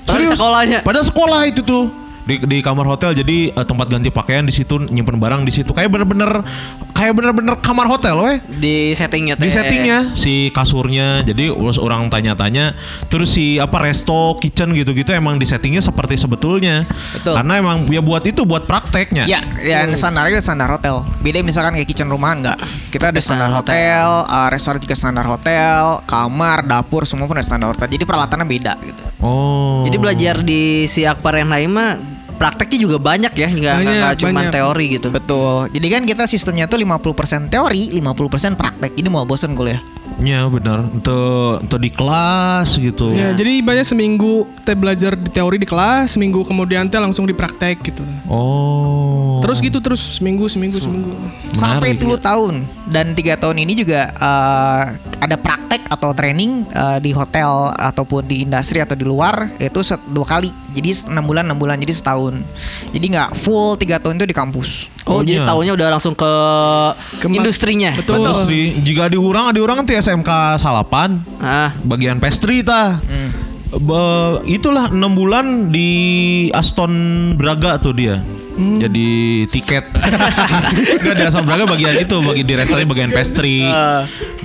[0.08, 0.80] Padahal di sekolahnya.
[0.84, 1.92] Pada sekolah itu tuh
[2.26, 5.72] di, di kamar hotel jadi eh, tempat ganti pakaian di situ nyimpen barang di situ
[5.72, 6.42] kayak bener-bener
[6.98, 12.74] kayak bener-bener kamar hotel weh Di settingnya di settingnya si kasurnya jadi terus orang tanya-tanya
[13.08, 17.38] terus si apa resto kitchen gitu-gitu emang di settingnya seperti sebetulnya Betul.
[17.38, 21.02] karena emang ya buat itu buat prakteknya Ya, ya standarnya standar hotel.
[21.26, 22.60] Beda misalkan kayak kitchen rumahan enggak.
[22.94, 27.74] Kita ada standar hotel, uh, restoran juga standar hotel, kamar, dapur semua pun ada standar
[27.74, 27.90] hotel.
[27.90, 29.04] Jadi peralatannya beda gitu.
[29.26, 34.14] oh Jadi belajar di si Akbar yang lain mah prakteknya juga banyak ya, nggak nggak
[34.22, 34.54] cuma banyak.
[34.54, 35.08] teori gitu.
[35.10, 35.72] Betul.
[35.72, 38.92] Jadi kan kita sistemnya tuh 50% teori, 50% praktek.
[38.94, 39.80] Jadi mau bosen kuliah.
[40.16, 45.60] ya benar untuk untuk di kelas gitu Ya, jadi banyak seminggu teh belajar di teori
[45.60, 48.00] di kelas, seminggu kemudian teh langsung dipraktek gitu.
[48.32, 51.14] oh Terus gitu terus seminggu seminggu seminggu.
[51.54, 52.18] Sampai Menarik.
[52.18, 52.54] 10 tahun
[52.90, 54.90] dan tiga tahun ini juga uh,
[55.22, 60.26] ada praktek atau training uh, di hotel ataupun di industri atau di luar itu dua
[60.26, 60.50] kali.
[60.76, 62.36] Jadi 6 bulan 6 bulan jadi setahun.
[62.92, 64.92] Jadi nggak full tiga tahun itu di kampus.
[65.06, 65.42] Oh, Oh, jadi iya.
[65.42, 66.32] setahunnya udah langsung ke,
[67.18, 67.96] Ke industrinya.
[67.96, 68.20] Betul.
[68.20, 68.62] Industri.
[68.82, 73.00] Jika diurang, diurang di SMK Salapan Ah, bagian pastry tah.
[73.72, 75.90] Be- itulah enam bulan di
[76.52, 76.92] Aston
[77.36, 78.20] Braga tuh dia.
[78.56, 79.86] Jadi tiket.
[81.04, 83.68] Enggak di Aston Braga bagian itu, bagi di restoran bagian pastry.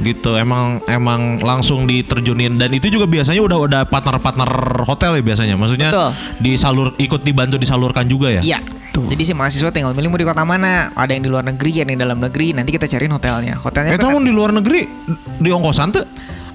[0.02, 0.34] gitu.
[0.34, 4.50] Emang emang langsung diterjunin dan itu juga biasanya udah udah partner-partner
[4.82, 5.54] hotel ya biasanya.
[5.54, 6.11] Maksudnya Betul.
[6.42, 8.42] disalur ikut dibantu disalurkan juga ya.
[8.42, 8.61] Iya.
[8.90, 10.90] Jadi si mahasiswa tinggal milih mau di kota mana.
[10.92, 12.52] Ada yang di luar negeri, ada yang di dalam negeri.
[12.52, 13.54] Nanti kita cariin hotelnya.
[13.56, 14.84] Hotelnya Eh tuh kamu di luar negeri
[15.38, 16.04] di ongkosan tuh?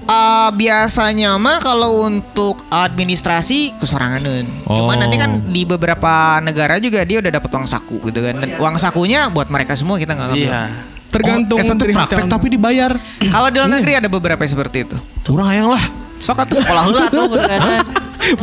[0.06, 4.46] Uh, biasanya mah kalau untuk administrasi kesoranganan.
[4.62, 4.98] Cuma Oh.
[4.98, 8.38] nanti kan di beberapa negara juga dia udah dapat uang saku gitu kan.
[8.38, 10.50] Dan uang sakunya buat mereka semua kita nggak ngambil.
[10.50, 10.62] iya.
[11.10, 12.30] Tergantung oh, eh, dari praktek hotel.
[12.30, 12.92] tapi dibayar.
[13.34, 14.96] Kalau di luar negeri ada beberapa yang seperti itu.
[15.26, 15.84] Kurang hayang lah.
[16.16, 17.26] Sok atuh Sekolah heula tuh.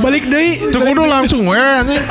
[0.04, 0.68] Balik deh.
[0.68, 2.04] Cek kudu langsung we anjing.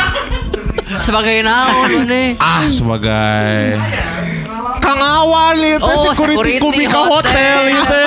[1.00, 2.36] sebagai naon nih.
[2.36, 3.80] Ah sebagai
[5.02, 7.70] Kang Awan itu Oh, security, security kubika hotel, hotel.
[7.74, 8.00] itu.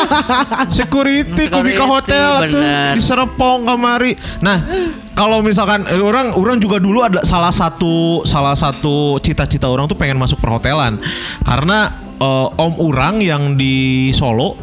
[0.71, 2.95] security kubika hotel bener.
[2.95, 4.15] di Serpong kamari.
[4.39, 4.63] Nah,
[5.11, 9.99] kalau misalkan eh, orang orang juga dulu ada salah satu salah satu cita-cita orang tuh
[9.99, 10.95] pengen masuk perhotelan.
[11.43, 14.55] Karena eh, om orang yang di Solo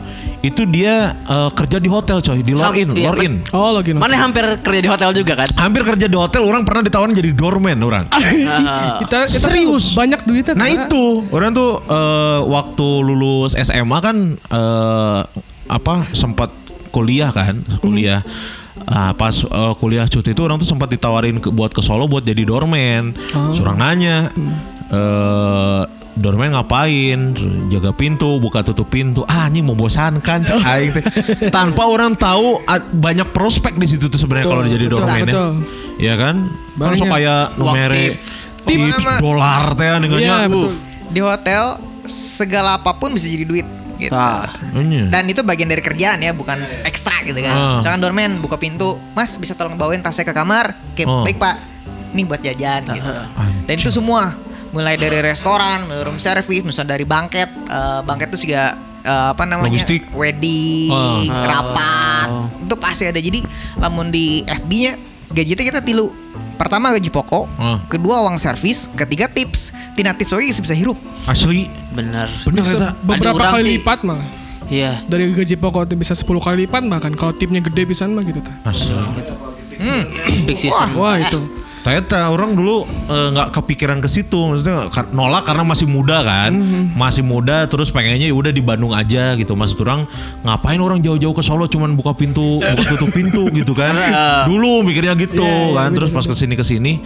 [0.42, 3.34] itu dia eh, kerja di hotel coy, di Ham- Lor In, iya, Lor In.
[3.50, 5.48] Oh, lagi Mana hampir kerja di hotel juga kan?
[5.54, 8.04] Hampir kerja di hotel, orang pernah ditawarin jadi doorman orang.
[8.42, 9.94] Ah, Kita, kita Serius?
[9.94, 10.54] banyak duitnya.
[10.54, 15.20] Nah itu orang tuh eh, waktu lulus SMA kan eh,
[15.64, 16.50] apa sempat
[16.90, 18.20] kuliah kan kuliah
[18.82, 22.20] Ah, pas eh, kuliah cuti itu orang tuh sempat ditawarin ke, buat ke Solo buat
[22.20, 23.14] jadi doorman.
[23.54, 24.26] Surang nanya,
[24.90, 25.82] eh
[26.14, 27.32] doorman ngapain?
[27.68, 29.24] Jaga pintu, buka tutup pintu.
[29.24, 31.04] Ah, ini membosankan cek aing teh.
[31.48, 35.24] Tanpa orang tahu ah, banyak prospek di situ tuh sebenarnya kalau jadi doorman ya.
[35.24, 35.50] betul.
[35.96, 36.36] Iya kan?
[36.74, 36.98] Kan Banyak.
[36.98, 38.12] so kayak Uang mere tip.
[38.62, 40.20] Tip tips dolar teh dengannya.
[40.20, 40.72] Iya, betul.
[41.08, 41.64] Di hotel
[42.04, 44.10] segala apa pun bisa jadi duit gitu.
[44.12, 44.50] Ah.
[44.74, 45.06] Iya.
[45.08, 47.54] Dan itu bagian dari kerjaan ya, bukan ekstra gitu kan.
[47.54, 47.76] Ah.
[47.78, 50.74] Misalkan doorman buka pintu, Mas bisa tolong bawain tas saya ke kamar.
[50.92, 51.22] Oke, Oh.
[51.22, 51.56] baik Pak.
[52.12, 53.08] Ini buat jajan gitu.
[53.64, 54.36] Dan itu semua
[54.72, 59.66] mulai dari restoran, room service, misalnya dari banket, eh, banket itu juga eh, apa namanya?
[59.68, 60.06] Logistik.
[60.12, 61.26] Wedding, Oh.
[61.26, 62.28] rapat.
[62.60, 63.18] Itu pasti ada.
[63.18, 63.42] Jadi
[63.76, 64.94] lamun di FB-nya
[65.28, 66.06] gaji itu kita tilu.
[66.54, 67.78] Pertama gaji pokok, Oh.
[67.86, 69.74] kedua uang servis, ketiga tips.
[69.92, 70.94] Tina tips lagi bisa hirup.
[71.24, 72.30] Asli Bener.
[72.42, 73.70] bener Bisa beberapa kali sih.
[73.76, 74.22] lipat malah.
[74.70, 75.02] Iya.
[75.04, 78.38] Dari gaji pokok tuh bisa 10 kali lipat bahkan kalau tipnya gede bisa mah gitu.
[78.62, 78.94] Asli.
[80.46, 80.94] Big season.
[80.94, 81.42] Wah, itu.
[81.82, 86.94] Ternyata orang dulu eh, nggak kepikiran ke situ, maksudnya nolak karena masih muda kan, Mhm.
[86.94, 89.52] masih muda terus pengennya ya udah di Bandung aja gitu.
[89.52, 90.06] Maksud orang
[90.42, 93.98] ngapain orang jauh-jauh ke Solo cuman buka pintu, buka tutup pintu gitu kan.
[94.46, 97.02] Dulu mikirnya gitu Iya, iya, kan, terus pas ke sini ke sini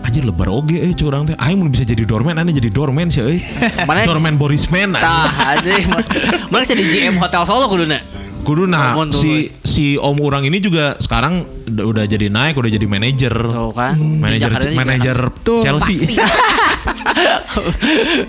[0.00, 1.34] anjir lebar oge eh curang teh.
[1.34, 3.42] Aing bisa jadi doorman, aneh jadi doorman sih.
[3.90, 4.94] Mana- doorman Borisman.
[4.94, 5.26] Tah,
[5.58, 5.90] anjing.
[6.54, 7.98] Mana jadi GM Hotel Solo kuduna?
[8.40, 9.20] Kudu nah Ngomong dulu.
[9.20, 13.34] si si Om Urang ini juga sekarang udah, udah jadi naik, udah jadi manajer.
[13.36, 13.94] Tuh kan.
[13.96, 16.08] Manajer juga manajer Tuh, Chelsea.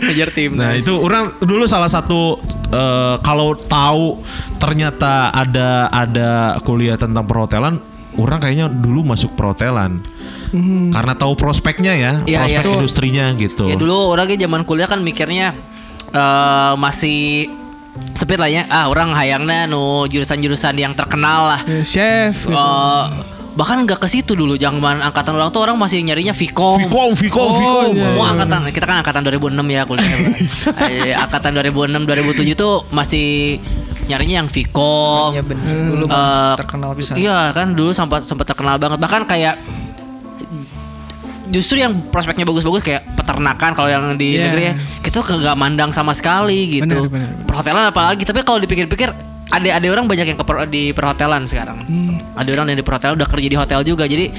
[0.01, 0.51] manajer tim.
[0.57, 2.37] Nah itu orang dulu salah satu
[2.69, 4.19] eh, kalau tahu
[4.57, 6.29] ternyata ada ada
[6.61, 7.79] kuliah tentang perhotelan,
[8.17, 10.01] orang kayaknya dulu masuk perhotelan
[10.91, 12.75] karena tahu prospeknya ya, Iya, prospek iya.
[12.75, 13.65] industrinya gitu.
[13.71, 15.55] Ya dulu orangnya zaman kuliah kan mikirnya
[16.11, 17.47] eh masih
[18.13, 18.63] sepit lah ya.
[18.67, 21.61] Ah, orang hayangnya nu jurusan-jurusan yang terkenal lah.
[21.67, 22.55] Ya, chef gitu.
[22.55, 23.03] Eh,
[23.51, 26.87] bahkan nggak ke situ dulu zaman angkatan orang tuh orang masih nyarinya Vkom.
[26.87, 27.91] Vkom, Vkom, Oh, Vkom.
[27.91, 28.03] iya.
[28.07, 30.07] Semua angkatan kita kan angkatan 2006 ya kuliah.
[30.87, 33.59] Eh, angkatan 2006 2007 tuh masih
[34.07, 35.35] nyarinya yang Vkom.
[35.35, 35.75] Iya benar.
[35.91, 37.11] Dulu mah terkenal bisa.
[37.15, 39.59] Iya kan dulu sempat sempat terkenal banget bahkan kayak
[41.51, 44.47] justru yang prospeknya bagus-bagus kayak peternakan kalau yang di Iya.
[44.47, 46.87] negeri ya kita tuh nggak mandang sama sekali gitu.
[46.87, 47.29] Benar, benar.
[47.43, 49.11] Perhotelan apalagi tapi kalau dipikir-pikir
[49.47, 51.83] ada ada orang banyak yang ke per- di perhotelan sekarang.
[51.83, 52.15] Hmm.
[52.33, 54.31] Ada orang yang di perhotelan udah kerja di hotel juga jadi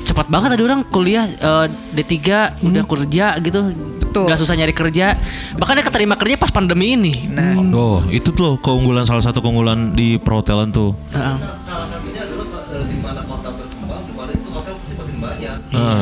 [0.00, 2.14] cepat banget ada orang kuliah eh, D3
[2.62, 3.60] udah kerja gitu.
[4.00, 4.26] Betul.
[4.26, 5.14] Gak susah nyari kerja.
[5.54, 7.30] Bahkan dia keterima kerja pas pandemi ini.
[7.30, 10.98] Nah, Oh, itu tuh keunggulan salah satu keunggulan di perhotelan tuh.
[11.10, 11.36] Heeh.
[11.56, 12.19] salah satunya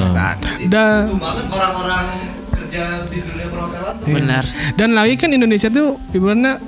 [0.03, 2.05] saat jadi Da- butuh banget orang-orang
[2.49, 4.45] kerja di dunia perhotelan tuh Benar.
[4.75, 6.61] Dan lagi kan Indonesia tuh ibaratnya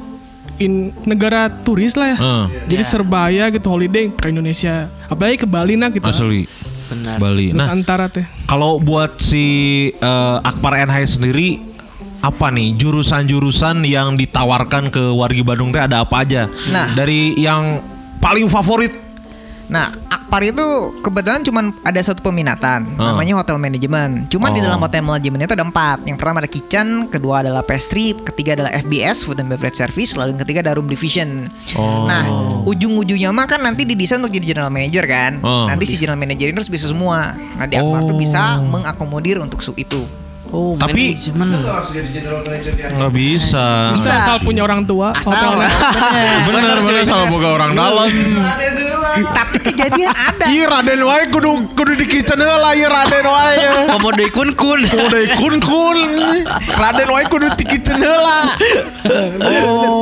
[0.58, 0.72] in
[1.02, 2.16] negara turis lah ya.
[2.16, 2.88] Ah, Jadi Ya.
[2.90, 4.92] serbaya gitu holiday ke Indonesia.
[5.06, 6.04] Apalagi ke Bali nah gitu.
[6.04, 6.44] asli
[6.86, 7.16] Benar.
[7.16, 7.50] Bali.
[7.50, 8.26] Nah, Nusantara teh.
[8.44, 9.44] Kalau buat si
[9.90, 11.64] eh, Akbar NH sendiri
[12.20, 16.44] apa nih jurusan-jurusan yang ditawarkan ke wargi Bandung teh ada apa aja?
[16.68, 16.92] Nah.
[16.92, 17.80] dari yang
[18.18, 18.92] paling favorit
[19.70, 20.66] Nah, Akpar itu
[20.98, 23.14] kebetulan cuman ada satu peminatan, Ah.
[23.14, 24.26] namanya hotel manajemen.
[24.26, 24.66] Cuman di Oh.
[24.66, 26.02] dalam hotel manajemen itu ada empat.
[26.04, 30.34] Yang pertama ada kitchen, kedua adalah pastry, ketiga adalah FBS (food and beverage service), lalu
[30.34, 31.46] yang ketiga ada room division.
[31.78, 32.10] Oh.
[32.10, 32.22] Nah,
[32.66, 35.38] ujung-ujungnya mah kan nanti didesain untuk jadi general manager kan.
[35.40, 35.70] Oh.
[35.70, 37.38] Nanti si general manager ini harus bisa semua.
[37.54, 38.20] Nah, di Akpar tuh Oh.
[38.20, 40.02] bisa mengakomodir untuk sub itu.
[40.50, 43.94] Oh, Tapi- nggak bisa.
[43.94, 44.12] Bisa.
[44.12, 45.54] Asal punya orang tua Asal.
[46.46, 48.10] Bener bener salah boga orang dalam.
[49.10, 50.44] Tapi kejadian ada.
[50.46, 53.58] Iya Raden wae kudu kudu di kitchen heula ieu Raden wae.
[53.90, 54.80] Komodo kun kun.
[54.82, 55.98] Udah kun kun.
[56.72, 58.50] Raden wae kudu di kitchen heula.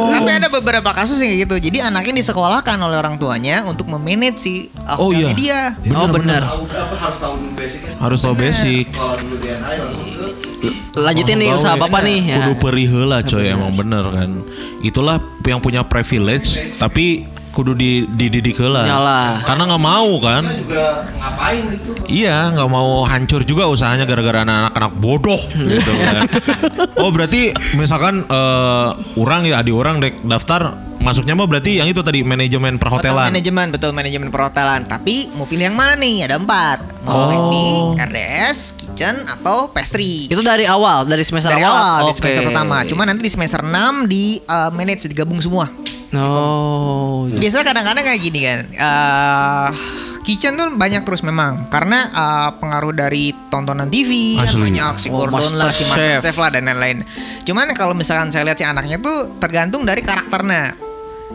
[0.08, 1.56] Tapi ada beberapa kasus yang kayak gitu.
[1.68, 4.54] Jadi anaknya disekolahkan oleh orang tuanya untuk memanage si
[4.96, 5.32] Oh, iya.
[5.32, 5.60] dia.
[5.92, 6.40] oh benar.
[6.46, 8.86] tahu apa harus tahu basicnya Harus tahu basic.
[8.90, 10.37] kalau dulu di NI langsung ke
[10.98, 12.20] Lanjutin nih usaha bapak nih.
[12.26, 12.36] Ya.
[12.42, 14.30] Kudu perih heula coy emang bener kan.
[14.82, 18.82] Itulah yang punya privilege tapi kudu di dididik heula.
[18.86, 19.46] Nyalah.
[19.46, 20.42] Karena nggak mau kan.
[20.46, 26.26] juga ngapain gitu Iya, nggak mau hancur juga usahanya gara-gara anak-anak bodoh gitu kan.
[26.98, 32.00] Oh berarti misalkan eh orang ya adik orang dek daftar masuknya mah berarti yang itu
[32.00, 33.30] tadi manajemen Hotel perhotelan.
[33.30, 34.84] manajemen betul manajemen perhotelan.
[34.84, 36.26] Tapi mau pilih yang mana nih?
[36.26, 36.78] Ada empat.
[37.02, 37.30] Mau Oh.
[37.30, 40.26] ini RDS, kitchen atau pastry.
[40.26, 41.72] Itu dari awal, dari semester Dari awal.
[41.72, 42.18] awal di Oke.
[42.20, 42.76] semester pertama.
[42.84, 43.72] Cuma nanti di semester 6
[44.04, 45.70] di uh, manage digabung semua.
[46.10, 47.28] Oh.
[47.30, 48.60] Biasanya kadang-kadang kayak gini kan.
[48.68, 49.68] eh
[50.20, 54.60] kitchen tuh banyak terus memang karena eh, pengaruh dari tontonan TV kan Asli.
[54.62, 57.00] banyak si Oh, Gordon lah, si Master Chef lah dan lain-lain.
[57.42, 60.76] Cuman kalau misalkan saya lihat si anaknya tuh tergantung dari karakternya.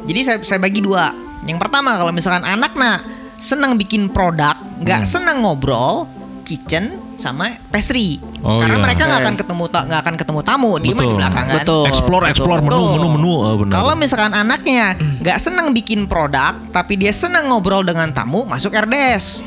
[0.03, 1.11] Jadi saya, saya bagi dua.
[1.43, 3.03] Yang pertama kalau misalkan anaknya
[3.39, 6.07] senang bikin produk, nggak senang ngobrol,
[6.43, 8.19] kitchen sama pastry.
[8.43, 8.83] Oh, Karena iya.
[8.83, 11.19] mereka nggak akan ketemu ta- nggak akan ketemu tamu, dia mah di Betul.
[11.19, 11.63] belakang kan.
[11.63, 11.83] Betul.
[11.87, 12.91] Explore, explore menu, Betul.
[12.95, 13.73] menu, menu, eh, benar.
[13.75, 14.85] Kalau misalkan anaknya
[15.23, 19.43] nggak senang bikin produk, tapi dia senang ngobrol dengan tamu, masuk RDS.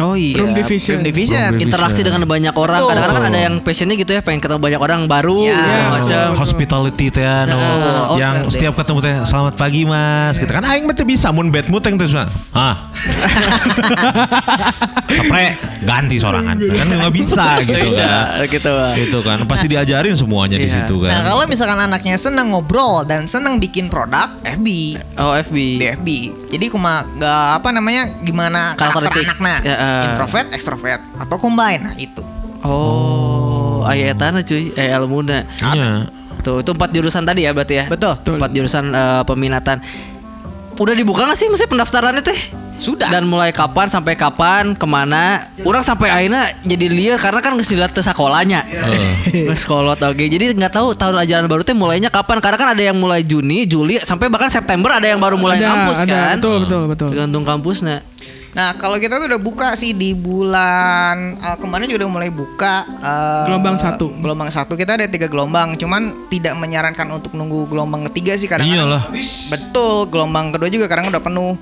[0.00, 0.40] Oh iya.
[0.40, 0.96] Room division.
[0.96, 1.52] Room division.
[1.52, 2.08] Room Interaksi Bisa.
[2.08, 2.80] dengan banyak orang.
[2.80, 2.88] Betul.
[2.88, 5.58] Kadang-kadang kan ada yang passionnya gitu ya, pengen ketemu banyak orang baru Ya.
[5.58, 6.26] segala macam.
[6.38, 10.84] hospitality teh anu, Nah, yang oke, setiap ketemu teh selamat pagi mas gitu kan aing
[10.84, 12.16] mah bisa mun bad mood teh terus
[12.52, 12.88] ah
[15.08, 18.72] Sapre ganti sorangan kan nggak bisa gitu Bisa, kan gitu.
[18.96, 20.86] Gitu kan pasti diajarin semuanya di Iya.
[20.86, 24.68] situ Nah kan kalau misalkan anaknya senang ngobrol dan senang bikin produk, FB.
[25.18, 25.56] Oh FB.
[25.76, 26.08] Di FB.
[26.48, 30.06] Jadi cuma nggak apa namanya gimana karakter anaknya, Eh.
[30.14, 31.82] introvert, extrovert atau combine.
[31.82, 32.22] Nah itu.
[32.62, 35.42] Oh, ayat tanah cuy, eh ilmuna.
[35.58, 36.06] Iya.
[36.42, 37.84] Tuh, itu empat jurusan tadi ya berarti ya?
[37.90, 38.14] Betul.
[38.38, 39.82] Empat jurusan eh, peminatan.
[40.78, 42.40] Udah dibuka gak sih mesti pendaftarannya teh?
[42.82, 43.06] Sudah.
[43.14, 45.46] Dan mulai kapan sampai kapan, ke mana?
[45.62, 48.66] Orang sampai akhirnya jadi liar karena kan nggak ke sekolahnya.
[49.46, 50.24] Nggak sekolot oke.
[50.26, 52.42] Jadi nggak tahu tahun ajaran baru teh mulainya kapan?
[52.42, 55.70] Karena kan ada yang mulai Juni, Juli, sampai bahkan September ada yang baru mulai ada,
[55.70, 56.34] kampus ada, kan?
[56.42, 57.08] Betul, betul, betul.
[57.14, 58.02] Tergantung kampusnya.
[58.52, 62.84] Nah kalau kita tuh udah buka sih di bulan eh, kemarin juga udah mulai buka
[63.00, 64.12] eh, Gelombang satu.
[64.20, 68.88] Gelombang satu kita ada tiga gelombang, cuman tidak menyarankan untuk nunggu gelombang ketiga sih kadang-kadang.
[68.88, 69.02] Iyalah.
[69.48, 71.56] Betul, gelombang kedua juga kadang udah penuh.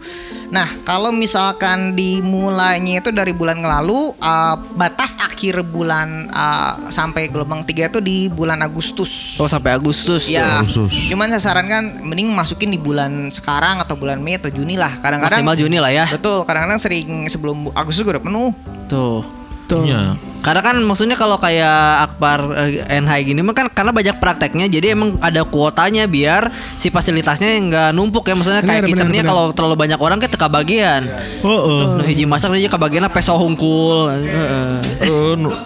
[0.51, 7.63] Nah, kalau misalkan dimulainya itu dari bulan lalu, uh, batas akhir bulan uh, sampai gelombang
[7.63, 9.39] 3 itu di bulan Agustus.
[9.39, 10.27] Oh sampai Agustus.
[10.27, 11.07] Ya, Agustus.
[11.07, 14.91] cuman saya sarankan mending masukin di bulan sekarang atau bulan Mei atau Juni lah.
[14.99, 16.07] Kadang-kadang Maksimal Juni lah ya.
[16.11, 18.51] Betul, kadang-kadang sering sebelum Agustus gue udah penuh.
[18.91, 19.40] Tuh.
[19.71, 19.87] Tuh.
[19.87, 20.19] Iya.
[20.41, 24.97] Karena kan maksudnya kalau kayak Akbar eh, NH gini mah kan karena banyak prakteknya jadi
[24.97, 26.49] emang ada kuotanya biar
[26.81, 31.05] si fasilitasnya nggak numpuk ya maksudnya kayak kitchennya kalau terlalu banyak orang kan teka bagian.
[31.45, 31.83] Heeh.
[32.01, 34.11] Nah, hiji masak hiji kebagian peso hungkul.
[34.11, 35.37] Heeh.
[35.37, 35.53] Nu-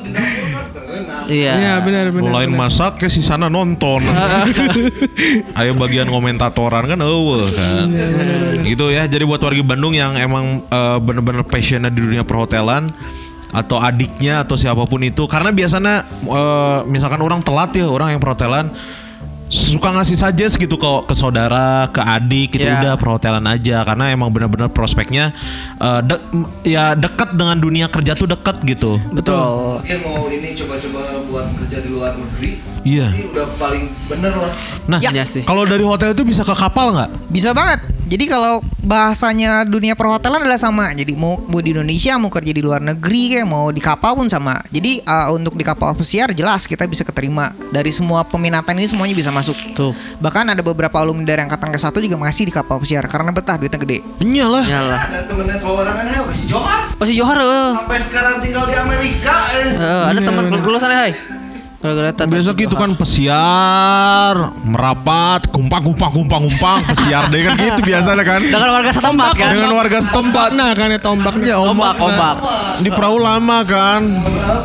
[1.25, 1.53] Iya.
[1.57, 2.23] Iya benar benar.
[2.29, 2.69] Mulain benar.
[2.69, 4.05] masak ke si sana nonton.
[5.59, 7.89] Ayo bagian komentatoran kan eueuh kan.
[8.61, 9.09] Gitu ya.
[9.09, 12.93] Jadi buat warga Bandung yang emang eh, bener-bener passionnya di dunia perhotelan
[13.55, 18.21] atau adiknya atau siapa pun itu karena biasanya eh, misalkan orang telat ya orang yang
[18.21, 18.75] perhotelan
[19.45, 22.81] suka ngasih suggest gitu ke ke saudara, ke adik gitu Ya.
[22.81, 25.31] udah perhotelan aja karena emang bener-bener prospeknya
[25.79, 26.25] eh, de-
[26.67, 28.99] ya dekat dengan dunia kerja tuh dekat gitu.
[29.15, 29.79] Betul.
[29.79, 31.01] Mungkin mau ini coba-coba
[31.31, 32.74] buat kerja di luar negeri.
[32.85, 33.09] Iya.
[33.17, 34.53] Ini udah paling bener lah.
[34.85, 35.43] Nah, Iya sih.
[35.43, 37.11] kalau dari hotel itu bisa ke kapal nggak?
[37.33, 37.81] Bisa banget.
[38.05, 40.93] Jadi kalau bahasanya dunia perhotelan adalah sama.
[40.93, 44.29] Jadi mau mau di Indonesia, mau kerja di luar negeri kayak mau di kapal pun
[44.29, 44.61] sama.
[44.69, 49.17] Jadi uh, untuk di kapal pesiar jelas kita bisa keterima dari semua peminatan ini semuanya
[49.17, 49.57] bisa masuk.
[49.73, 49.97] Tuh.
[50.21, 53.81] Bahkan ada beberapa alumni dari angkatan ke-1 juga masih di kapal pesiar karena betah duitnya
[53.81, 53.99] gede.
[54.21, 54.65] Iyalah.
[54.69, 54.97] Nyala.
[55.01, 56.81] Ada temennya keluaran kan, ayo si Johar.
[57.01, 57.73] Oh si Johar eh.
[57.73, 59.35] Sampai sekarang tinggal di Amerika.
[59.65, 59.81] Eh.
[59.81, 61.13] Eh, ada teman lulusan ya, Hai.
[61.85, 62.33] Gara-gara tata.
[62.33, 68.41] Besok itu kan pesiar, merapat, kumpang, kumpang, kumpang, kumpang, pesiar deh kan gitu biasanya kan.
[68.41, 69.51] dengan warga setempat kan.
[69.53, 70.49] Dengan warga setempat.
[70.57, 71.61] Nah kan ya tombaknya.
[71.61, 72.37] Ombak, ombak.
[72.81, 74.01] Di perahu lama kan.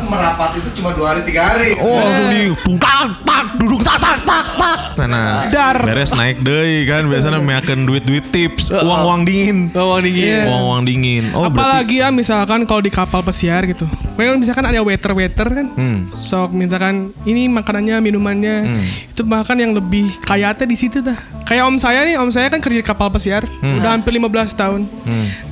[0.08, 1.76] Merapat itu cuma dua hari tiga hari.
[1.76, 2.42] Oh, langsung di
[2.80, 4.78] tak, tak, duduk tak, tak, tak, tak.
[5.04, 5.76] Nah, Dar.
[5.80, 9.68] beres naik deh kan biasanya meyakin duit-duit tips, uang-uang dingin.
[9.72, 10.24] Uang dingin.
[10.24, 10.42] Iya.
[10.48, 11.24] Uang-uang dingin.
[11.36, 13.84] Oh, berarti Apalagi ya misalkan kalau di kapal pesiar gitu.
[14.16, 15.66] Kan misalkan ada waiter-waiter kan.
[15.76, 16.08] Hmm.
[16.12, 18.56] Sok misalkan ini makanannya, minumannya.
[18.70, 19.12] Hmm.
[19.12, 21.16] Itu bahkan yang lebih kaya teh di situ dah.
[21.44, 23.44] Kayak om saya nih, om saya kan kerja di kapal pesiar.
[23.60, 23.82] Hmm.
[23.82, 24.82] Udah hampir 15 tahun.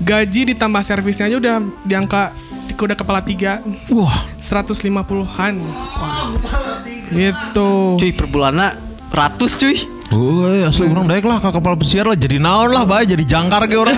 [0.03, 2.33] Gaji ditambah servisnya aja udah di angka
[2.79, 3.59] udah kepala tiga
[3.91, 5.55] Wah, 150-an.
[7.11, 7.71] Gitu.
[7.99, 8.79] Cuy, per bulannya
[9.11, 9.77] ratus cuy.
[10.09, 13.69] Woi, asli orang daek lah ke kapal pesiar lah jadi naon lah, bay jadi jangkar
[13.69, 13.93] ke orang.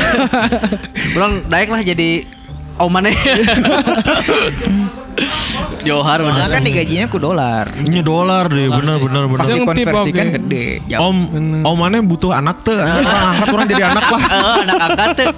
[1.16, 2.26] Orang daek lah jadi
[2.80, 3.14] omannya.
[5.80, 7.72] Johar Soalnya kan digajinya ku dolar.
[7.72, 9.40] Ini dolar deh, bener bener bener.
[9.40, 10.34] Pas Yang tip, dikonversikan oke.
[10.36, 10.66] gede.
[10.88, 11.00] jauh.
[11.08, 11.16] Om,
[11.64, 13.00] om mana butuh anak tuh, orang
[13.32, 14.22] angkat orang jadi anak lah.
[14.30, 15.28] Eh, anak angkat tuh.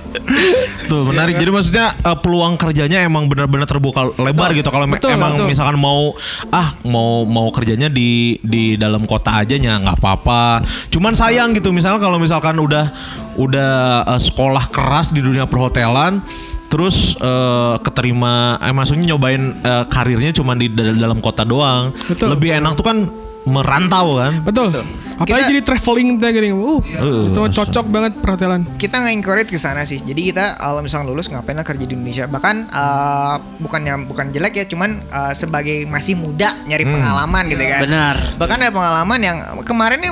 [0.90, 1.34] Tuh menarik.
[1.38, 4.68] Jadi maksudnya eh, peluang kerjanya emang benar-benar terbuka lebar gitu.
[4.68, 5.48] Kalau Betul, emang betul.
[5.48, 6.12] misalkan mau
[6.52, 10.62] ah mau mau kerjanya di di dalam kota aja ya nggak apa-apa.
[10.90, 11.70] Cuman sayang gitu.
[11.70, 12.90] Misalnya kalau misalkan udah
[13.38, 16.20] udah eh, sekolah keras di dunia perhotelan.
[16.72, 21.92] Terus eh, keterima, eh, maksudnya nyobain eh, karirnya cuma di dal- dalam kota doang.
[22.08, 22.32] Betul.
[22.32, 22.98] Lebih enak tuh kan
[23.42, 24.40] merantau kan.
[24.40, 24.70] Betul.
[25.12, 26.50] Apalagi Kita- jadi traveling teh gini.
[26.50, 28.62] Uh, Uh, itu cocok banget perhotelan.
[28.78, 29.98] kita nggak encourage ke sana sih.
[29.98, 32.24] Jadi kita kalau misalnya lulus ngapain lah kerja di Indonesia.
[32.24, 37.80] Bahkan eh, bukannya bukan jelek ya, cuman eh, sebagai masih muda nyari pengalaman gitu kan.
[37.84, 38.16] Benar.
[38.38, 40.10] Bahkan ada pengalaman yang kemarin nih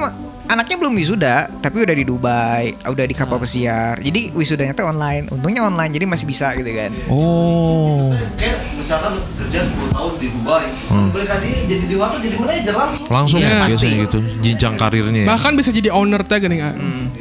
[0.51, 3.99] anaknya belum wisuda, tapi udah di Dubai, udah di kapal pesiar.
[3.99, 5.31] Jadi wisudanya tuh online.
[5.31, 6.91] Untungnya online, jadi masih bisa gitu kan.
[7.07, 10.67] Oh, Kayak misalkan kerja 10 tahun di Dubai,
[11.09, 13.07] balik lagi jadi di hotel jadi manajer langsung.
[13.09, 13.71] langsung Iya, ya pasti.
[13.73, 15.21] biasanya gitu jenjang karirnya.
[15.21, 15.29] ya.
[15.29, 16.57] Bahkan bisa jadi owner teh gini.
[16.59, 16.75] kan.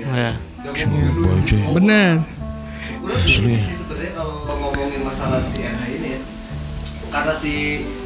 [0.09, 0.31] Ya.
[1.15, 1.61] Boy, cuy.
[1.71, 2.25] Bener.
[2.99, 6.19] Udah sih sebenarnya kalau ngomongin masalah si NH ini ya,
[7.09, 7.53] karena si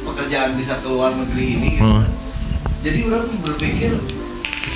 [0.00, 1.96] pekerjaan bisa ke luar negeri ini, gitu Hmm.
[1.98, 2.08] kan.
[2.80, 3.92] jadi udah tuh berpikir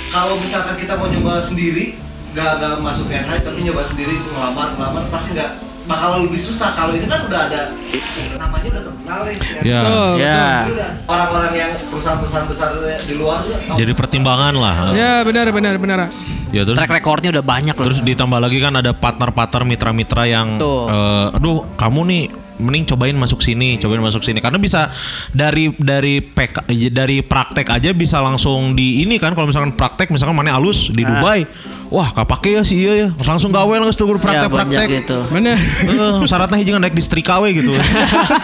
[0.09, 1.93] kalau misalkan kita mau nyoba sendiri,
[2.33, 6.93] nggak nggak masuk NH tapi nyoba sendiri ngelamar ngelamar pasti nggak bakal lebih susah kalau
[6.93, 7.73] ini kan udah ada
[8.37, 9.37] namanya udah terkenal nih.
[9.41, 9.61] ya.
[9.65, 9.81] Ya.
[9.81, 10.11] Betul.
[10.21, 10.37] Ya.
[10.37, 12.69] Jadi udah orang-orang yang perusahaan-perusahaan besar
[13.09, 14.75] di luar juga oh, Jadi pertimbangan lah.
[14.93, 16.13] Ya benar benar benar.
[16.53, 17.85] Ya terus Track recordnya udah banyak loh.
[17.89, 22.23] terus ditambah lagi kan ada partner-partner mitra-mitra yang eh, aduh kamu nih
[22.59, 24.91] mending cobain masuk sini, cobain masuk sini karena bisa
[25.31, 30.35] dari dari PK, dari praktek aja bisa langsung di ini kan kalau misalkan praktek misalkan
[30.35, 31.47] mana alus di Dubai.
[31.89, 33.07] Wah, kapake ya sih iya ya.
[33.25, 34.87] Langsung gawe lah tuh ya, praktek-praktek.
[35.03, 35.17] gitu.
[35.33, 35.57] Bener.
[35.89, 37.73] Eh, syaratnya hiji naik distrik KW gitu.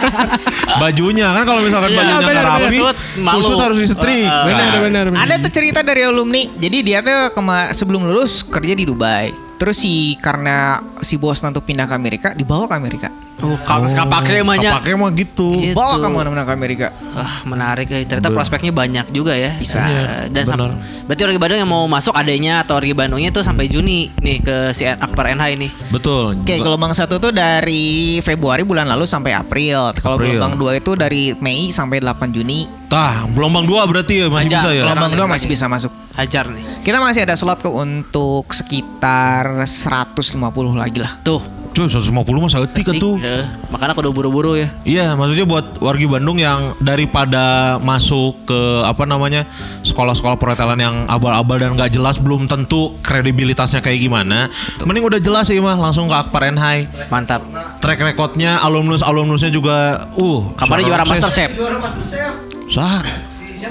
[0.82, 2.44] Bajunya kan kalau misalkan Iya, bajunya nggak benar.
[2.44, 3.36] rapi, Kusut, malu.
[3.40, 4.26] kusut harus disetrik.
[4.26, 5.20] Eh, Benar Nah, benar benar.
[5.22, 6.42] Ada tuh cerita dari alumni.
[6.50, 9.30] Jadi dia tuh kema sebelum lulus kerja di Dubai.
[9.56, 13.08] Terus si karena si bos nanti pindah ke Amerika, dibawa ke Amerika.
[13.44, 14.80] Oh, ka- kapake emangnya.
[14.80, 15.60] Kapake mah gitu.
[15.60, 15.76] Gitu.
[15.76, 16.88] Bawa ke mana-mana ke Amerika.
[17.12, 18.00] Wah, menarik ya.
[18.00, 19.52] Ternyata prospeknya banyak juga ya.
[19.60, 19.84] Bisa.
[19.84, 20.72] Eh, dan benar.
[21.04, 24.56] berarti Orgi Bandung yang mau masuk adanya atau Orgi Bandungnya itu sampai Juni nih ke
[24.72, 25.68] si Akbar NH ini.
[25.92, 26.40] Betul.
[26.40, 29.92] Oke, gelombang satu tuh dari Februari bulan lalu sampai April.
[29.92, 32.64] Kalau gelombang dua itu dari Mei sampai 8 Juni.
[32.88, 34.82] Tah, gelombang dua berarti ya masih Aja, bisa ya.
[34.88, 35.92] gelombang dua masih bisa masuk.
[36.16, 36.64] Hajar nih.
[36.80, 40.40] Kita masih ada slot ke untuk sekitar 150
[40.72, 41.12] lagi lah.
[41.20, 41.55] Tuh.
[41.76, 42.08] Cuy, 150
[42.40, 43.20] mah seetik kan tuh.
[43.20, 44.72] Eh, makanya kudu buru-buru ya.
[44.88, 49.44] Iya, maksudnya buat wargi Bandung yang daripada masuk ke apa namanya
[49.84, 54.48] sekolah-sekolah perhotelan yang abal-abal dan nggak jelas belum tentu kredibilitasnya kayak gimana.
[54.88, 56.88] Mending udah jelas sih mah langsung ke Akbar Enhai.
[57.12, 57.44] Mantap.
[57.84, 61.20] Track recordnya alumnus alumnusnya juga uh Kabarnya juara sukses.
[61.20, 61.50] Master Chef.
[61.60, 62.32] Juara Master Chef.
[62.72, 63.04] Sah.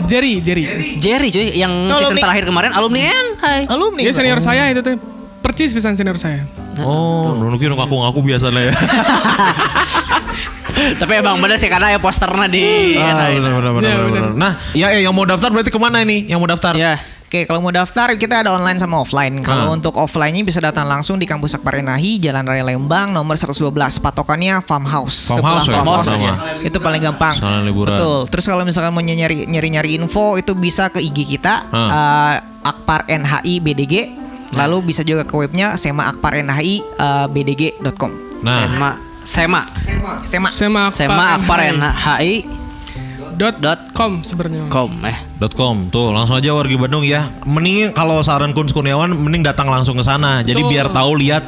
[0.06, 0.70] Jerry, Jerry.
[1.02, 2.22] Jerry cuy yang Itu season alumni.
[2.22, 3.26] terakhir kemarin alumni kan.
[3.42, 3.62] Hai.
[3.66, 4.02] Alumni.
[4.06, 4.94] Dia senior saya itu teh.
[5.42, 6.65] Percis pisan senior saya.
[6.82, 8.74] Oh, nu kira ngaku-ngaku biasanya ya.
[10.76, 13.32] Tapi emang bener sih karena ya posternya di ah.
[14.36, 16.28] Nah, ya, ya yang mau daftar berarti ke mana ini?
[16.28, 16.74] Yang mau daftar?
[16.76, 17.00] Ya.
[17.26, 19.42] Oke, kalau mau daftar kita ada online sama offline.
[19.42, 19.74] Kalau Ah.
[19.74, 23.98] untuk offline-nya bisa datang langsung di kampus Akbar Enahi, Jalan Raya Lembang, nomor 112.
[23.98, 25.34] Patokannya Farmhouse.
[25.34, 26.32] Farmhouse ya, Farmhouse aja.
[26.62, 27.34] Itu paling gampang.
[27.98, 28.20] Betul.
[28.30, 31.90] Terus kalau misalkan mau nyari nyari nyari info itu bisa ke IG kita Ah.
[31.90, 33.94] eh, Akbar NHI BDG.
[34.56, 38.12] Lalu bisa juga ke webnya sema akbar NHI eh, BDG.com.
[38.42, 38.92] Nah, Sema.
[39.26, 39.62] Sema.
[40.22, 40.50] Sema.
[40.54, 42.46] Sema Sema Akbar NHI
[43.36, 44.70] dot dot com sebenarnya.
[44.70, 45.18] com eh.
[45.52, 45.90] .com.
[45.90, 47.26] Tuh langsung aja wargi Bandung ya.
[47.44, 50.46] Mending kalau saran Kun Kurniawan mending datang langsung ke sana.
[50.46, 51.44] Jadi biar tahu lihat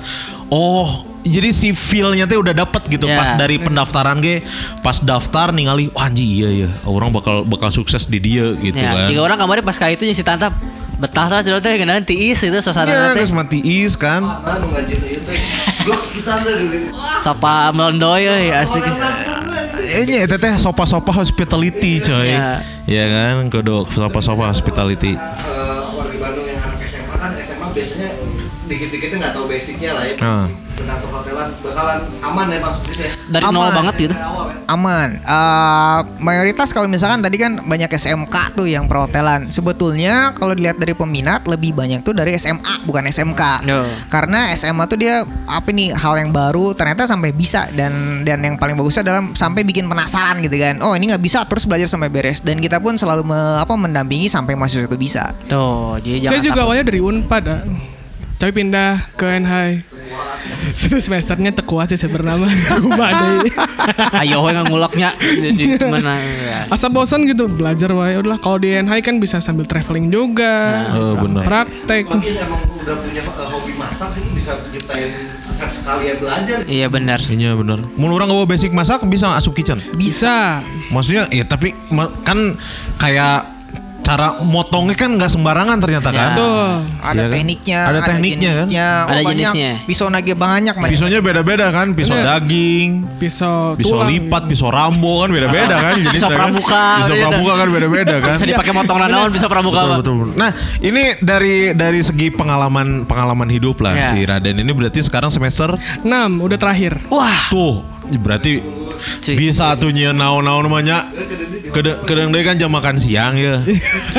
[0.49, 3.19] oh jadi si feelnya tuh udah dapet gitu Ya.
[3.19, 4.41] pas dari pendaftaran ge.
[4.81, 8.91] Pas daftar ningali wah anjing iya ya orang bakal bakal sukses di dia gitu Ya,
[8.91, 9.07] kan.
[9.07, 10.51] jika orang kemarin pas kali itu si tantap
[10.97, 14.73] betah terus sudah teh kenaan tiis itu suasana ya terus mati is kan Mana nu
[14.73, 15.37] ngajin ieu teh.
[15.83, 16.89] Blok pisan deh.
[17.19, 18.81] sapa melondoy euy asik.
[19.99, 22.59] ini itu teh sopa-sopa hospitality coy Ya.
[22.83, 25.21] ya kan kudu sopa-sopa hospitality Eh,
[25.93, 28.09] warga Bandung yang anak SMA kan SMA biasanya
[28.67, 30.15] dikit-dikitnya nggak tahu basicnya lah ya.
[30.19, 30.47] Ah.
[30.77, 33.11] Tentang perhotelan bakalan aman ya masuk sini ya.
[33.27, 33.73] Dari nol Aman.
[33.73, 34.13] banget gitu.
[34.13, 34.55] Awal ya.
[34.67, 35.09] Aman.
[35.17, 39.49] Eh, mayoritas kalau misalkan tadi kan banyak SMK tuh yang perhotelan.
[39.49, 43.65] Sebetulnya kalau dilihat dari peminat lebih banyak tuh dari SMA bukan SMK.
[43.65, 43.89] Yo.
[44.07, 48.55] Karena SMA tuh dia apa nih hal yang baru ternyata sampai bisa dan dan yang
[48.55, 50.77] paling bagusnya adalah sampai bikin penasaran gitu kan.
[50.79, 54.29] Oh ini nggak bisa terus belajar sampai beres dan kita pun selalu me- apa mendampingi
[54.29, 55.33] sampai mahasiswa itu bisa.
[55.47, 56.65] Tuh, jadi Saya juga takut.
[56.69, 57.61] awalnya dari Unpad, ah.
[58.37, 59.81] Tapi pindah ke NHI.
[60.77, 62.45] Satu semesternya tekuat sih saya bernama.
[62.77, 63.49] Kumaha deui.
[64.21, 66.69] Ayo we ngulaknya di mana ya.
[66.73, 70.85] Asa bosan gitu belajar wae udahlah kalau di NHI kan bisa sambil traveling juga.
[70.93, 71.43] Eh, bener.
[71.43, 72.05] Praktek.
[72.13, 75.09] Yang emang udah punya eh, hobi masak itu bisa nyiptain
[75.49, 76.57] resep sekalian belajar.
[76.69, 77.19] Iya benar.
[77.25, 77.79] Iya benar.
[77.97, 79.81] Mun orang nggak basic masak bisa asup kitchen.
[79.97, 80.61] Bisa.
[80.93, 81.73] Maksudnya ya tapi
[82.21, 82.53] kan
[83.01, 83.56] kayak
[84.07, 86.29] cara motongnya kan nggak sembarangan ternyata kan.
[86.31, 86.79] Tuh.
[86.97, 87.31] Ada Iya kan?
[87.33, 88.63] tekniknya, Ada tekniknya kan?
[88.63, 89.35] jenisnya, oh, Ada banyak.
[89.51, 89.71] jenisnya.
[89.83, 90.87] Pisau nage banyak man.
[90.87, 92.39] Pisaunya beda-beda kan, pisau Bener.
[92.39, 92.87] daging,
[93.17, 94.07] Pisau, pisau tulang.
[94.07, 96.37] lipat, pisau rambo kan beda-beda kan jenisnya Pisau kan.
[96.39, 97.25] pramuka, Pisau bisa.
[97.27, 98.35] pramuka kan beda-beda kan.
[98.37, 100.35] Bisa dipakai motong naon bisa pramuka Betul, betul, betul.
[100.35, 104.07] Nah, ini dari dari segi pengalaman pengalaman hidup lah Ya.
[104.09, 106.07] si Raden ini berarti sekarang semester 6
[106.39, 106.95] udah terakhir.
[107.09, 107.83] Wah, tuh
[108.15, 108.63] berarti
[109.21, 109.35] Cuy.
[109.35, 111.05] bisa tuh nyeun naon-naon namanya
[111.67, 113.59] Kedeng kedeng deui kan jam makan siang ya.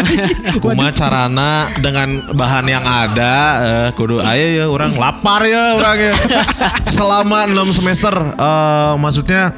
[0.63, 6.15] Kuma carana dengan bahan yang ada eh, kudu aya ya orang lapar ya orang ya.
[6.97, 9.57] Selama 6 semester eh, maksudnya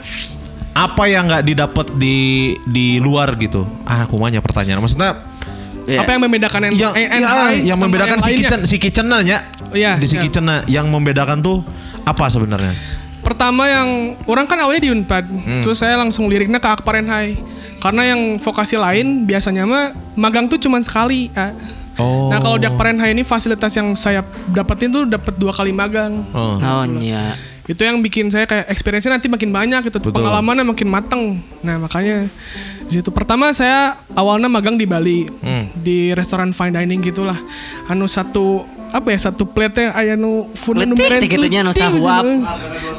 [0.71, 3.67] apa yang nggak didapat di di luar gitu.
[3.83, 4.81] Ah, kumanya pertanyaan.
[4.81, 5.27] Maksudnya
[5.91, 6.07] Iya.
[6.07, 8.39] Apa yang membedakan yang eh, ya, NHI yang sama membedakan si lainnya?
[8.47, 9.39] kitchen si kitchen nya
[9.75, 10.23] Iya, di si iya.
[10.23, 11.67] kitchen yang membedakan tuh
[12.07, 12.71] apa sebenarnya?
[13.21, 13.89] Pertama yang
[14.25, 15.61] orang kan awalnya di Unpad, Hmm.
[15.61, 17.37] terus saya langsung liriknya ke Akbar NHI.
[17.81, 21.33] Karena yang vokasi lain biasanya mah magang tuh cuma sekali.
[21.97, 22.29] Oh.
[22.29, 26.25] Nah kalau di Akbar NHI ini fasilitas yang saya dapetin tuh dapat dua kali magang.
[26.33, 26.57] Oh.
[26.57, 27.37] Oh iya.
[27.65, 30.19] Itu yang bikin saya kayak experience-nya nanti makin banyak gitu, Betul.
[30.19, 31.23] pengalamannya makin mateng.
[31.63, 32.27] Nah makanya
[32.83, 35.71] di situ pertama saya awalnya magang di Bali Hmm.
[35.73, 37.39] di restoran fine dining gitulah.
[37.87, 41.71] Anu satu apa ya satu plate aya nu food nu Letik, meren tik gitunya, nu
[41.71, 42.27] sahuap.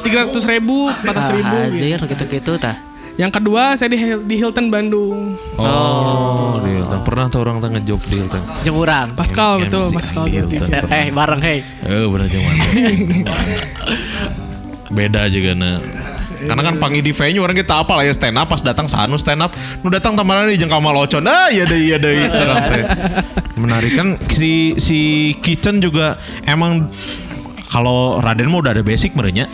[0.03, 1.55] tiga ratus ribu, empat ratus ribu.
[1.55, 1.77] Ah, gitu.
[1.77, 2.75] anjir gitu-gitu tah.
[3.19, 5.35] Yang kedua saya di, di Hilton Bandung.
[5.59, 7.03] Oh, di Hilton.
[7.03, 8.41] Pernah tuh orang tuh ngejob di Hilton.
[8.63, 9.07] Jemuran.
[9.13, 10.25] Pascal MC betul, Pascal.
[10.89, 11.59] Eh, bareng hei.
[11.85, 12.55] Eh, bener cuman.
[14.95, 15.77] Beda juga nah.
[16.41, 19.13] Karena kan panggil di venue orang kita apa lah ya stand up pas datang sanu
[19.13, 19.53] stand up
[19.85, 22.83] nu datang tamaran di jengkal malocon ah iya deh iya deh cenah teh.
[23.61, 24.99] menarik kan si si
[25.37, 26.89] kitchen juga emang
[27.67, 29.45] kalau Raden mah udah ada basic merenya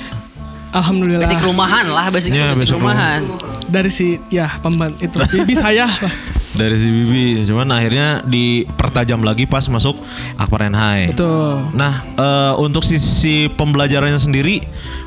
[0.67, 3.21] Alhamdulillah Basic rumahan lah, basicnya Iya, basic basic rumahan.
[3.67, 6.13] dari si ya pembantu itu bibi saya lah.
[6.53, 9.95] dari si Bibi cuman akhirnya dipertajam lagi pas masuk
[10.35, 11.71] Akparen High Betul.
[11.71, 14.59] Nah, eh, untuk sisi pembelajarannya sendiri,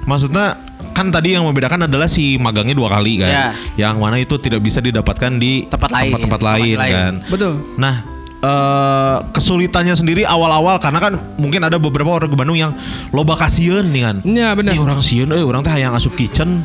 [0.04, 0.54] maksudnya
[0.90, 3.46] kan tadi yang membedakan adalah si magangnya dua kali kan, Ya.
[3.78, 6.02] yang mana itu tidak bisa didapatkan di Tempat lain.
[6.08, 6.92] tempat-tempat Tempat lain, lain.
[6.94, 7.12] kan.
[7.26, 7.52] Betul.
[7.76, 7.94] Nah,
[8.40, 12.72] eh, kesulitannya sendiri awal-awal karena kan mungkin ada beberapa orang ke Bandung yang
[13.12, 14.16] loba kasieun nih kan.
[14.24, 14.72] Iya, benar.
[14.72, 16.64] Ih, orang sieun, eh orang teh yang asup kitchen.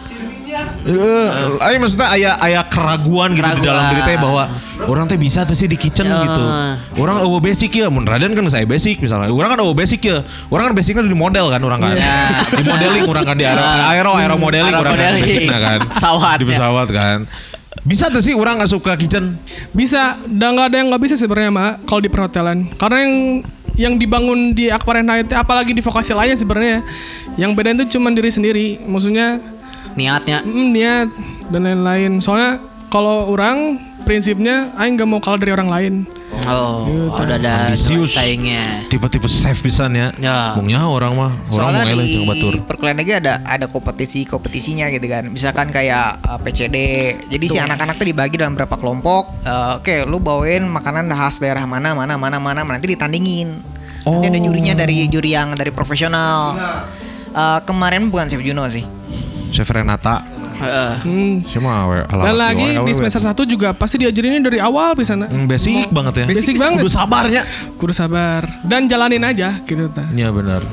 [0.85, 1.27] Eh,
[1.67, 4.47] ayo maksudnya ayah ayah keraguan gitu di dalam diri teh bahwa
[4.87, 6.21] orang teh bisa tuh sih di kitchen Ya.
[6.21, 6.43] gitu.
[7.01, 9.33] Orang eueuh basic ya, mun Raden kan saya basic misalnya.
[9.33, 10.21] Orang kan eueuh basic ya.
[10.47, 11.97] Orang kan basicnya di model kan orang kan.
[12.55, 15.23] Di modeling orang kan di aero aero, aero modeling Aero orang kan modeling.
[15.25, 15.79] basicnya kan.
[15.91, 16.49] Pesawat, Di ya.
[16.55, 17.17] pesawat kan.
[17.83, 19.35] Bisa tuh sih orang asup ke kitchen.
[19.75, 22.71] Bisa, dan nggak ada yang nggak bisa sebenarnya mak kalau di perhotelan.
[22.79, 23.15] Karena yang
[23.75, 26.79] yang dibangun di Akparen High, apalagi di vokasi lainnya sebenarnya,
[27.35, 28.79] yang beda itu cuma diri sendiri.
[28.87, 29.43] Maksudnya
[29.95, 30.43] Niatnya.
[30.43, 31.07] mm, niat
[31.51, 32.19] dan lain-lain.
[32.19, 32.59] Soalnya
[32.91, 35.93] kalau orang prinsipnya, aing nggak mau kalah dari orang lain.
[36.45, 37.21] Oh, Gitu.
[37.25, 38.13] udah ada Ambisius.
[38.13, 38.85] saingnya.
[38.85, 40.11] Tipe-tipe safe pisan ya.
[40.19, 40.53] Ya.
[40.55, 40.67] Orang
[41.17, 42.53] mah orang Soalnya mau eleh batur.
[42.63, 45.25] perkuliahan lagi ada ada kompetisi kompetisinya gitu kan.
[45.27, 46.75] Misalkan kayak uh, PCD.
[47.27, 49.31] Jadi si anak-anak tuh dibagi dalam berapa kelompok.
[49.41, 53.55] Uh, Oke, lu bawain makanan khas daerah mana mana mana mana nanti ditandingin.
[54.05, 54.45] Nanti ada Oh.
[54.45, 56.53] jurinya dari juri yang dari profesional.
[57.33, 58.85] Uh, kemarin bukan Chef Juno sih.
[59.49, 60.34] Chef Renata.
[60.55, 60.93] Heeh.
[61.03, 61.33] Hmm.
[61.43, 65.47] Siapa awe Dan lagi awe, di semester 1 juga pasti diajarinnya dari awal bisa Hmm,
[65.47, 66.25] basic banget ya.
[66.31, 66.79] Basic banget.
[66.83, 67.41] Kudu sabarnya.
[67.75, 70.07] Kudu sabar dan jalanin aja gitu ta.
[70.15, 70.63] Iya benar.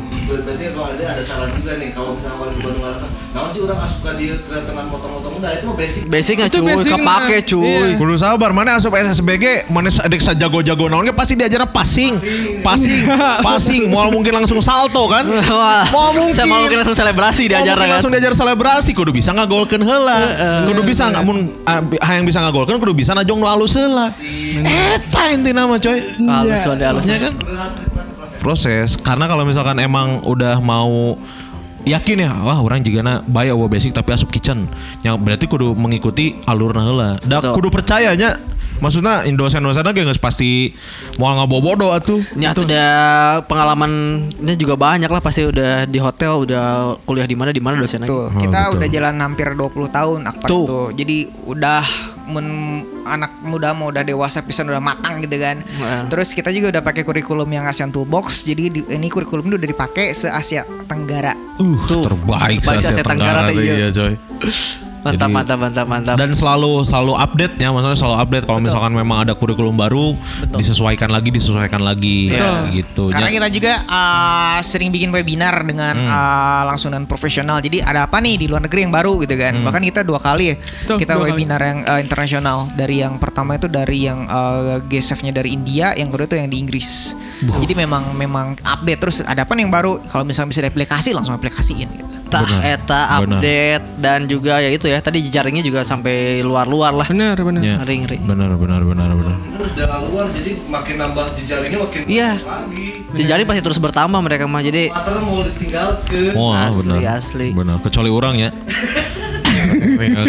[0.40, 3.78] Berarti kalau ada ada saran juga nih kalau misalnya di Bandung ngerasa nah sih orang
[3.88, 7.48] suka dia tengah potong-potong udah itu mah basic Basicnya Itu cuy, basic kepake mah.
[7.48, 7.64] cuy.
[7.64, 7.96] Iya.
[7.96, 12.12] Kudu sabar, mana asup SSBG, mana adek jago-jago naonnya pasti diajarnya passing,
[12.60, 13.08] passing,
[13.40, 13.82] passing.
[13.92, 15.24] Mau mungkin langsung salto kan?
[15.96, 16.36] Mau mungkin.
[16.36, 17.88] Saya mau mungkin langsung selebrasi diajar kan.
[17.88, 20.18] langsung diajar selebrasi, kudu bisa ngagolkeun heula.
[20.68, 21.80] Kudu bisa nggak mun ah,
[22.12, 24.12] yang bisa ngagolkeun kudu bisa najong nu alus heula.
[24.60, 25.98] Eta intina mah coy.
[26.20, 27.04] Halus wae halus.
[27.08, 27.32] Ya kan?
[28.42, 31.14] Proses karena kalau misalkan emang udah mau
[31.82, 34.66] yakin ya wah orang juga na bayar wa basic tapi asup kitchen
[35.02, 37.54] yang berarti kudu mengikuti alur heula da Betul.
[37.58, 38.38] kudu percayanya
[38.78, 40.74] maksudnya dosen-dosen ge geus pasti
[41.14, 42.90] mau ngabobodo atuh Ya udah
[43.46, 48.10] pengalamannya juga banyak lah pasti udah di hotel udah kuliah di mana di mana dosennya.
[48.10, 48.74] Tuh, Oh, kita betul.
[48.82, 50.64] udah jalan hampir 20 tahun Akpar Tuh.
[50.66, 50.86] tuh.
[50.98, 51.82] Jadi udah
[52.32, 55.60] men- anak muda mau udah dewasa pisan udah matang gitu kan.
[55.60, 56.02] Heeh.
[56.08, 58.42] Terus kita juga udah pakai kurikulum yang ASEAN Toolbox.
[58.42, 61.34] Jadi di- ini kurikulum ini udah dipakai se Asia Tenggara.
[61.54, 62.02] uh Tuh.
[62.02, 63.74] terbaik Terbaik se Asia se-Asia Tenggara Tenggara iya.
[63.76, 64.12] iya coy
[65.02, 66.14] Mantap Jadi- mantap mantap mantap.
[66.14, 70.14] dan selalu selalu update ya maksudnya selalu update kalau misalkan memang ada kurikulum baru
[70.52, 72.54] disesuaikan lagi disesuaikan lagi Betul.
[72.72, 73.34] gitu Karena Ya.
[73.34, 77.58] kita juga uh, sering bikin webinar dengan uh, langsung dengan profesional.
[77.58, 79.58] Jadi ada apa nih di luar negeri yang baru gitu kan.
[79.58, 81.30] Bahkan kita dua kali ya Betul, kita dua kali.
[81.34, 82.70] webinar yang uh, internasional.
[82.72, 86.58] Dari yang pertama itu dari yang uh, GSF-nya dari India, yang kedua itu yang di
[86.58, 87.18] Inggris.
[87.42, 89.98] Jadi memang memang update terus ada apa nih yang baru.
[90.04, 92.06] Kalau misalnya bisa diaplikasi langsung aplikasiin gitu.
[92.32, 92.60] Tah Benar.
[92.64, 93.20] eta Benar.
[93.36, 97.06] update dan juga ya itu ya tadi jejaringnya juga sampai luar-luar lah.
[97.06, 97.60] Bener bener.
[97.60, 97.76] Ya.
[97.82, 98.24] Ring ring.
[98.24, 102.30] benar benar benar benar udah dalam luar jadi makin nambah jejaringnya makin Iya.
[102.38, 107.00] lagi Jejaring pasti terus bertambah mereka mah jadi Mater mau ditinggalkan Wah, Asli, benar.
[107.14, 107.48] asli.
[107.52, 108.50] Benar, kecuali orang ya.
[109.52, 110.24] Iya,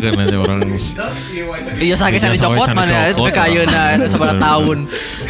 [0.99, 4.77] sakit Iya, sakit sampai copot mana itu kayuna itu seberapa Benar, tahun.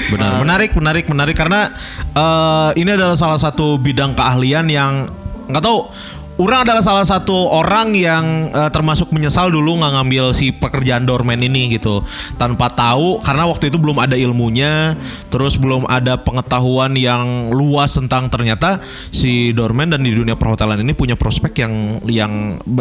[0.10, 1.70] Benar, menarik, menarik, menarik karena
[2.12, 5.06] eh, ini adalah salah satu bidang keahlian yang
[5.46, 5.88] nggak tahu.
[6.34, 11.40] Orang adalah salah satu orang yang eh, termasuk menyesal dulu nggak ngambil si pekerjaan doorman
[11.40, 12.02] ini gitu
[12.42, 14.98] tanpa tahu karena waktu itu belum ada ilmunya
[15.30, 18.82] terus belum ada pengetahuan yang luas tentang ternyata
[19.14, 21.74] si doorman dan di dunia perhotelan ini punya prospek yang
[22.10, 22.34] yang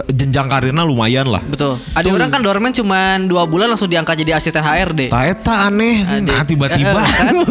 [0.09, 1.77] jenjang karirnya lumayan lah Betul.
[1.93, 5.13] Ada orang kan doorman cuma dua bulan langsung diangkat jadi asisten HRD.
[5.13, 7.01] Nah, eta aneh, nah tiba-tiba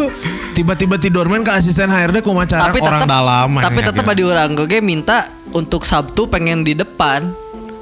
[0.58, 3.50] tiba-tiba ti dormen ke asisten HRD ku macara tapi orang dalam.
[3.62, 7.32] tapi tetap ada orang gue minta untuk Sabtu pengen di depan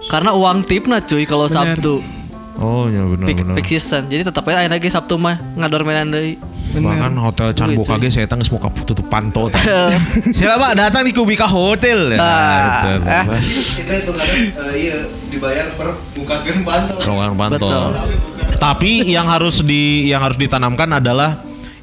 [0.07, 1.45] karena uang tipna cuy kalau.
[1.45, 2.01] Sabtu
[2.59, 3.55] Oh ya benar peak, benar.
[3.55, 4.11] peak season.
[4.11, 6.35] Jadi tetap aja lagi Sabtu mah ngadormenan deui.
[6.69, 8.03] Bahkan hotel Boka cuy.
[8.03, 9.47] ge saya tangis mau tutup panto.
[9.47, 9.63] tah.
[10.37, 12.13] Siapa datang di Kubika Hotel.
[12.13, 12.99] Ya, Ah, betul.
[13.07, 13.23] eh.
[13.79, 14.97] kita itu eh, iya
[15.31, 17.63] dibayar per buka gen panto Ruangan panto.
[17.63, 17.89] Betul.
[18.59, 21.39] Tapi yang harus di yang harus ditanamkan adalah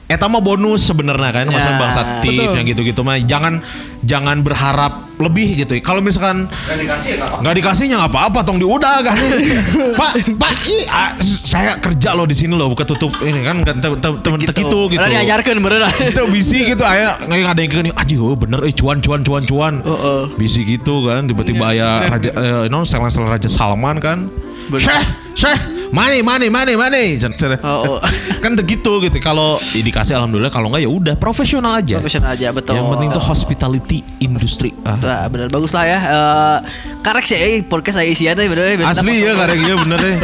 [0.07, 1.83] Eta mah bonus sebenarnya kan, maksudnya Ya.
[1.83, 2.55] bangsa tip Betul.
[2.55, 3.59] yang gitu-gitu mah jangan
[4.07, 5.75] jangan berharap lebih gitu.
[5.83, 9.19] Kalau misalkan Nggak dikasih ya nggak dikasihnya nggak apa-apa, tong diudah kan.
[9.99, 13.83] pak, pak, i, ah, saya kerja loh di sini loh, buka tutup ini kan nggak
[13.83, 15.03] te- te- temen te- gitu gitu.
[15.03, 15.91] Udah diajarkan beneran.
[16.15, 19.43] Itu bisi gitu aya nggak ada yang kene aji oh bener eh cuan cuan cuan
[19.43, 19.75] cuan.
[19.83, 20.23] Heeh.
[20.39, 24.31] Bisi gitu kan tiba-tiba aya raja eh non selang Raja Salman kan.
[24.71, 24.87] Bener.
[24.87, 25.07] Syekh,
[25.37, 27.21] Syekh, money, money, money, money.
[27.21, 27.99] Cen- cen- Oh, oh.
[28.45, 29.17] kan begitu gitu.
[29.21, 32.01] Kalau ya dikasih alhamdulillah, kalau enggak ya udah profesional aja.
[32.01, 32.73] Profesional aja betul.
[32.73, 34.73] Yang penting tuh hospitality industri.
[34.89, 34.97] Ah.
[34.97, 35.99] Wah, bener bagus lah ya.
[36.01, 36.59] Eh
[37.07, 38.91] karek sih eh, podcast saya isian teh bener bener.
[38.91, 40.15] Asli ya karek ieu bener deh.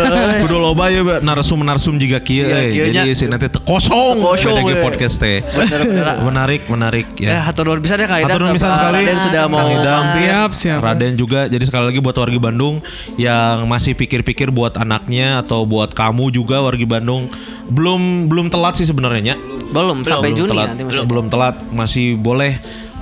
[0.42, 2.90] Kudu loba ya narsum-narsum juga kieu Iya, eh.
[2.90, 4.18] Jadi si nanti kosong.
[4.18, 4.80] Kosong, eh.
[4.80, 5.44] podcast teh.
[5.44, 6.24] Bener.
[6.24, 7.40] Menarik, menarik Ya, ya.
[7.44, 8.34] hatur nuhun pisan ya Kak Idam.
[8.34, 8.98] Hatur nuhun pisan sekali.
[9.04, 10.04] Raden sudah mau Kang.
[10.16, 10.78] Siap, siap.
[10.82, 11.40] Raden juga.
[11.46, 12.80] Jadi sekali lagi buat wargi Bandung
[13.20, 17.26] yang masih pikir-pikir buat anaknya atau buat kamu juga wargi Bandung
[17.66, 19.34] belum belum telat sih sebenarnya.
[19.72, 21.08] belum sampai belum Juni telat, nanti belum, masih.
[21.10, 22.52] belum telat masih boleh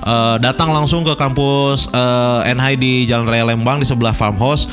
[0.01, 4.65] eh, datang langsung ke kampus eh, NHI di Jalan Raya Lembang di sebelah farmhouse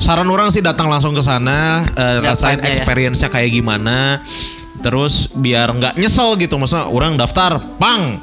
[0.00, 2.66] saran orang sih datang langsung ke sana Lihat rasain ya.
[2.72, 4.18] experience-nya kayak gimana
[4.82, 8.18] terus biar nggak nyesel gitu maksudnya orang daftar pang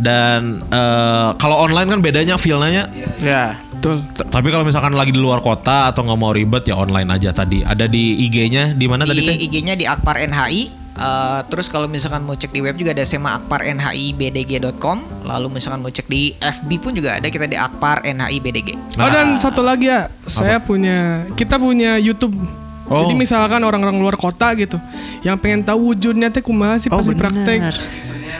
[0.00, 2.86] dan eh, kalau online kan bedanya feel-nya
[3.20, 3.58] Ya.
[3.80, 4.04] Betul.
[4.12, 7.32] T- tapi kalau misalkan lagi di luar kota atau nggak mau ribet ya online aja
[7.32, 10.62] tadi ada di IG-nya di mana tadi teh di IG-nya di Akpar NHI.
[10.92, 15.24] Eh, terus kalau misalkan mau cek di web juga ada sema akpar NHI BDG.com.
[15.24, 18.68] Lalu misalkan mau cek di FB pun juga ada kita di Akpar NHI BDG.
[19.00, 22.36] Oh dan satu lagi ya, saya punya kita punya YouTube.
[22.84, 23.06] Oh.
[23.06, 24.76] Jadi misalkan orang-orang luar kota gitu,
[25.22, 27.22] yang pengen tahu wujudnya teh kumaha sih Oh, pasti bener.
[27.32, 27.60] praktek.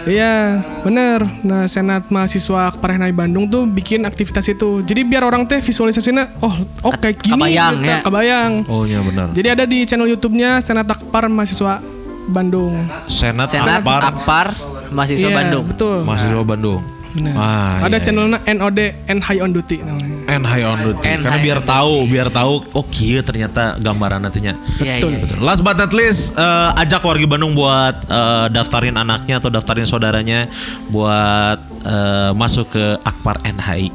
[0.09, 1.21] Iya, bener.
[1.45, 4.81] Nah, Senat Mahasiswa Parahyanai Bandung tuh bikin aktivitas itu.
[4.81, 7.37] Jadi biar orang teh visualisasinya, oh, oh kayak gini.
[7.37, 7.99] Kebayang, gitu, ya.
[8.01, 8.53] Kebayang.
[8.69, 11.85] oh iya benar Jadi ada di channel YouTube-nya Senat Akpar Mahasiswa
[12.29, 12.73] Bandung.
[13.11, 14.47] Senat, Senat Akbar Akpar
[14.91, 15.65] mahasiswa Iya, Bandung.
[15.71, 15.99] Betul.
[16.05, 16.81] mahasiswa Bandung
[17.11, 17.35] Bener.
[17.35, 18.79] Ah, ada iya, channelnya NOD
[19.11, 20.21] N High on Duty namanya.
[20.31, 21.03] And high on duty.
[21.03, 24.55] And Karena high biar tahu, biar tahu oh kieu ternyata gambaran nantinya.
[24.79, 25.11] Iya, Betul.
[25.19, 25.21] iya.
[25.27, 25.37] Betul.
[25.43, 30.47] Last but not least eh, ajak warga Bandung buat eh, daftarin anaknya atau daftarin saudaranya
[30.95, 33.91] buat eh, masuk ke Akpar NHI.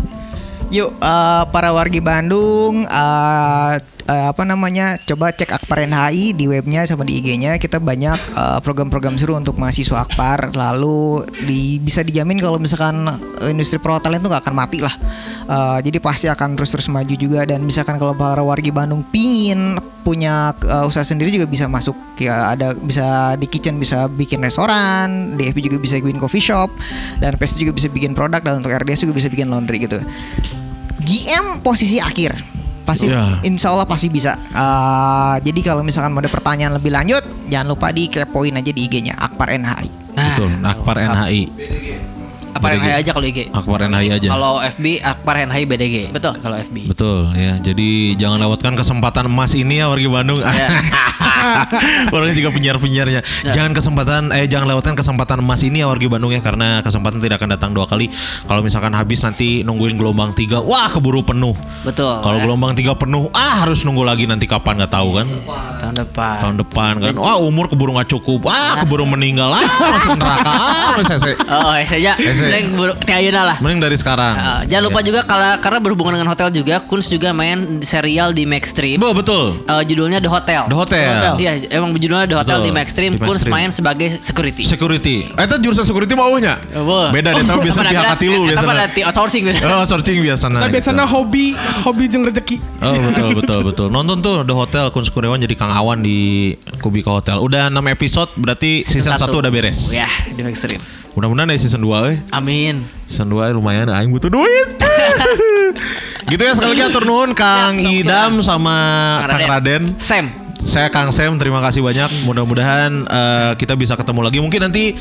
[0.75, 3.73] Yuk eh, para wargi Bandung eh,
[4.05, 8.59] eh, apa namanya coba cek Akpar NHI di webnya sama di IG-nya kita banyak eh,
[8.61, 13.09] program-program seru untuk mahasiswa Akpar lalu di, bisa dijamin kalau misalkan
[13.41, 14.93] eh, industri perhotelan itu nggak akan mati lah.
[15.45, 17.43] Eh, jadi pasti akan terus-terus maju juga.
[17.45, 21.97] Dan misalkan kalau para wargi Bandung pingin punya eh, usaha sendiri juga bisa masuk.
[22.21, 26.69] Ya ada bisa di kitchen bisa bikin restoran di FB juga bisa bikin coffee shop
[27.19, 29.99] dan PS juga bisa bikin produk dan untuk RDS juga bisa bikin laundry gitu.
[31.05, 33.41] GM posisi akhir pasti Iya.
[33.41, 37.19] insya Allah pasti bisa Uh, jadi kalau misalkan mau ada pertanyaan lebih lanjut
[37.49, 41.41] jangan lupa di kepoin aja di IG-nya Akpar NHI Nah, Betul, Akpar NHI.
[42.71, 42.85] BDG.
[42.85, 43.39] NHI aja kalau IG.
[43.53, 44.27] Akpar NHI aja.
[44.33, 45.95] Kalau FB Akpar NHI BDG.
[46.15, 46.33] Betul.
[46.39, 46.77] Kalau FB.
[46.89, 47.53] Betul ya.
[47.61, 50.39] Jadi jangan lewatkan kesempatan emas ini ya warga Bandung.
[50.41, 50.69] Ya.
[52.13, 53.21] Orangnya juga penyiar-penyiarnya.
[53.53, 57.41] Jangan kesempatan eh jangan lewatkan kesempatan emas ini ya warga Bandung ya karena kesempatan tidak
[57.41, 58.09] akan datang dua kali.
[58.45, 61.55] Kalau misalkan habis nanti nungguin gelombang tiga, wah keburu penuh.
[61.85, 62.21] Betul.
[62.21, 62.43] Kalau ya.
[62.43, 65.27] gelombang tiga penuh, ah harus nunggu lagi nanti kapan nggak tahu kan?
[65.81, 66.37] tahun depan.
[66.41, 67.13] Tahun depan kan.
[67.19, 71.35] Wah umur keburu nggak cukup, ah keburu meninggal ah masuk neraka ah saya.
[71.45, 72.13] Oh, saja.
[72.19, 72.45] Ese.
[72.55, 73.57] Neng buru- ti ayeuna lah.
[73.59, 74.33] Mending dari sekarang.
[74.35, 78.47] Uh, jangan lupa juga kalau karena berhubungan dengan hotel juga, Kunz juga main serial di
[78.47, 78.97] Maxstream.
[78.97, 79.59] Bo, betul.
[79.67, 80.61] Uh, judulnya The Hotel.
[80.71, 81.35] The Hotel.
[81.35, 83.11] Iya, emang judulnya The Hotel Betul, di Maxstream.
[83.15, 84.63] di Kunz main sebagai security.
[84.63, 85.27] Security.
[85.27, 86.57] Eh, itu jurusan security maunya.
[86.79, 87.11] Wah.
[87.11, 88.71] Beda deh, tapi biasa Apa pihak hati lu eh, biasanya.
[88.71, 89.63] Apa nanti outsourcing biasa.
[89.67, 90.59] Oh, searching biasanya.
[90.61, 90.75] Nah, gitu.
[90.79, 91.45] biasanya hobi
[91.83, 92.57] hobi jeung rezeki.
[92.85, 93.87] Oh betul betul betul.
[93.91, 97.37] Nonton tuh The Hotel Kun Kurniawan jadi Kang Awan di Kubika Hotel.
[97.41, 99.41] Udah 6 episode berarti season, 1 satu.
[99.41, 99.91] udah beres.
[99.91, 100.79] Ya, di Maxstream.
[101.15, 102.17] Mudah-mudahan dari season 2 eh.
[102.35, 102.83] Amin.
[103.07, 104.69] Season 2 lumayan aing butuh duit.
[106.31, 108.75] gitu ya sekali lagi atur nuhun Kang Siap, Idam sama
[109.23, 109.95] Kang Raden.
[109.95, 110.27] Sam.
[110.59, 112.27] Saya Kang Sam, terima kasih banyak.
[112.27, 114.43] Mudah-mudahan eh, kita bisa ketemu lagi.
[114.43, 114.91] Mungkin nanti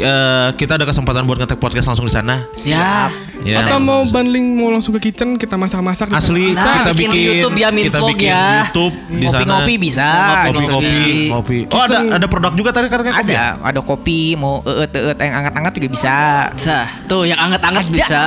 [0.00, 2.44] eh, kita ada kesempatan buat ngetek podcast langsung di sana.
[2.52, 3.10] Siap.
[3.40, 3.64] Ya.
[3.64, 6.12] Atau mau bundling mau langsung ke kitchen kita masak-masak.
[6.12, 8.44] Asli Nah, kita bikin bikin YouTube ya, min kita vlog bikin ya.
[8.62, 9.24] YouTube di sana.
[9.24, 10.66] ngopi-ngopi bisa Ngopi Ngopi.
[10.68, 10.94] ngopi
[11.30, 11.58] ngopi.
[11.72, 13.32] Oh ada ada produk juga tadi kan kopi.
[13.32, 16.16] ada ada kopi mau eet eet yang anget-anget juga bisa
[16.52, 16.78] Bisa.
[17.06, 18.22] Tuh yang anget-anget bisa.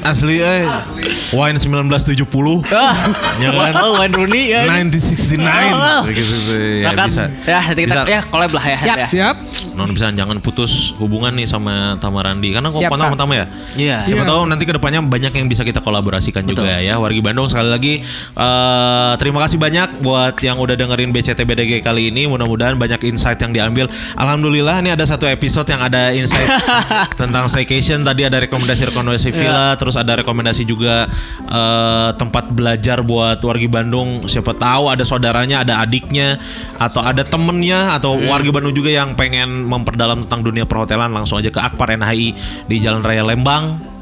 [0.00, 0.64] Asli eh
[1.30, 2.96] wine 1970 Ah.
[3.36, 3.72] Ya kan?
[3.78, 4.64] Oh, Wayne Rooney ya.
[4.64, 6.00] 1969 Oh.
[6.08, 7.24] gitu ya bisa.
[7.44, 8.08] Ya, nanti kita Bisa.
[8.08, 8.78] ya collab lah ya.
[8.80, 9.06] Siap, ya.
[9.06, 9.36] siap.
[9.74, 12.98] Non bisa jangan putus hubungan nih sama Tamarandi karena kok Kang.
[13.14, 13.46] sama Tama ya.
[13.74, 13.98] Iya.
[14.06, 14.50] Siapa Iya, tahu betul.
[14.50, 16.96] nanti ke depannya banyak yang bisa kita kolaborasikan juga ya.
[16.98, 17.94] Wargi Bandung sekali lagi
[18.34, 22.24] eh, terima kasih banyak buat yang udah dengerin BCT BDG kali ini.
[22.24, 23.86] Mudah-mudahan banyak insight yang diambil.
[24.14, 26.46] Alhamdulillah ini ada satu episode yang ada insight
[27.20, 28.00] tentang staycation.
[28.06, 31.10] Tadi ada rekomendasi rekomendasi villa, terus ada rekomendasi juga
[31.48, 34.24] eh, tempat belajar buat wargi Bandung.
[34.30, 36.38] Siapa tahu ada saudaranya, ada adiknya,
[36.78, 41.50] atau ada temennya, atau wargi Bandung juga yang pengen memperdalam tentang dunia perhotelan langsung aja
[41.50, 42.28] ke Akpar NHI
[42.70, 43.94] di Jalan Raya Lembang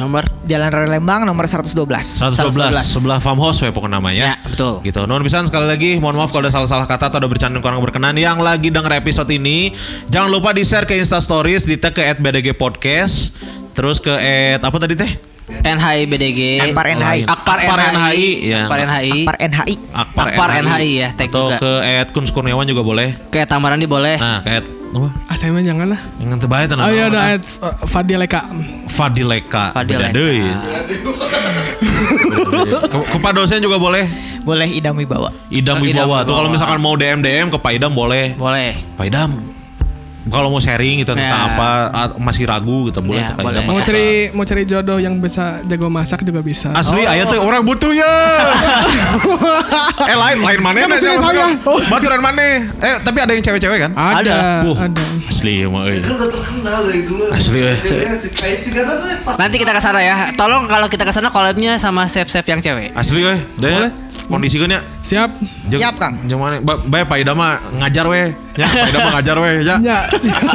[0.00, 1.76] Nomor Jalan Raya Lembang nomor 112.
[1.76, 4.24] 112 sebelah farmhouse we pokoknya namanya.
[4.32, 4.80] Ya, betul.
[4.80, 5.04] Gitu.
[5.04, 8.16] Nuhun pisan sekali lagi mohon maaf kalau ada salah-salah kata atau ada bercanda kurang berkenan
[8.16, 9.76] yang lagi denger episode ini.
[10.08, 13.36] Jangan lupa di-share ke Insta Stories, di tag ke @bdg podcast,
[13.76, 15.12] terus ke at apa tadi teh?
[15.50, 16.40] NHI BDG.
[16.64, 17.20] Akpar NHI.
[17.28, 17.92] Akpar Akpar NHI.
[17.92, 18.60] NHI, ya.
[18.64, 19.12] Akpar NHI.
[19.12, 19.74] Akpar NHI.
[19.92, 21.56] Akpar, Akpar NHI ya, tag Atau juga.
[21.60, 23.12] ke at Kuns Kurniawan juga boleh.
[23.28, 24.16] Kayak Tamarandi boleh.
[24.16, 25.08] Nah, ke at apa?
[25.30, 26.00] Ah, saya mah jangan lah.
[26.18, 26.84] Yang terbaik tenang.
[26.84, 28.40] Oh iya ada ayat uh, Fadileka.
[28.90, 29.64] Fadileka.
[29.70, 30.10] Fadileka.
[32.90, 34.04] Ke- ke Pak dosen juga boleh.
[34.42, 35.30] Boleh Idam Wibawa.
[35.48, 36.24] Idam Wibawa.
[36.24, 38.34] Tuh kalau misalkan mau DM DM ke Pak Idam boleh.
[38.34, 38.72] Boleh.
[38.96, 39.49] Pak Idam
[40.28, 41.56] kalau mau sharing gitu tentang Ya.
[41.56, 43.62] apa ah, masih ragu gitu boleh Ya, tuh Pak boleh.
[43.64, 46.68] Mau cari mau cari jodoh yang bisa jago masak juga bisa.
[46.76, 48.04] Asli aya tuh orang butuh ya.
[50.12, 51.16] eh lain lain mana Kan saya.
[51.64, 51.80] Oh.
[51.88, 52.42] Berarti lain mana?
[52.80, 53.92] Eh tapi ada yang cewek-cewek kan?
[53.96, 54.36] Ada, Ada.
[54.68, 55.04] Wuh, ada.
[55.30, 57.24] Asli terkenal dari dulu.
[57.32, 57.76] Asli, eh.
[59.24, 60.28] Pas Nanti kita ke sana ya.
[60.36, 62.92] Tolong kalau kita ke sana collabnya sama chef-chef yang cewek.
[62.92, 63.40] Asli euy.
[63.56, 63.88] Dan
[64.30, 64.80] kondisi kan ya.
[65.02, 65.30] Siap.
[65.66, 66.14] Jeung- Siap, Kang.
[66.38, 66.62] mana?
[66.62, 68.30] Ba- Bae Pak Idam mah ngajar we.
[68.54, 69.76] Ya, Pak Idam mah ngajar we ya.
[69.82, 69.98] Ya.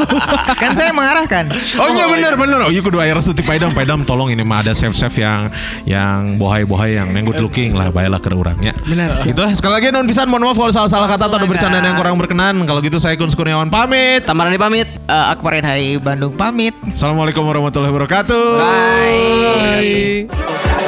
[0.61, 1.51] kan saya mengarahkan.
[1.77, 2.59] Oh iya bener bener.
[2.63, 3.69] Oh iya kudu aya restu ti Pak Idam.
[3.75, 5.51] Pak Idam tolong ini mah ada chef-chef yang
[5.83, 8.71] yang bohai-bohai yang yang good looking lah baiklah ke urangnya.
[8.87, 9.11] Benar.
[9.11, 9.51] Gitu lah.
[9.51, 12.55] Sekali lagi non pisan mohon maaf kalau salah-salah kata atau ada bercandaan yang kurang berkenan.
[12.63, 14.23] Kalau gitu saya Kun Kurniawan pamit.
[14.23, 14.87] Tamarandi pamit.
[14.87, 16.71] Eh, Akpar NHI Bandung pamit.
[16.87, 18.45] Assalamualaikum warahmatullahi wabarakatuh.
[18.61, 20.27] Bye.
[20.31, 20.84] Bye.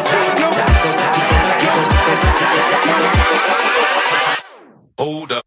[4.97, 5.46] Hold up.